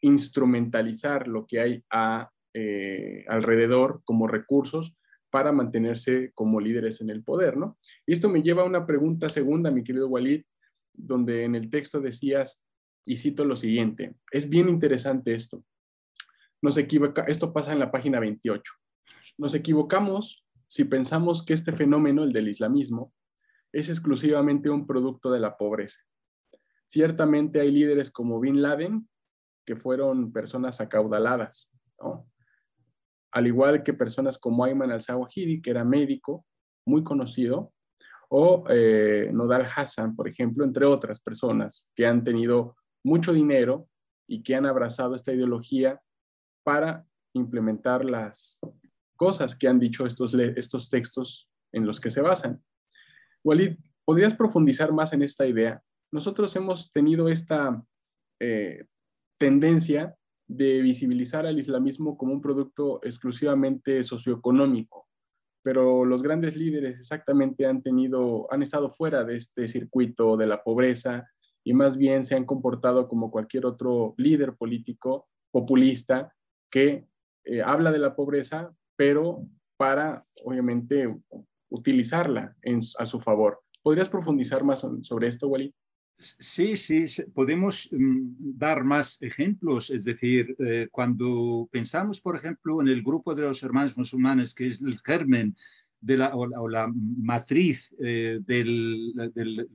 [0.00, 4.94] instrumentalizar lo que hay a, eh, alrededor como recursos
[5.32, 7.78] para mantenerse como líderes en el poder, ¿no?
[8.04, 10.44] Y esto me lleva a una pregunta segunda, mi querido Walid,
[10.92, 12.68] donde en el texto decías,
[13.06, 15.64] y cito lo siguiente, es bien interesante esto.
[16.60, 18.72] Nos equivoca, esto pasa en la página 28.
[19.38, 23.14] Nos equivocamos si pensamos que este fenómeno, el del islamismo,
[23.72, 26.00] es exclusivamente un producto de la pobreza.
[26.86, 29.08] Ciertamente hay líderes como Bin Laden,
[29.64, 32.26] que fueron personas acaudaladas, ¿no?
[33.32, 36.44] Al igual que personas como Ayman al-Zawahiri, que era médico,
[36.86, 37.72] muy conocido,
[38.28, 43.88] o eh, Nodal Hassan, por ejemplo, entre otras personas que han tenido mucho dinero
[44.26, 46.00] y que han abrazado esta ideología
[46.64, 47.04] para
[47.34, 48.60] implementar las
[49.16, 52.62] cosas que han dicho estos, estos textos en los que se basan.
[53.44, 55.82] Walid, ¿podrías profundizar más en esta idea?
[56.12, 57.82] Nosotros hemos tenido esta
[58.40, 58.86] eh,
[59.38, 60.16] tendencia
[60.56, 65.08] de visibilizar al islamismo como un producto exclusivamente socioeconómico,
[65.62, 70.62] pero los grandes líderes exactamente han tenido, han estado fuera de este circuito de la
[70.62, 71.26] pobreza
[71.64, 76.34] y más bien se han comportado como cualquier otro líder político populista
[76.70, 77.06] que
[77.44, 79.46] eh, habla de la pobreza, pero
[79.76, 81.14] para, obviamente,
[81.70, 82.56] utilizarla
[82.98, 83.60] a su favor.
[83.82, 85.72] ¿Podrías profundizar más sobre esto, Walid?
[86.18, 89.90] Sí, sí, podemos mm, dar más ejemplos.
[89.90, 94.66] Es decir, eh, cuando pensamos, por ejemplo, en el grupo de los hermanos musulmanes, que
[94.68, 95.56] es el germen
[96.00, 99.12] de la, o, la, matriz eh, del,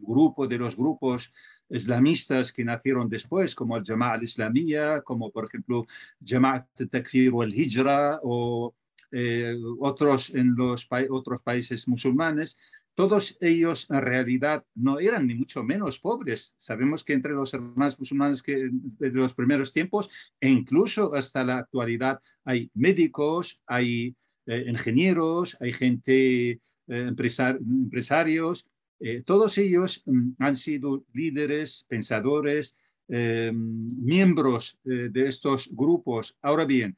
[0.02, 1.32] grupo, de los grupos
[1.70, 5.86] islamistas que nacieron después, como el Jama'a al-Islamiyya, como por ejemplo
[6.24, 8.76] Jama'at Takfir o el Hijra o
[9.12, 12.58] eh, otros en los otros países musulmanes,
[12.98, 16.56] todos ellos en realidad no eran ni mucho menos pobres.
[16.58, 20.10] Sabemos que entre los hermanos musulmanes que de los primeros tiempos
[20.42, 24.16] e incluso hasta la actualidad hay médicos, hay
[24.48, 28.66] eh, ingenieros, hay gente, eh, empresarios.
[29.00, 32.76] Eh, todos ellos mm, han sido líderes, pensadores,
[33.10, 36.36] miembros de estos grupos.
[36.42, 36.98] Ahora bien,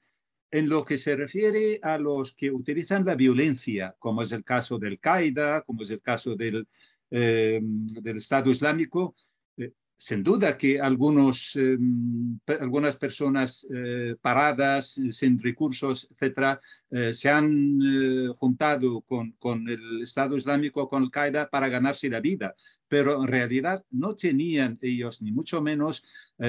[0.52, 4.80] en lo que se refiere a los que utilizan la violencia, como es el caso
[4.80, 6.68] del Qaeda, como es el caso del,
[7.12, 9.16] eh, del Estado Islámico,
[9.58, 11.78] eh, sin duda que algunos, eh,
[12.60, 13.68] algunas personas
[14.22, 16.60] paradas, sin recursos, etcétera,
[17.12, 22.56] se han juntado con, con, el Estado Islámico, con el Qaeda, para ganarse la vida.
[22.88, 26.04] Pero en realidad no tenían ellos, ni mucho menos,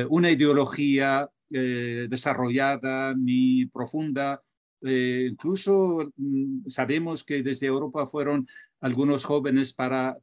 [0.08, 4.42] una ideología eh, desarrollada ni profunda.
[4.82, 8.46] Eh, incluso mm, sabemos que desde Europa fueron
[8.80, 10.16] algunos jóvenes para,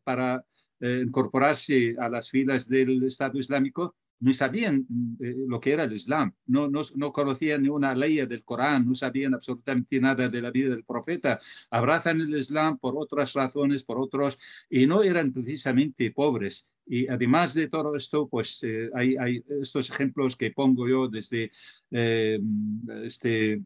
[0.79, 5.15] eh, incorporarse a las filas del Estado Islámico no sabían mm,
[5.47, 6.71] lo que era el Islam, no,
[7.13, 11.39] conocían ni una ley del Corán, no sabían absolutamente nada de la vida del profeta,
[11.69, 14.37] abrazan el Islam por otras razones, por otros,
[14.69, 16.67] y no eran precisamente pobres.
[16.89, 21.51] Y además de todo esto, pues eh, hay, estos ejemplos que pongo yo desde
[21.91, 22.39] eh,
[23.03, 23.61] este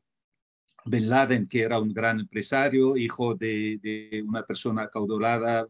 [0.86, 5.68] Bin Laden, que era un gran empresario, hijo de, una persona caudolada,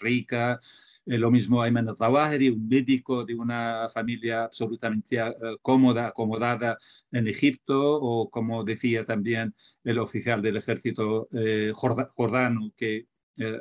[0.00, 0.60] rica.
[1.04, 5.32] Eh, lo mismo Ayman al-Zawahiri, un médico de una familia absolutamente eh,
[5.62, 6.78] cómoda, acomodada
[7.12, 11.28] en Egipto, o como decía también el oficial del ejército
[11.74, 13.06] jordano que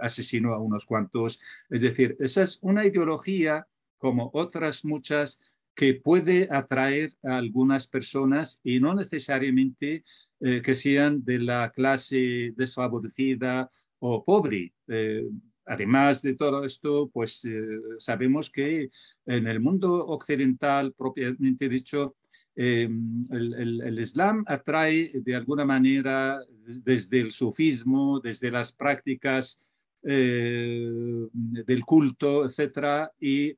[0.02, 1.40] asesinó a unos cuantos.
[1.70, 3.68] Es decir, esa es una ideología
[3.98, 5.40] como otras muchas
[5.76, 10.06] que puede atraer a algunas personas y no necesariamente
[10.40, 13.70] eh, que sean de la clase desfavorecida
[14.00, 14.74] o pobre.
[14.88, 15.26] Eh,
[15.66, 17.68] además de todo esto, pues eh,
[18.00, 18.90] sabemos que
[19.26, 22.16] en el mundo occidental, propiamente dicho,
[22.58, 26.40] el, el, Islam atrae de alguna manera
[26.86, 29.60] desde el sufismo, desde las prácticas
[30.06, 33.58] del culto, etcétera, y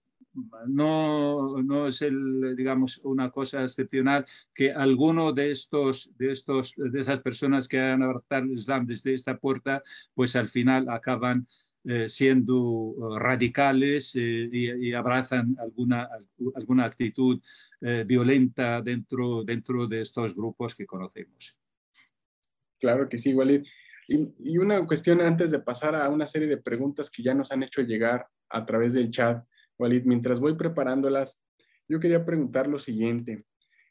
[0.67, 6.99] no, no es el, digamos, una cosa excepcional que alguno de estos, de estos, de
[6.99, 9.83] esas personas que han abrazado el Islam desde esta puerta,
[10.13, 11.47] pues al final acaban
[11.83, 16.09] eh, siendo eh, radicales eh, y, abrazan alguna,
[16.55, 17.39] alguna actitud
[18.07, 21.55] violenta dentro, dentro de estos grupos que conocemos.
[22.79, 23.63] Claro que sí, Walid.
[24.07, 27.63] Y, una cuestión antes de pasar a una serie de preguntas que ya nos han
[27.63, 29.43] hecho llegar a través del chat.
[29.77, 31.43] Walid, mientras voy preparándolas,
[31.87, 33.45] yo quería preguntar lo siguiente.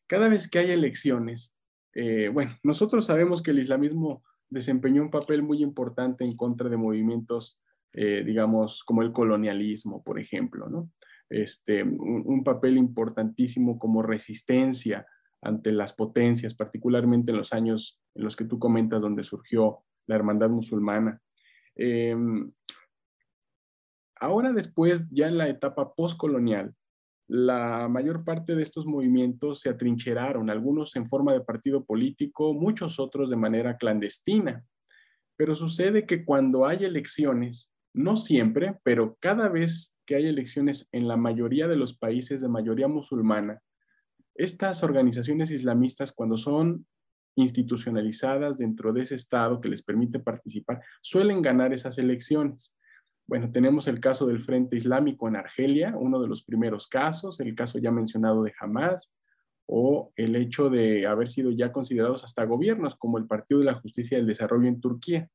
[0.07, 1.57] Cada vez que hay elecciones,
[1.95, 6.77] eh, bueno, nosotros sabemos que el islamismo desempeñó un papel muy importante en contra de
[6.77, 7.61] movimientos,
[7.93, 10.91] eh, digamos, como el colonialismo, por ejemplo, ¿no?
[11.29, 15.07] Este, un, papel importantísimo como resistencia
[15.43, 20.17] ante las potencias, particularmente en los años en los que tú comentas donde surgió la
[20.17, 21.21] hermandad musulmana.
[21.75, 22.49] Em,
[24.19, 26.75] Ahora después, ya en la etapa postcolonial,
[27.29, 32.99] la mayor parte de estos movimientos se atrincheraron, algunos en forma de partido político, muchos
[32.99, 34.65] otros de manera clandestina.
[35.37, 41.09] Pero sucede que cuando hay elecciones, no siempre, pero cada vez que hay elecciones en
[41.09, 43.61] la mayoría de los países de mayoría musulmana,
[44.35, 46.87] estas organizaciones islamistas, cuando son
[47.37, 52.76] institucionalizadas dentro de ese Estado que les permite participar, suelen ganar esas elecciones.
[53.28, 57.55] Bueno, tenemos el caso del Frente Islámico en Argelia, uno de los primeros casos, el
[57.55, 59.14] caso ya mencionado de Hamas,
[59.66, 63.80] o el hecho de haber sido ya considerados hasta gobiernos, como el Partido de la
[63.80, 65.28] Justicia y el Desarrollo en Turquía.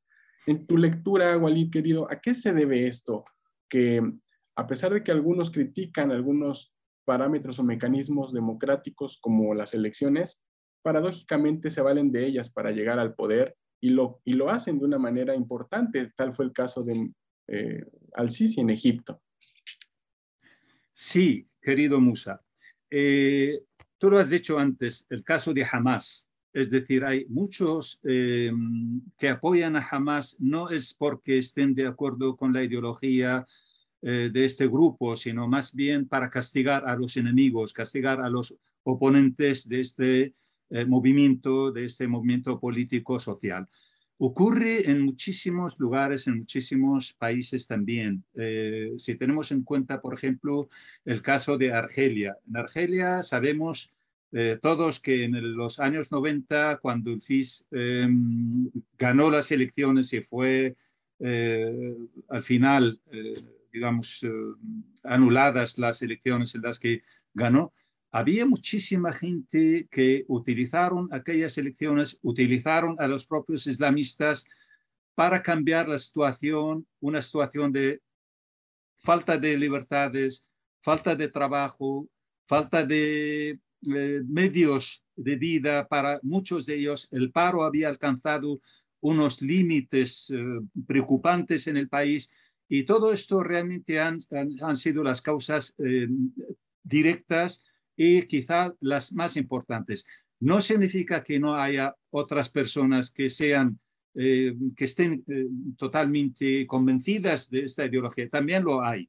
[0.48, 3.26] En tu lectura, Walid, querido, ¿a qué se debe esto?
[3.70, 4.02] Que
[4.56, 6.74] a pesar de que algunos critican algunos
[7.04, 10.44] parámetros o mecanismos democráticos como las elecciones,
[10.82, 14.86] paradójicamente se valen de ellas para llegar al poder y lo, y lo hacen de
[14.86, 16.12] una manera importante.
[16.16, 17.12] Tal fue el caso de
[17.48, 19.22] eh, al-Sisi en Egipto.
[20.94, 22.42] Sí, querido Musa.
[22.90, 23.64] Eh,
[23.98, 26.30] tú lo has dicho antes, el caso de Hamas.
[26.54, 28.52] Es decir, hay muchos eh,
[29.18, 33.46] que apoyan a Hamas no es porque estén de acuerdo con la ideología
[34.04, 39.70] de este grupo, sino más bien para castigar a los enemigos, castigar a los oponentes
[39.70, 40.34] de este
[40.88, 43.68] movimiento, de este movimiento político social.
[44.24, 48.24] Ocurre en muchísimos lugares, en muchísimos países también.
[48.36, 50.70] Eh, si tenemos en cuenta, por ejemplo,
[51.06, 52.38] el caso de Argelia.
[52.48, 53.90] En Argelia sabemos
[54.32, 60.22] eh, todos que en los años 90, cuando el FIS em, ganó las elecciones y
[60.22, 60.76] fue
[61.18, 61.98] eh,
[62.30, 63.02] al final,
[63.74, 64.24] digamos,
[65.04, 67.02] anuladas las elecciones en las que
[67.34, 67.74] ganó,
[68.12, 74.46] había muchísima gente que utilizaron aquellas elecciones, utilizaron a los propios islamistas
[75.16, 78.02] para cambiar la situación, una situación de
[78.96, 80.46] falta de libertades,
[80.82, 82.10] falta de trabajo,
[82.46, 83.60] falta de
[83.96, 87.08] eh, medios de vida para muchos de ellos.
[87.12, 88.60] El paro había alcanzado
[89.00, 90.44] unos límites eh,
[90.86, 92.30] preocupantes en el país
[92.68, 94.20] y todo esto realmente han,
[94.62, 96.08] han, sido las causas eh,
[96.84, 97.66] directas
[98.04, 100.06] y quizá las más importantes.
[100.40, 103.80] No significa que no haya otras personas que sean
[104.16, 105.46] eh, que estén eh,
[105.78, 108.28] totalmente convencidas de esta ideología.
[108.28, 109.08] También lo hay,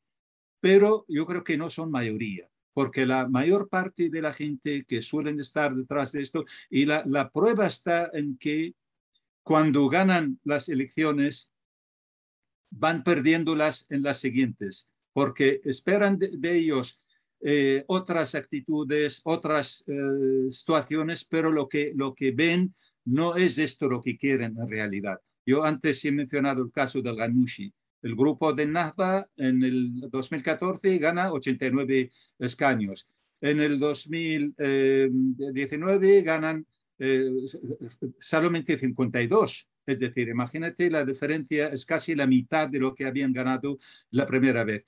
[0.60, 5.00] pero yo creo que no son mayoría, porque la mayor parte de la gente que
[5.00, 8.74] suelen estar detrás de esto, y la, la prueba está en que
[9.42, 11.50] cuando ganan las elecciones,
[12.70, 17.00] van perdiéndolas en las siguientes, porque esperan de ellos
[17.44, 22.72] eh, otras actitudes, otras eh, situaciones, pero lo que, lo que ven
[23.04, 25.18] no es esto lo que quieren en realidad.
[25.44, 27.74] Yo antes he mencionado el caso del Ganushi.
[28.02, 33.08] El grupo de Nahda en el 2014 gana 89 escaños.
[33.40, 36.64] En el 2019 ganan
[38.20, 39.68] solamente 52.
[39.84, 43.78] Es decir, imagínate la diferencia, es casi la mitad de lo que habían ganado
[44.10, 44.84] la primera vez.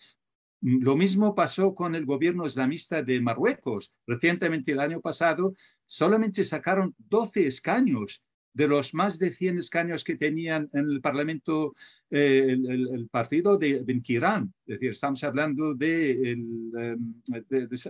[0.66, 3.92] Lo mismo pasó con el gobierno islamista de Marruecos.
[4.06, 5.54] Recientemente, el año pasado,
[5.84, 8.22] solamente sacaron 12 escaños
[8.54, 11.74] de los más de 100 escaños que tenían en el Parlamento
[12.08, 14.54] eh, el, partido de Benkirán.
[14.64, 16.72] Es decir, estamos hablando de, em,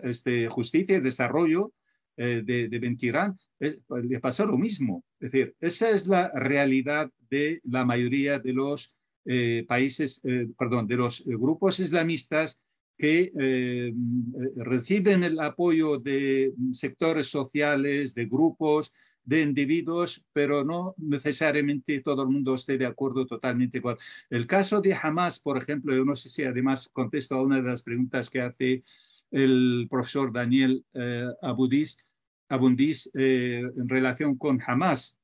[0.02, 1.72] este, justicia y desarrollo
[2.16, 3.38] eh, de, de Benkirán.
[3.60, 5.04] Eh, le pasó lo mismo.
[5.20, 8.93] Es decir, esa es la realidad de la mayoría de los
[9.66, 10.20] países,
[10.58, 12.60] perdón, de los grupos islamistas
[12.96, 13.92] que
[14.56, 18.92] reciben el apoyo de sectores sociales, de grupos,
[19.24, 23.96] de individuos, pero no necesariamente todo el mundo esté de acuerdo totalmente con.
[24.30, 27.68] El caso de Hamas, por ejemplo, yo no sé si además contesto a una de
[27.68, 28.82] las preguntas que hace
[29.30, 31.98] el profesor Daniel eh, Abudis,
[32.48, 35.18] Abundis eh, en relación con Hamas,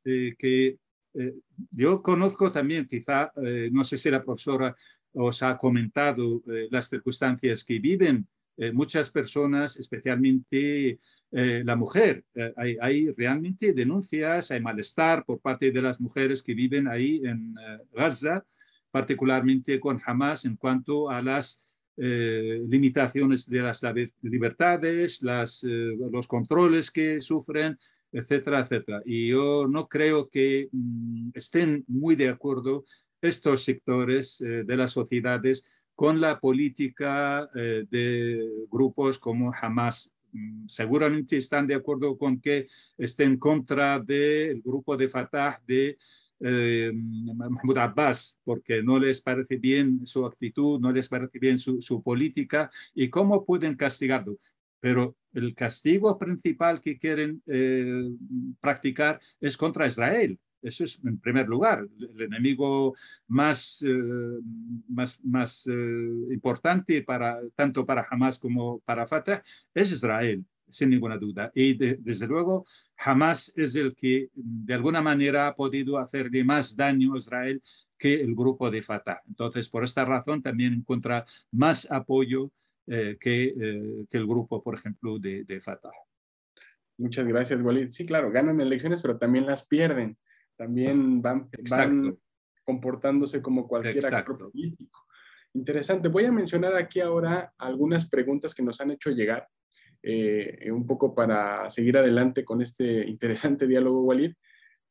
[1.14, 1.34] eh,
[1.70, 3.32] yo conozco también, quizá,
[3.72, 4.74] no sé si la profesora
[5.12, 8.26] os ha comentado las circunstancias que viven
[8.72, 11.00] muchas personas, especialmente
[11.32, 12.24] eh, la mujer.
[12.34, 17.54] Eh, hay, realmente denuncias, hay malestar por parte de las mujeres que viven ahí en
[17.56, 18.44] eh, Gaza,
[18.90, 21.62] particularmente con Hamas en cuanto a las
[21.96, 23.82] limitaciones de las
[24.22, 27.78] libertades, las, los controles que sufren,
[28.12, 29.02] etcétera, etcétera.
[29.04, 32.84] Y yo no creo que mm, estén muy de acuerdo
[33.20, 41.66] estos sectores de las sociedades con la política de grupos como Hamas Mm, seguramente están
[41.66, 45.98] de acuerdo con que esté en contra del grupo de Fatah de
[46.40, 52.02] eh, Mahmoud Abbas, porque no les parece bien su actitud, no les parece bien su,
[52.02, 54.38] política y cómo pueden castigarlo.
[54.80, 58.10] Pero el castigo principal que quieren eh,
[58.60, 60.38] practicar es contra Israel.
[60.62, 61.86] Eso es en primer lugar.
[61.98, 62.94] El enemigo
[63.28, 64.40] más, eh,
[64.88, 65.72] más, más eh,
[66.32, 71.50] importante para, tanto para Hamas como para Fatah es Israel, sin ninguna duda.
[71.54, 72.66] Y desde luego,
[72.98, 77.62] Hamas es el que de alguna manera ha podido hacerle más daño a Israel
[77.96, 79.22] que el grupo de Fatah.
[79.28, 82.50] Entonces, por esta razón, también encuentra más apoyo
[82.90, 85.90] eh, que, que, el grupo, por ejemplo, de, de Fatah.
[86.98, 87.88] Muchas gracias, Walid.
[87.88, 90.18] Sí, claro, ganan elecciones, pero también las pierden
[90.60, 91.48] también van,
[92.64, 95.06] comportándose como cualquier actor político.
[95.54, 96.08] Interesante.
[96.08, 99.48] Voy a mencionar aquí ahora algunas preguntas que nos han hecho llegar,
[100.02, 104.34] eh, un poco para seguir adelante con este interesante diálogo, Walid.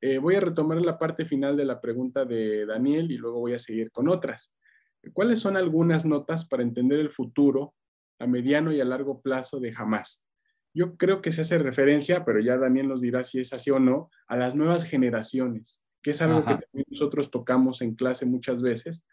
[0.02, 3.54] Eh, voy a retomar la parte final de la pregunta de Daniel y luego voy
[3.54, 4.56] a seguir con otras.
[5.14, 7.76] ¿Cuáles son algunas notas para entender el futuro
[8.20, 10.26] a mediano y a largo plazo de Hamas?
[10.74, 13.80] Yo creo que se hace referencia, pero ya Daniel nos dirá si es así o
[13.80, 18.62] no, a las nuevas generaciones, que es algo que también nosotros tocamos en clase muchas
[18.62, 19.04] veces,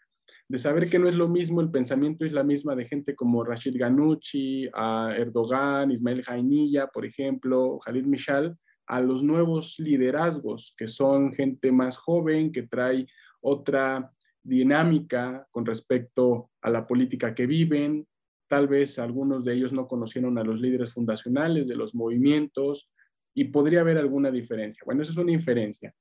[0.49, 3.43] de saber que no es lo mismo el pensamiento es la misma de gente como
[3.43, 10.87] Rashid Ghanuchi, a Erdogan, Ismail Jainilla, por ejemplo, Khalid Michal, a los nuevos liderazgos, que
[10.87, 13.05] son gente más joven, que trae
[13.41, 18.07] otra dinámica con respecto a la política que viven,
[18.47, 22.89] Tal vez algunos de ellos no conocieron a los líderes fundacionales de los movimientos
[23.33, 24.83] y podría haber alguna diferencia.
[24.85, 25.93] Bueno, eso es una inferencia.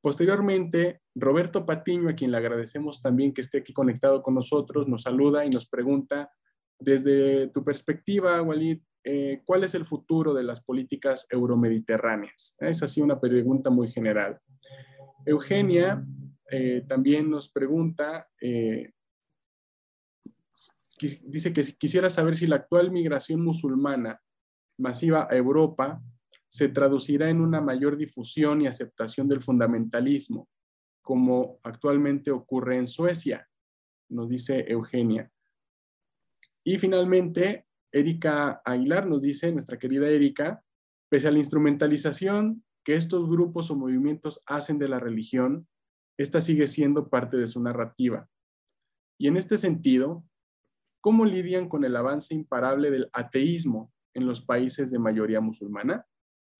[0.00, 5.02] Posteriormente, Roberto Patiño, a quien le agradecemos también que esté aquí conectado con nosotros, nos
[5.02, 6.30] saluda y nos pregunta,
[6.78, 12.56] desde tu perspectiva, Walid, eh, ¿cuál es el futuro de las políticas euromediterráneas?
[12.60, 14.38] Es así una pregunta muy general.
[15.26, 16.02] Eugenia
[16.50, 18.92] eh, también nos pregunta, eh,
[21.00, 24.20] dice que quisiera saber si la actual migración musulmana
[24.78, 26.02] masiva a Europa
[26.48, 30.48] se traducirá en una mayor difusión y aceptación del fundamentalismo,
[31.02, 33.48] como actualmente ocurre en Suecia,
[34.08, 35.30] nos dice Eugenia.
[36.64, 40.62] Y finalmente, Erika Aguilar nos dice, nuestra querida Erika,
[41.08, 45.68] pese a la instrumentalización que estos grupos o movimientos hacen de la religión,
[46.18, 48.28] esta sigue siendo parte de su narrativa.
[49.18, 50.24] Y en este sentido,
[51.00, 56.04] ¿Cómo lidian con el avance imparable del ateísmo en los países de mayoría musulmana?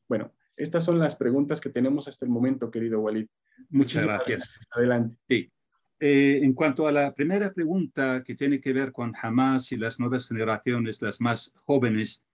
[0.08, 3.26] Bueno, estas son las preguntas que tenemos hasta el momento, querido Walid.
[3.68, 4.52] Muchas gracias.
[4.70, 5.16] Adelante.
[5.28, 5.50] Sí.
[5.98, 10.00] Eh, en cuanto a la primera pregunta que tiene que ver con Hamas y las
[10.00, 12.24] nuevas generaciones, las más jóvenes,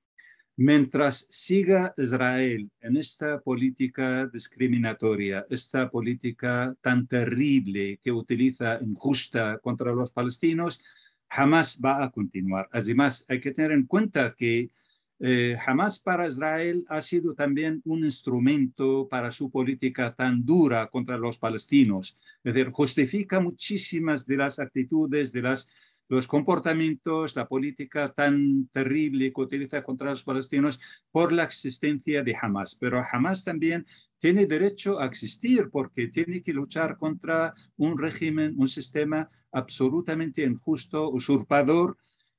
[0.57, 9.93] mientras siga Israel en esta política discriminatoria, esta política tan terrible que utiliza injusta contra
[9.93, 10.81] los palestinos,
[11.29, 12.69] jamás va a continuar.
[12.73, 14.71] Además, hay que tener en cuenta que
[15.19, 15.57] Eh,
[16.05, 22.19] para Israel ha sido también un instrumento para su política tan dura contra los palestinos.
[22.45, 25.69] Es decir, justifica muchísimas de las actitudes, de las,
[26.09, 30.79] los comportamientos, la política tan terrible que utiliza contra los palestinos
[31.11, 32.75] por la existencia de Hamas.
[32.75, 33.87] Pero Hamas también
[34.19, 41.11] tiene derecho a existir porque tiene que luchar contra un régimen, un sistema absolutamente injusto,
[41.11, 41.97] usurpador,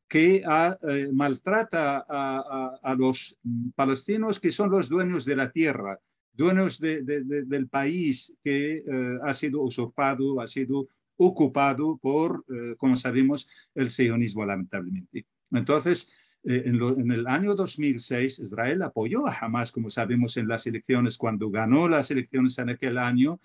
[0.08, 3.38] que eh, maltrata a, los
[3.76, 6.00] palestinos que son los dueños de la tierra,
[6.32, 8.84] dueños del país que eh,
[9.24, 10.88] ha sido usurpado, ha sido
[11.18, 15.26] ocupado por, eh, como sabemos, el sionismo, lamentablemente.
[15.52, 16.10] Entonces,
[16.44, 21.90] en, el año 2006, Israel apoyó a Hamas, como sabemos, en las elecciones, cuando ganó
[21.90, 23.42] las elecciones en aquel año,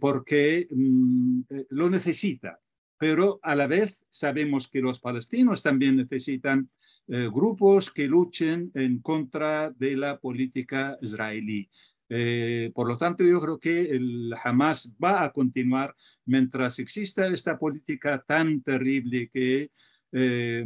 [0.00, 1.40] porque mm,
[1.70, 2.58] lo necesita
[2.98, 6.70] pero a la vez sabemos que los palestinos también necesitan
[7.08, 11.68] eh, grupos que luchen en contra de la política israelí.
[12.08, 17.58] Eh, por lo tanto, yo creo que el Hamas va a continuar mientras exista esta
[17.58, 19.70] política tan terrible que,
[20.12, 20.64] eh,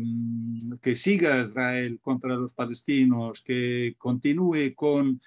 [0.82, 5.20] que siga Israel contra los palestinos, que continúe con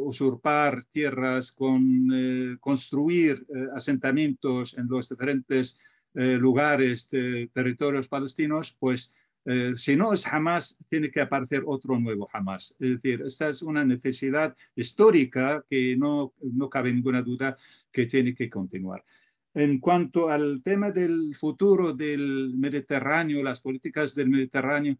[0.00, 3.46] usurpar tierras, con construir
[3.76, 5.78] asentamientos en los diferentes
[6.16, 9.12] eh, lugares, territorios palestinos, pues
[9.46, 12.74] eh, si no es Hamas, tiene que aparecer otro nuevo Hamas.
[12.78, 17.56] Es decir, esta es una necesidad histórica que no, no cabe ninguna duda
[17.92, 19.04] que tiene que continuar.
[19.52, 24.96] En cuanto al tema del futuro del Mediterráneo, las políticas del Mediterráneo,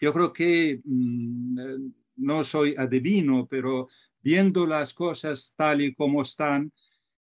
[0.00, 3.88] yo creo que mm, eh, no soy adivino, pero
[4.22, 6.72] viendo las cosas tal y como están,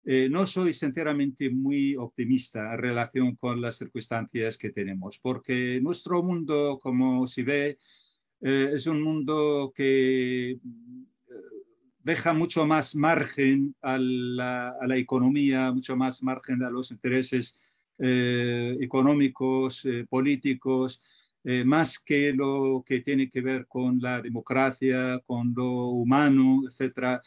[0.04, 6.24] eh, no soy sinceramente muy optimista en relación con las circunstancias que tenemos, porque nuestro
[6.24, 7.78] mundo, como se ve,
[8.40, 10.58] eh, es un mundo que eh,
[12.02, 17.58] deja mucho más margen a la, economía, mucho más margen a los intereses
[17.98, 21.00] económicos, políticos,
[21.64, 27.20] más que lo que tiene que ver con la democracia, con lo humano, etc.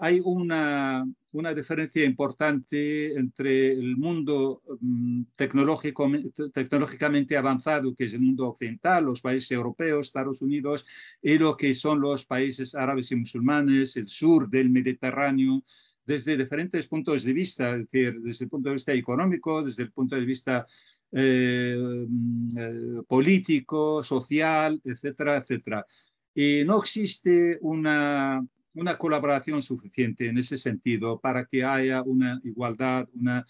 [0.00, 1.04] hay una,
[1.34, 6.10] una diferencia importante entre el mundo mm, tecnológico,
[6.52, 10.86] tecnológicamente avanzado, que es el mundo occidental, los países europeos, Estados Unidos,
[11.20, 15.64] y lo que son los países árabes y musulmanes, el sur del Mediterráneo,
[16.06, 19.92] desde diferentes puntos de vista, es decir, desde el punto de vista económico, desde el
[19.92, 20.66] punto de vista
[21.10, 25.84] eh, mm, eh, político, social, etcétera, etcétera.
[26.32, 28.44] Y no existe una
[28.74, 33.46] una colaboración suficiente en ese sentido para que haya una igualdad, una,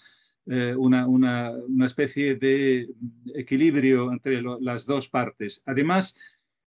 [0.46, 1.52] eh, una, una,
[1.86, 2.88] especie de
[3.34, 5.62] equilibrio entre las dos partes.
[5.64, 6.16] Además,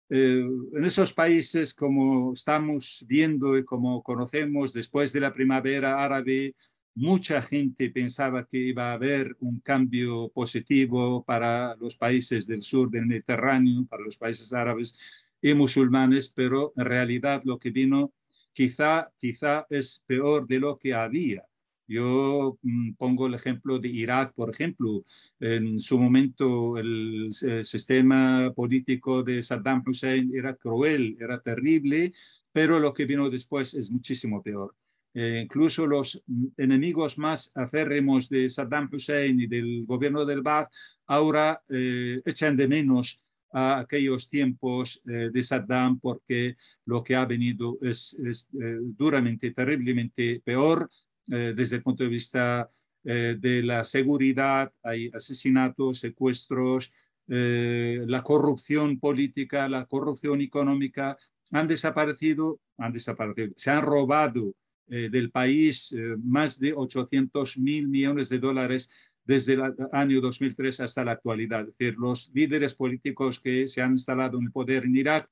[0.08, 6.54] eh, en esos países, como estamos viendo y como conocemos después de la primavera árabe,
[6.94, 12.90] mucha gente pensaba que iba a haber un cambio positivo para los países del sur
[12.90, 14.96] del Mediterráneo, para los países árabes
[15.42, 18.12] y musulmanes, pero en realidad lo que vino
[18.56, 21.44] quizá, quizá es peor de lo que había.
[21.86, 25.04] Yo mm, pongo el ejemplo de Irak, por ejemplo.
[25.38, 27.30] En su momento el,
[27.64, 32.14] sistema político de Saddam Hussein era cruel, era terrible,
[32.50, 34.74] pero lo que vino después es muchísimo peor.
[35.12, 40.70] Eh, incluso los mm, enemigos más aférrimos de Saddam Hussein y del gobierno del Baath
[41.06, 43.20] ahora eh, echan de menos
[43.52, 50.42] a aquellos tiempos eh, de Saddam porque lo que ha venido es, eh, duramente, terriblemente
[50.44, 50.90] peor
[51.28, 52.70] eh, desde el punto de vista
[53.08, 56.90] de la seguridad, hay asesinatos, secuestros,
[57.28, 61.16] la corrupción política, la corrupción económica
[61.52, 64.56] han desaparecido, han desaparecido, se han robado
[64.88, 68.90] del país más de 800 mil millones de dólares
[69.26, 69.62] desde el
[69.92, 71.68] año 2003 hasta la actualidad.
[71.68, 75.28] Es decir, los líderes políticos que se han instalado en el poder en Irak,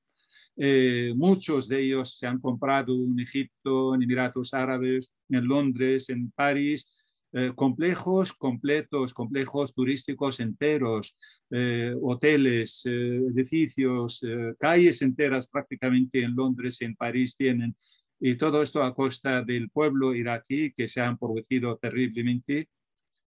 [0.56, 6.30] eh, muchos de ellos se han comprado en Egipto, en Emiratos Árabes, en Londres, en
[6.32, 6.86] París,
[7.32, 11.16] eh, complejos completos, complejos turísticos enteros,
[11.50, 14.24] eh, hoteles, edificios,
[14.58, 17.76] calles enteras prácticamente en Londres en París tienen.
[18.20, 22.68] Y todo esto a costa del pueblo iraquí que se ha empobrecido terriblemente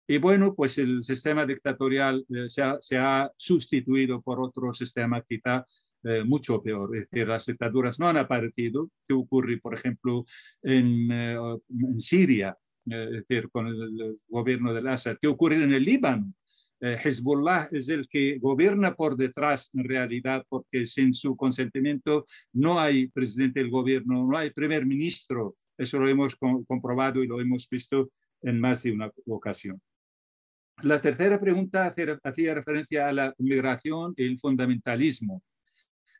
[0.09, 5.65] y bueno, pues el sistema dictatorial eh, se, ha, sustituido por otro sistema quizá
[6.03, 6.95] eh, mucho peor.
[6.95, 8.89] Es decir, las dictaduras no han aparecido.
[9.05, 10.25] ¿Qué ocurre, por ejemplo,
[10.61, 11.37] en, eh,
[11.97, 12.57] Siria?
[12.85, 15.17] es decir, con el, gobierno del Assad.
[15.21, 16.33] ¿Qué ocurre en el Líbano?
[16.79, 23.07] Hezbollah es el que gobierna por detrás en realidad, porque sin su consentimiento no hay
[23.07, 25.57] presidente del gobierno, no hay primer ministro.
[25.77, 28.11] Eso lo hemos comprobado y lo hemos visto
[28.41, 29.81] en más de una ocasión.
[30.83, 31.87] La tercera pregunta
[32.23, 35.43] hacía referencia a la migración y el fundamentalismo.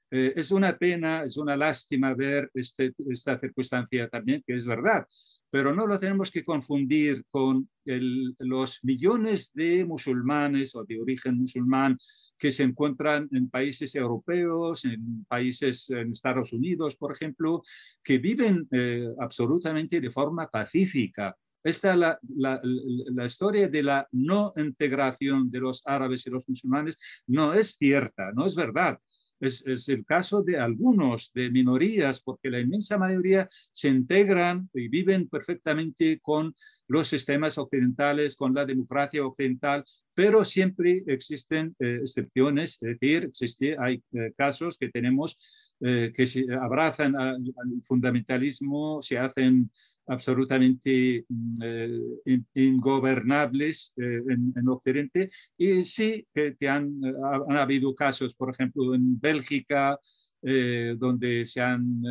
[0.10, 5.06] Eh, es una pena, es una lástima ver este, esta circunstancia también, que es verdad,
[5.50, 11.98] pero no lo tenemos que confundir con los millones de musulmanes o de origen musulmán
[12.38, 17.62] que se encuentran en países europeos, en países en Estados Unidos, por ejemplo,
[18.04, 21.36] que viven eh, absolutamente de forma pacífica.
[21.64, 26.98] Esta es la, la, historia de la no integración de los árabes y los musulmanes
[27.28, 29.00] no es cierta, no es verdad.
[29.40, 35.28] Es, el caso de algunos, de minorías, porque la inmensa mayoría se integran y viven
[35.28, 36.56] perfectamente con
[36.88, 43.76] los sistemas occidentales, con la democracia occidental, pero siempre existen eh, excepciones, es decir, existe,
[43.78, 45.38] hay eh, casos que tenemos
[45.80, 47.40] eh, que se abrazan al,
[47.84, 49.70] fundamentalismo, se hacen
[50.08, 55.30] absolutamente mm, eh, ingobernables eh, en, en, Occidente.
[55.58, 60.00] Y sí que han, han, habido casos, por ejemplo, en Bélgica,
[60.42, 62.02] eh, donde se han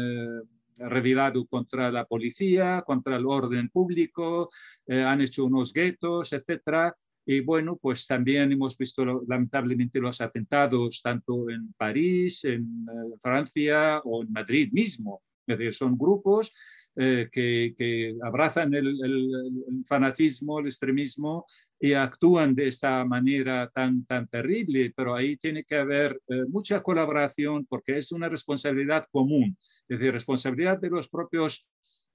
[0.78, 4.50] revelado contra la policía, contra el orden público,
[4.88, 6.94] han hecho unos guetos, etcétera.
[7.24, 12.86] Y bueno, pues también hemos visto lamentablemente los atentados tanto en París, en
[13.20, 15.22] Francia o en Madrid mismo.
[15.46, 16.52] Es decir, son grupos
[16.96, 19.30] eh, que, que, abrazan el, el,
[19.68, 21.44] el, fanatismo, el extremismo
[21.78, 26.82] y actúan de esta manera tan, tan terrible, pero ahí tiene que haber eh, mucha
[26.82, 29.56] colaboración porque es una responsabilidad común,
[29.88, 31.66] es decir, responsabilidad de los propios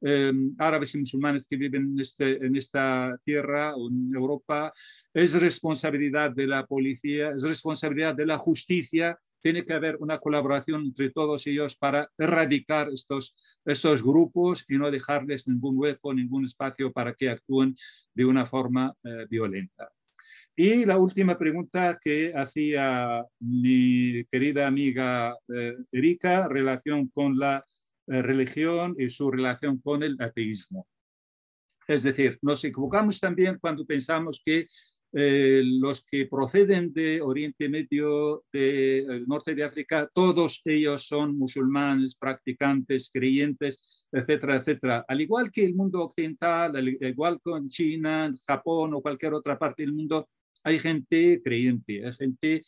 [0.02, 4.74] eh, árabes y musulmanes que viven en, este, en esta tierra o en Europa,
[5.14, 10.84] es responsabilidad de la policía, es responsabilidad de la justicia tiene que haber una colaboración
[10.84, 13.36] entre todos ellos para erradicar estos,
[13.66, 17.76] estos grupos y no dejarles ningún hueco, ningún espacio para que actúen
[18.14, 19.92] de una forma eh, violenta.
[20.56, 27.66] Y la última pregunta que hacía mi querida amiga eh, Erika, relación con la
[28.08, 30.88] eh, religión y su relación con el ateísmo.
[31.88, 34.68] Es decir, nos equivocamos también cuando pensamos que
[35.14, 42.16] eh, los que proceden de Oriente Medio, del norte de África, todos ellos son musulmanes,
[42.16, 43.78] practicantes, creyentes,
[44.12, 45.06] etcétera, etcétera.
[45.08, 49.84] Al igual que el mundo occidental, al igual con China, Japón o cualquier otra parte
[49.84, 50.28] del mundo,
[50.64, 52.64] hay gente creyente, hay gente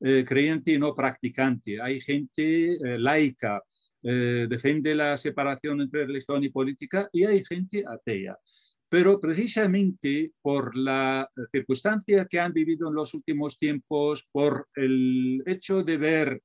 [0.00, 3.62] eh, creyente y no practicante, hay gente eh, laica,
[4.02, 8.36] eh, defiende la separación entre religión y política y hay gente atea
[8.88, 15.82] pero precisamente por la circunstancia que han vivido en los últimos tiempos, por el hecho
[15.82, 16.42] de ver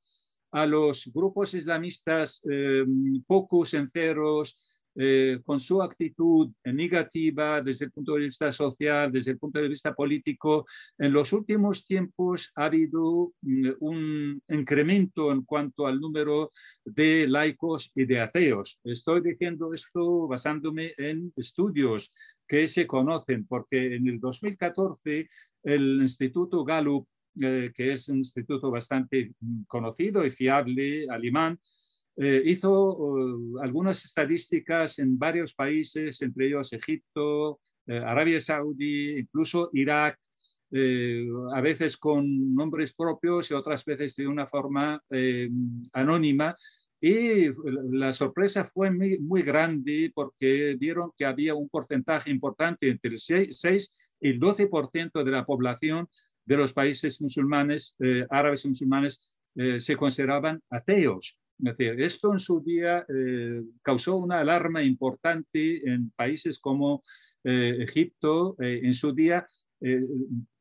[0.52, 2.84] a los grupos islamistas eh,
[3.26, 4.58] poco sinceros,
[4.96, 9.68] eh, con su actitud negativa desde el punto de vista social, desde el punto de
[9.68, 10.66] vista político,
[10.98, 16.52] en los últimos tiempos ha habido mm, un incremento en cuanto al número
[16.86, 18.80] de laicos y de ateos.
[18.84, 22.12] Estoy diciendo esto basándome en estudios
[22.48, 25.28] que se conocen, porque en el 2014
[25.64, 27.08] el Instituto Gallup,
[27.42, 31.60] eh, que es un instituto bastante mm, conocido y fiable, alemán,
[32.18, 39.70] eh, hizo uh, algunas estadísticas en varios países, entre ellos Egipto, eh, Arabia Saudí, incluso
[39.74, 40.20] Irak,
[40.76, 45.48] eh, a veces con nombres propios y otras veces de una forma eh,
[45.92, 46.56] anónima.
[47.00, 47.50] Y
[47.92, 53.20] la sorpresa fue muy, muy, grande porque vieron que había un porcentaje importante entre el
[53.20, 56.08] 6, 6 y el 12% de la población
[56.44, 59.22] de los países musulmanes, eh, árabes y musulmanes,
[59.78, 61.38] se consideraban ateos.
[61.64, 67.02] Decir, esto en su día eh, causó una alarma importante en países como
[67.46, 68.58] eh, Egipto.
[68.60, 69.48] Eh, en su día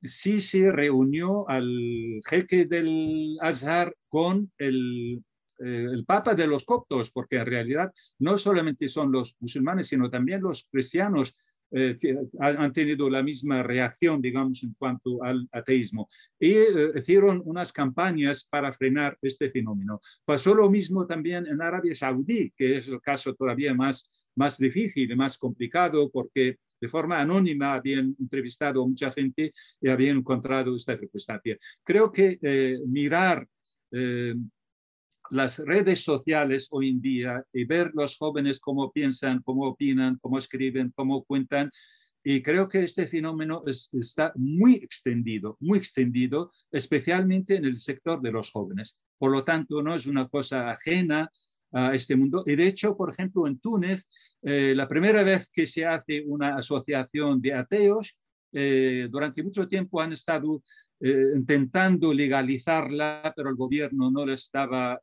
[0.03, 5.23] se reunió al jeque del Azhar con el,
[5.59, 10.41] el Papa de los coptos, porque en realidad no solamente son los musulmanes, sino también
[10.41, 11.37] los cristianos
[11.75, 11.97] eh,
[12.39, 16.09] han tenido la misma reacción, digamos, en cuanto al ateísmo.
[16.39, 20.01] Y eh, hicieron unas campañas para frenar este fenómeno.
[20.25, 25.17] Pasó lo mismo también en Arabia Saudí, que es el caso todavía más, más difícil
[25.17, 30.99] más complicado, porque de forma anónima habían entrevistado a mucha gente y habían encontrado esta
[30.99, 31.57] circunstancia.
[31.85, 33.47] Creo que eh, mirar
[33.93, 34.35] eh,
[35.33, 40.37] las redes sociales hoy en día y ver los jóvenes cómo piensan, cómo opinan, cómo
[40.37, 41.71] escriben, cómo cuentan,
[42.23, 48.31] Y creo que este fenómeno está muy extendido, muy extendido, especialmente en el sector de
[48.31, 48.97] los jóvenes.
[49.19, 51.29] Por lo tanto, no es una cosa ajena
[51.73, 52.45] a este mundo.
[52.47, 54.07] Y de hecho, por ejemplo, en Túnez,
[54.43, 58.17] eh, la primera vez que se hace una asociación de ateos,
[58.53, 60.63] eh, durante mucho tiempo han estado
[61.03, 65.01] eh, intentando legalizarla, pero el gobierno no le estaba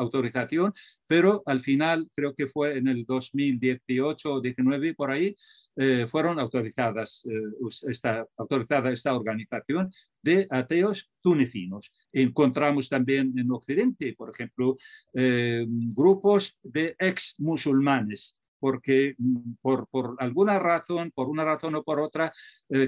[0.00, 0.72] autorización,
[1.06, 5.36] pero al final, creo que fue en el 2018 o 19 por ahí,
[5.76, 9.90] eh, fueron autorizadas, eh, esta, autorizada esta organización
[10.22, 11.90] de ateos tunecinos.
[12.12, 14.76] Encontramos también en Occidente, por ejemplo,
[15.14, 19.88] eh, grupos de ex musulmanes porque mm, por,
[20.18, 22.32] alguna razón, por una razón o por otra,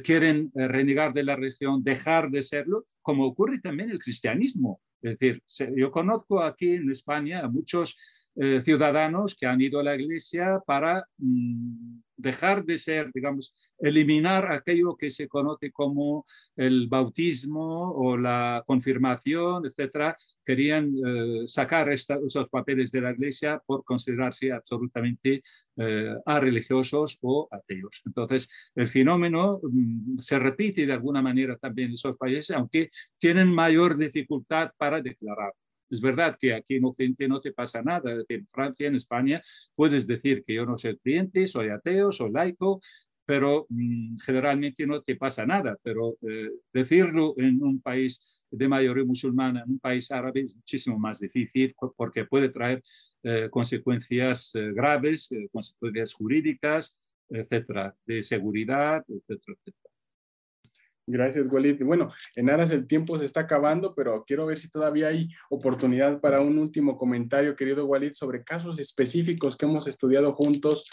[0.05, 4.81] quieren renegar de la religión, dejar de serlo, como ocurre también el cristianismo.
[5.03, 5.43] Es decir,
[5.77, 7.97] yo conozco aquí en España a muchos
[8.37, 14.51] eh, ciudadanos que han ido a la iglesia para mm, dejar de ser, digamos, eliminar
[14.53, 16.25] aquello que se conoce como
[16.57, 20.17] el bautismo o la confirmación, etcétera.
[20.45, 25.43] Querían eh, sacar esos papeles de la iglesia por considerarse absolutamente
[25.77, 28.03] eh, religiosos o ateos.
[28.07, 33.53] Entonces, el fenómeno mm, se repite de alguna manera también en esos países, aunque tienen
[33.53, 35.53] mayor dificultad para declarar.
[35.93, 38.95] Es verdad que aquí en Occidente no te pasa nada, es decir, en Francia, en
[38.95, 39.43] España,
[39.75, 42.81] puedes decir que yo no soy creyente, soy ateo, soy laico,
[43.27, 45.77] pero mm, generalmente no te pasa nada.
[45.83, 50.99] Pero eh, decirlo en un país de mayoría musulmana, en un país árabe, es muchísimo
[50.99, 52.83] más difícil porque puede traer
[53.23, 56.97] eh, consecuencias eh, graves, consecuencias jurídicas,
[57.29, 59.82] etcétera, de seguridad, etcétera, etcétera.
[61.07, 61.83] Gracias, Walid.
[61.85, 66.21] Bueno, en aras el tiempo se está acabando, pero quiero ver si todavía hay oportunidad
[66.21, 70.87] para un último comentario, querido Walid, sobre casos específicos que hemos estudiado juntos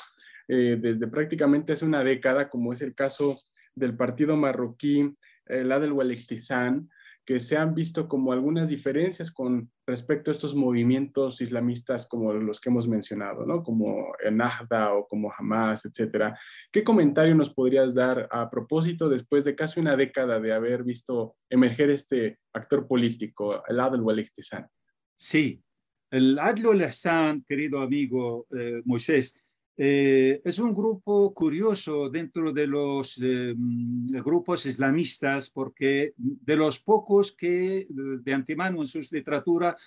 [0.47, 3.39] eh, desde prácticamente hace una década, como es el caso
[3.75, 5.15] del partido marroquí,
[5.45, 6.89] eh, la del Walektizán,
[7.29, 12.59] que se han visto como algunas diferencias con respecto a estos movimientos islamistas como los
[12.59, 13.61] que hemos mencionado, ¿no?
[13.61, 16.35] Como el Nahda o como Hamas, etcétera.
[16.71, 21.35] ¿Qué comentario nos podrías dar a propósito después de casi una década de haber visto
[21.51, 24.67] emerger este actor político, el Adl Walektizán?
[25.15, 25.63] Sí,
[26.09, 29.39] el Adl Hassan, querido amigo eh, Moisés,
[29.81, 37.31] eh, es un grupo curioso dentro de los eh, grupos islamistas porque de los pocos
[37.31, 39.77] que de antemano en su literatura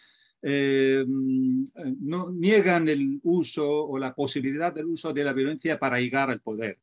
[0.40, 6.30] eh, no niegan el uso o la posibilidad del uso de la violencia para llegar
[6.30, 6.78] al poder.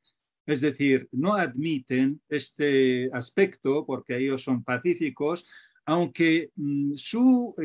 [0.45, 5.47] Es decir, no admiten este aspecto porque ellos son pacíficos,
[5.83, 7.55] aunque mm, su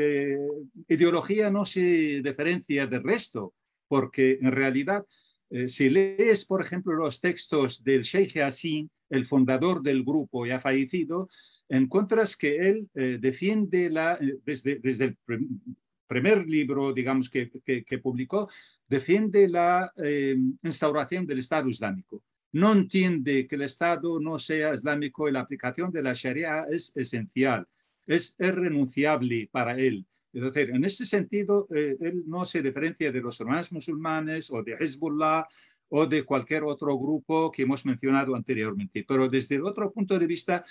[0.89, 3.53] ideología no se diferencia del resto,
[3.89, 5.05] porque en realidad
[5.55, 10.59] eh, si lees, por ejemplo, los textos del Sheikh Hassin, el fundador del grupo ya
[10.59, 11.29] fallecido,
[11.69, 15.19] encuentras que él eh, defiende la, eh, desde, desde el
[16.09, 18.51] primer libro, digamos, que, que, publicó,
[18.89, 19.93] defiende la
[20.65, 22.25] instauración del Estado Islámico.
[22.51, 26.91] No entiende que el Estado no sea islámico y la aplicación de la Sharia es
[26.97, 27.69] esencial,
[28.09, 30.05] es irrenunciable para él.
[30.35, 34.65] Es decir, en ese sentido, eh, él no se diferencia de los hermanos musulmanes o
[34.65, 35.47] de Hezbollah
[35.91, 39.05] o de cualquier otro grupo que hemos mencionado anteriormente.
[39.07, 40.65] Pero desde el otro punto de vista,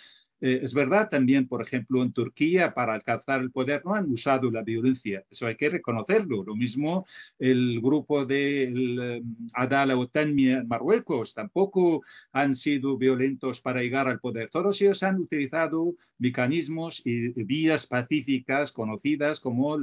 [0.45, 4.51] eh, es verdad también, por ejemplo, en Turquía para alcanzar el poder no han usado
[4.51, 6.43] la violencia, eso hay que reconocerlo.
[6.43, 7.05] Lo mismo
[7.39, 12.01] el grupo de um, Adala Otanmia en Marruecos tampoco
[12.33, 14.49] han sido violentos para llegar al poder.
[14.49, 19.77] Todos ellos han utilizado mecanismos y vías pacíficas conocidas como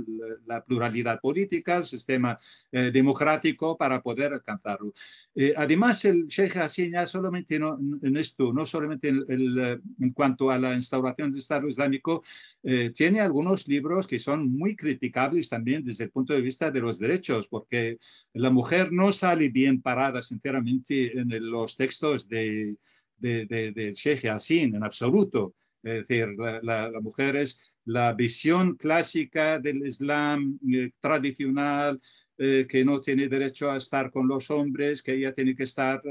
[0.45, 2.39] la pluralidad política, el sistema
[2.71, 4.93] eh, democrático para poder alcanzarlo.
[5.35, 10.75] Eh, además, el Sheikh Hassan ya solamente en esto, no solamente en cuanto a la
[10.75, 12.23] instauración del Estado Islámico,
[12.63, 16.81] eh, tiene algunos libros que son muy criticables también desde el punto de vista de
[16.81, 17.99] los derechos, porque
[18.35, 22.77] la mujer no sale bien parada, sinceramente, en los textos de,
[23.17, 25.55] de, de, Sheikh Yassin, en absoluto.
[25.83, 26.29] Es decir,
[26.63, 31.99] la, mujer es la visión clásica del Islam eh, tradicional,
[32.37, 36.03] eh, que no tiene derecho a estar con los hombres, que ella tiene que estar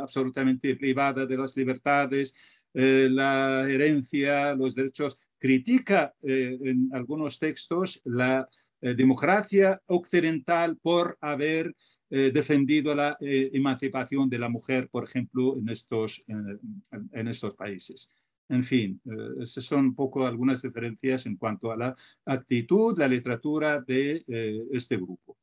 [0.00, 2.34] absolutamente privada de las libertades,
[2.74, 8.48] eh, la herencia, los derechos, critica eh, en algunos textos la
[8.80, 11.74] eh, democracia occidental por haber
[12.10, 18.10] defendido la emancipación de la mujer, por ejemplo, en estos, en, estos países.
[18.48, 19.00] En fin,
[19.40, 21.94] esas son un poco algunas diferencias en cuanto a la
[22.24, 24.24] actitud, la literatura de
[24.72, 25.36] este grupo.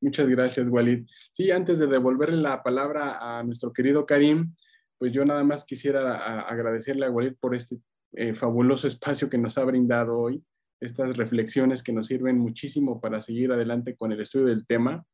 [0.00, 1.04] Muchas gracias, Walid.
[1.32, 4.54] Sí, antes de devolverle la palabra a nuestro querido Karim,
[4.98, 7.78] pues yo nada más quisiera agradecerle a Walid por este
[8.12, 10.42] eh, fabuloso espacio que nos ha brindado hoy,
[10.80, 15.04] estas reflexiones que nos sirven muchísimo para seguir adelante con el estudio del tema.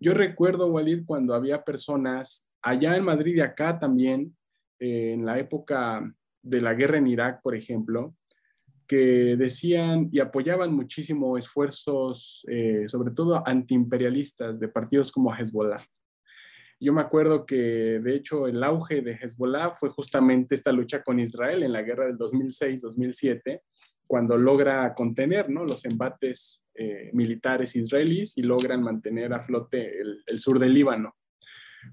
[0.00, 4.36] Yo recuerdo, Walid, cuando había personas allá en Madrid y acá también,
[4.78, 6.12] eh, en la época
[6.42, 8.14] de la guerra en Irak, por ejemplo,
[8.86, 15.84] que decían y apoyaban muchísimo esfuerzos, eh, sobre todo antiimperialistas, de partidos como Hezbollah.
[16.80, 21.18] Yo me acuerdo que, de hecho, el auge de Hezbollah fue justamente esta lucha con
[21.18, 23.62] Israel en la guerra del 2006-2007,
[24.06, 25.64] cuando logra contener ¿no?
[25.64, 31.16] los embates eh, militares israelíes y logran mantener a flote el, sur del Líbano.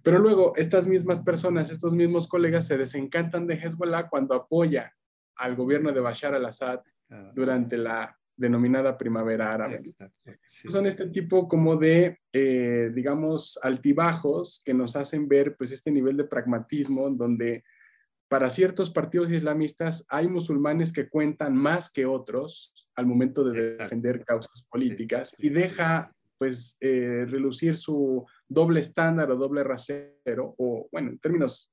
[0.04, 4.94] Pero luego estas mismas personas, estos mismos colegas se desencantan de Hezbollah cuando apoya
[5.36, 6.82] al gobierno de Bashar al-Assad
[7.34, 9.82] durante la denominada primavera árabe.
[10.46, 16.18] Son este tipo como de, eh, digamos, altibajos que nos hacen ver pues este nivel
[16.18, 17.64] de pragmatismo donde
[18.28, 24.24] para ciertos partidos islamistas hay musulmanes que cuentan más que otros al momento de defender
[24.26, 31.12] causas políticas y deja pues eh, relucir su doble estándar o doble rasero o bueno,
[31.12, 31.72] en términos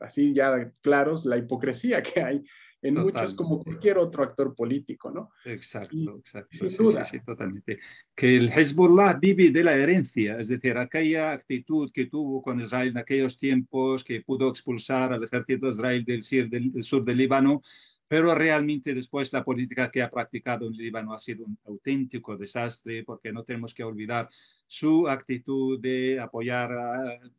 [0.00, 2.44] así ya claros, la hipocresía que hay
[2.82, 5.30] en muchos como cualquier otro actor político, ¿no?
[5.44, 6.56] Exacto, exacto.
[6.56, 7.04] Sin duda.
[7.04, 7.78] Sí, sí, totalmente.
[8.14, 12.88] Que el Hezbollah vive de la herencia, es decir, aquella actitud que tuvo con Israel
[12.88, 17.16] en aquellos tiempos, que pudo expulsar al ejército de Israel del sur del, sur del
[17.16, 17.62] Líbano,
[18.08, 23.04] pero realmente después la política que ha practicado en Líbano ha sido un auténtico desastre
[23.04, 24.30] porque no tenemos que olvidar
[24.66, 27.32] su actitud de apoyar al,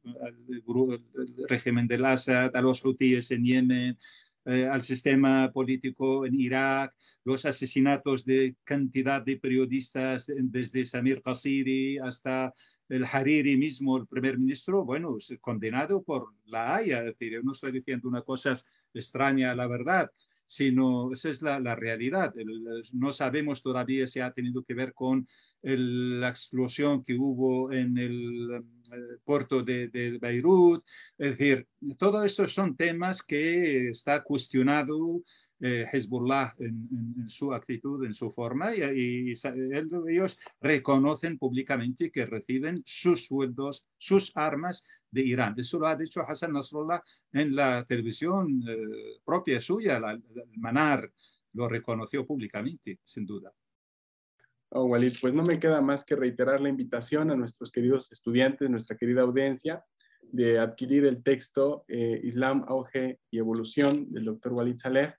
[1.48, 3.98] régimen de Assad, a los hutíes en Yemen,
[4.50, 12.00] eh, al sistema político en Irak, los asesinatos de cantidad de periodistas desde Samir Qasiri
[12.00, 12.52] hasta
[12.88, 17.00] el Hariri mismo, el primer ministro, bueno, condenado por la Haya.
[17.00, 18.54] Es decir, yo no estoy diciendo una cosa
[18.92, 20.10] extraña a la verdad,
[20.48, 22.34] sino esa es la, realidad.
[22.94, 25.28] no sabemos todavía si ha tenido que ver con
[25.62, 28.64] la explosión que hubo en el,
[29.24, 30.84] puerto de, Beirut.
[31.18, 31.68] Es decir,
[31.98, 35.24] todo esto son temas que está cuestionado
[35.62, 39.34] eh, Hezbollah en, su actitud, en su forma, y,
[40.08, 45.56] ellos reconocen públicamente que reciben sus sueldos, sus armas de Irán.
[45.58, 47.04] Eso lo ha dicho Hassan Nasrallah
[47.34, 50.24] en la televisión eh, propia suya, el
[50.58, 51.12] Manar,
[51.54, 53.52] lo reconoció públicamente, sin duda.
[54.72, 58.70] Oh, Walid, pues no me queda más que reiterar la invitación a nuestros queridos estudiantes,
[58.70, 59.84] nuestra querida audiencia,
[60.22, 65.16] de adquirir el texto eh, Islam, Auge y Evolución del doctor Walid Saleh.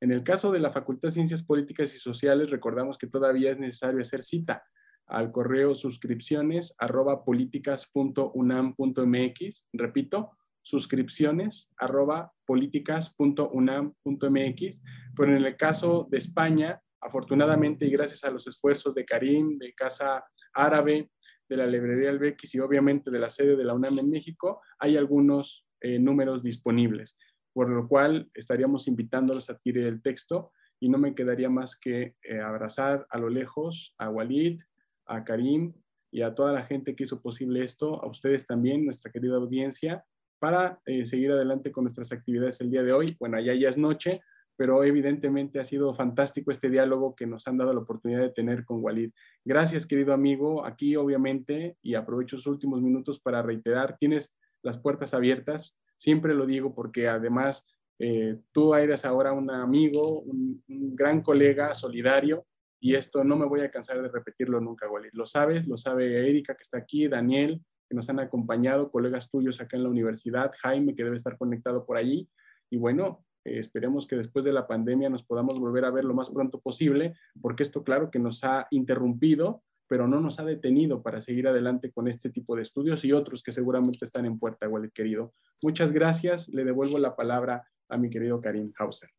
[0.00, 3.58] En el caso de la Facultad de Ciencias Políticas y Sociales, recordamos que todavía es
[3.58, 4.62] necesario hacer cita
[5.06, 9.68] al correo suscripciones arroba políticas.unam.mx.
[9.72, 10.30] Repito,
[10.62, 14.82] suscripciones arroba políticas.unam.mx.
[15.16, 19.74] Pero en el caso de España, Afortunadamente y gracias a los esfuerzos de Karim, de
[19.74, 20.24] Casa
[20.54, 21.10] Árabe,
[21.48, 24.96] de la Librería Albequis y obviamente de la sede de la UNAM en México, hay
[24.96, 27.18] algunos eh, números disponibles,
[27.52, 32.14] por lo cual estaríamos invitándolos a adquirir el texto y no me quedaría más que
[32.22, 34.60] eh, abrazar a lo lejos a Walid,
[35.06, 35.74] a Karim
[36.10, 40.04] y a toda la gente que hizo posible esto, a ustedes también, nuestra querida audiencia,
[40.38, 43.06] para eh, seguir adelante con nuestras actividades el día de hoy.
[43.20, 44.20] Bueno, ya es noche,
[44.56, 48.64] pero evidentemente ha sido fantástico este diálogo que nos han dado la oportunidad de tener
[48.64, 49.10] con Walid.
[49.44, 50.64] Gracias, querido amigo.
[50.64, 55.78] Aquí, obviamente, y aprovecho sus últimos minutos para reiterar, tienes las puertas abiertas.
[55.96, 57.66] Siempre lo digo porque además
[57.98, 60.62] eh, tú eres ahora un amigo, un,
[60.94, 62.46] gran colega solidario
[62.80, 65.10] y esto no me voy a cansar de repetirlo nunca, Walid.
[65.12, 69.60] Lo sabes, lo sabe Erika que está aquí, Daniel, que nos han acompañado, colegas tuyos
[69.60, 72.28] acá en la universidad, Jaime, que debe estar conectado por allí.
[72.70, 76.14] Y bueno, eh, esperemos que después de la pandemia nos podamos volver a ver lo
[76.14, 81.02] más pronto posible, porque esto claro que nos ha interrumpido, pero no nos ha detenido
[81.02, 84.66] para seguir adelante con este tipo de estudios y otros que seguramente están en puerta,
[84.94, 85.34] querido.
[85.60, 86.48] Muchas gracias.
[86.48, 89.10] Le devuelvo la palabra a mi querido Karim Hauser.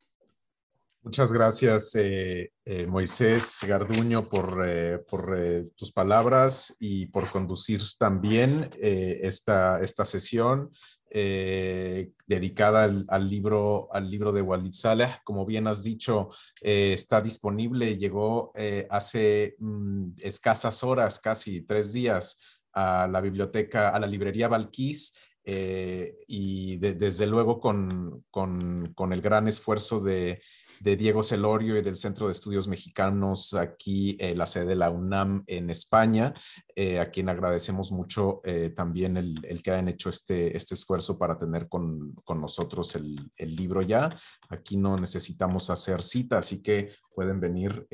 [1.04, 5.38] Muchas gracias, eh, eh, Moisés Garduño, por, por
[5.76, 10.72] tus palabras y por conducir también esta, esta sesión.
[11.16, 15.20] Eh, dedicada al, libro, al libro de Walid Saleh.
[15.24, 21.94] Como bien has dicho, eh, está disponible, llegó eh, hace mm, escasas horas, casi tres
[21.94, 22.40] días,
[22.74, 25.16] a la biblioteca, a la librería Valquís.
[25.46, 30.42] y desde luego con, con, el gran esfuerzo de,
[30.84, 34.90] de Diego Celorio y del Centro de Estudios Mexicanos aquí, en la sede de la
[34.90, 36.34] UNAM en España.
[36.76, 41.18] eh, a quien agradecemos mucho eh, también el, el, que hayan hecho este, este esfuerzo
[41.18, 44.10] para tener con, con nosotros el, el, libro ya.
[44.50, 47.88] Aquí no necesitamos hacer cita, así que pueden venir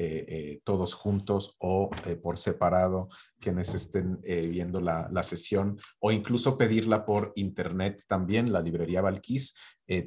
[0.63, 1.89] todos juntos o
[2.21, 3.09] por separado
[3.39, 8.51] quienes estén viendo la, la, sesión o incluso pedirla por internet también.
[8.51, 9.55] La librería Valquís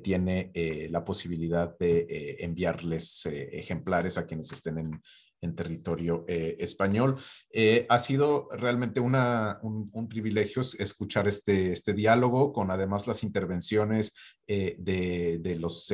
[0.03, 0.51] tiene
[0.91, 5.01] la posibilidad de enviarles ejemplares a quienes estén en,
[5.43, 7.17] en territorio eh, español.
[7.53, 14.15] Eh, ha sido realmente una, un, privilegio escuchar este, este diálogo con además las intervenciones
[14.47, 15.93] eh, de, de, los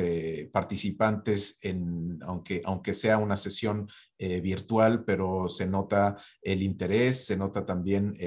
[0.51, 7.65] participantes, en, aunque, aunque sea una sesión virtual, pero se nota el interés, se nota
[7.65, 8.17] también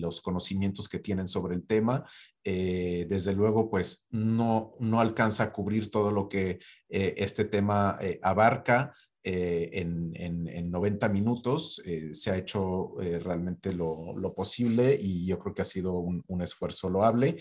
[0.00, 2.04] los conocimientos que tienen sobre el tema.
[2.42, 8.94] desde luego, pues no, no alcanza a cubrir todo lo que este tema abarca,
[9.24, 11.80] eh, en, en, 90 minutos.
[11.84, 15.94] Eh, se ha hecho eh, realmente lo, lo, posible y yo creo que ha sido
[15.94, 17.36] un, un esfuerzo loable.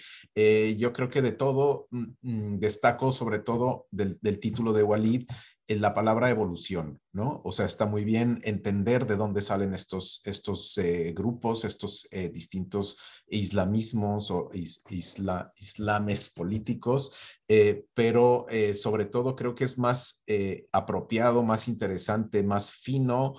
[0.78, 5.24] yo creo que de todo, mm, mm, destaco sobre todo del, del título de Walid,
[5.68, 7.42] en la palabra evolución, ¿no?
[7.46, 12.30] O sea, está muy bien entender de dónde salen estos, estos eh, grupos, estos eh,
[12.30, 12.98] distintos
[13.28, 14.50] islamismos o
[14.90, 17.14] isla, islames políticos,
[17.48, 20.24] eh, pero sobre todo creo que es más
[20.72, 23.34] apropiado, más interesante, más fino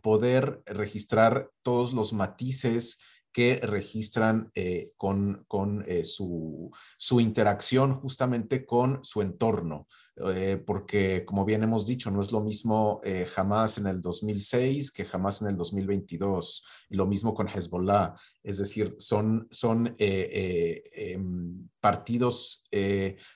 [0.00, 3.00] poder registrar todos los matices
[3.32, 4.50] que registran
[4.96, 9.86] con, con su, su interacción justamente con su entorno.
[10.26, 14.90] Eh, porque como bien hemos dicho, no es lo mismo eh, jamás en el 2006
[14.90, 21.68] que jamás en el 2022, lo mismo con Hezbollah, es decir, son, son eh, em,
[21.80, 22.64] partidos,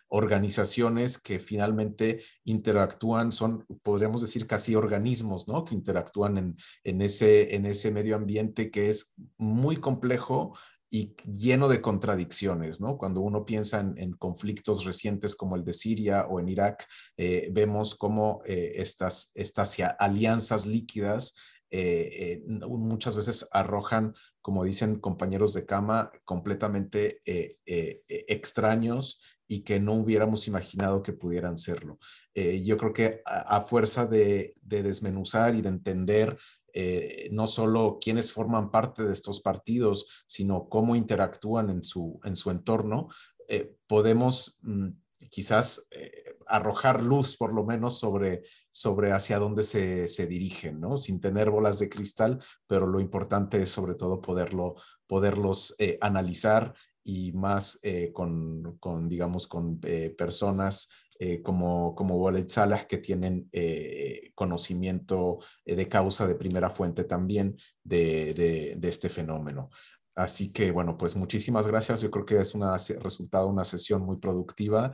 [0.09, 5.65] organizaciones que finalmente interactúan, son, podríamos decir, casi organismos, ¿no?
[5.65, 10.55] Que interactúan en, en, ese, en ese medio ambiente que es muy complejo
[10.95, 12.99] y lleno de contradicciones, ¿no?
[12.99, 16.87] Cuando uno piensa en, conflictos recientes como el de Siria o en Irak,
[17.17, 21.35] eh, vemos cómo eh, estas, estas alianzas líquidas
[21.71, 24.13] eh, muchas veces arrojan,
[24.43, 31.99] como dicen compañeros de cama, completamente extraños y que no hubiéramos imaginado que pudieran serlo.
[32.35, 36.37] yo creo que a, fuerza de, de, desmenuzar y de entender
[36.73, 42.35] eh, no solo quienes forman parte de estos partidos, sino cómo interactúan en su, en
[42.35, 43.09] su entorno,
[43.49, 44.89] eh, podemos mm,
[45.31, 50.97] quizás eh, arrojar luz por lo menos sobre, sobre hacia dónde se, se, dirigen, ¿no?
[50.97, 54.75] Sin tener bolas de cristal, pero lo importante es sobre todo poderlo,
[55.07, 56.75] poderlos analizar
[57.05, 57.81] y más
[58.13, 59.81] con, con, digamos, con
[60.17, 60.89] personas
[61.25, 67.05] eh, como, como Wallet Salas, que tienen eh, conocimiento eh, de causa de primera fuente
[67.05, 68.35] también de,
[68.77, 69.71] de, este fenómeno.
[70.17, 72.03] Así que, bueno, pues muchísimas gracias.
[72.03, 74.91] Yo creo que es una resultado una sesión muy productiva,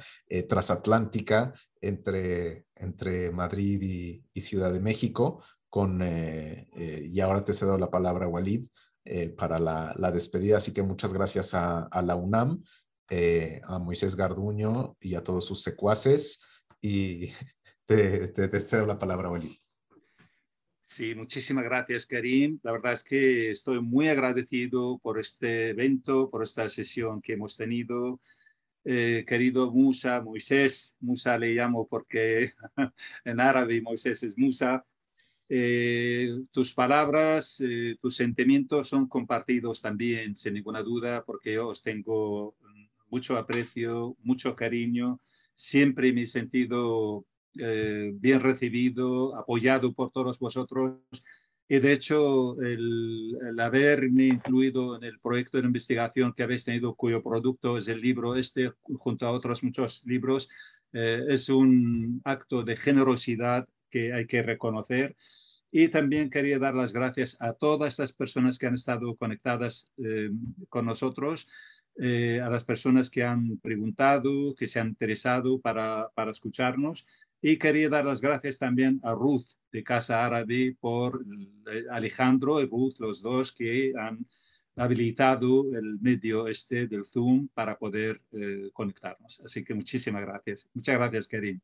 [0.46, 3.80] transatlántica entre, entre Madrid
[4.34, 5.42] y, Ciudad de México.
[5.70, 8.68] Con, y ahora te cedo la palabra, Walid,
[9.38, 10.58] para la, la, despedida.
[10.58, 12.62] Así que muchas gracias a, a la UNAM
[13.10, 16.42] eh, a Moisés Garduño y a todos sus secuaces.
[16.80, 17.30] Y
[17.86, 19.58] te, te, cedo la palabra, Oli.
[20.84, 22.60] Sí, muchísimas gracias, Karim.
[22.62, 27.56] La verdad es que estoy muy agradecido por este evento, por esta sesión que hemos
[27.56, 28.20] tenido.
[28.84, 32.52] Eh, querido Musa, Moisés, Musa le llamo porque
[33.24, 34.84] en árabe Moisés es Musa.
[35.50, 37.62] Eh, tus palabras,
[38.00, 42.54] tus sentimientos son compartidos también, sin ninguna duda, porque yo os tengo
[43.10, 45.20] mucho aprecio, mucho cariño.
[45.54, 47.24] Siempre me he sentido
[47.58, 51.00] eh, bien recibido, apoyado por todos vosotros.
[51.68, 57.22] Y de hecho, el, haberme incluido en el proyecto de investigación que habéis tenido, cuyo
[57.22, 60.48] producto es el libro este, junto a otros muchos libros,
[60.92, 65.16] eh, es un acto de generosidad que hay que reconocer.
[65.70, 70.30] Y también quería dar las gracias a todas estas personas que han estado conectadas eh,
[70.70, 71.46] con nosotros
[71.98, 77.06] eh, a las personas que han preguntado, que se han interesado para, para escucharnos.
[77.40, 81.24] Y quería dar las gracias también a Ruth de Casa Árabe por
[81.72, 84.26] eh, Alejandro y Ruth, los dos que han
[84.76, 89.40] habilitado el medio este del Zoom para poder eh, conectarnos.
[89.44, 90.68] Así que muchísimas gracias.
[90.74, 91.60] Muchas gracias, Kerim.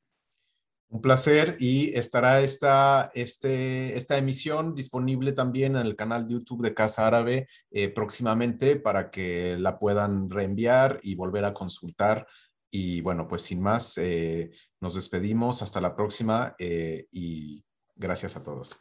[0.95, 6.63] Un placer y estará esta, este, esta emisión disponible también en el canal de YouTube
[6.63, 12.29] de Casa Árabe eh, próximamente para que la puedan reenviar y volver a consultar.
[12.71, 15.63] Y bueno, pues sin más, eh, nos despedimos.
[15.63, 17.65] Hasta la próxima eh, y
[17.97, 18.81] gracias a todos.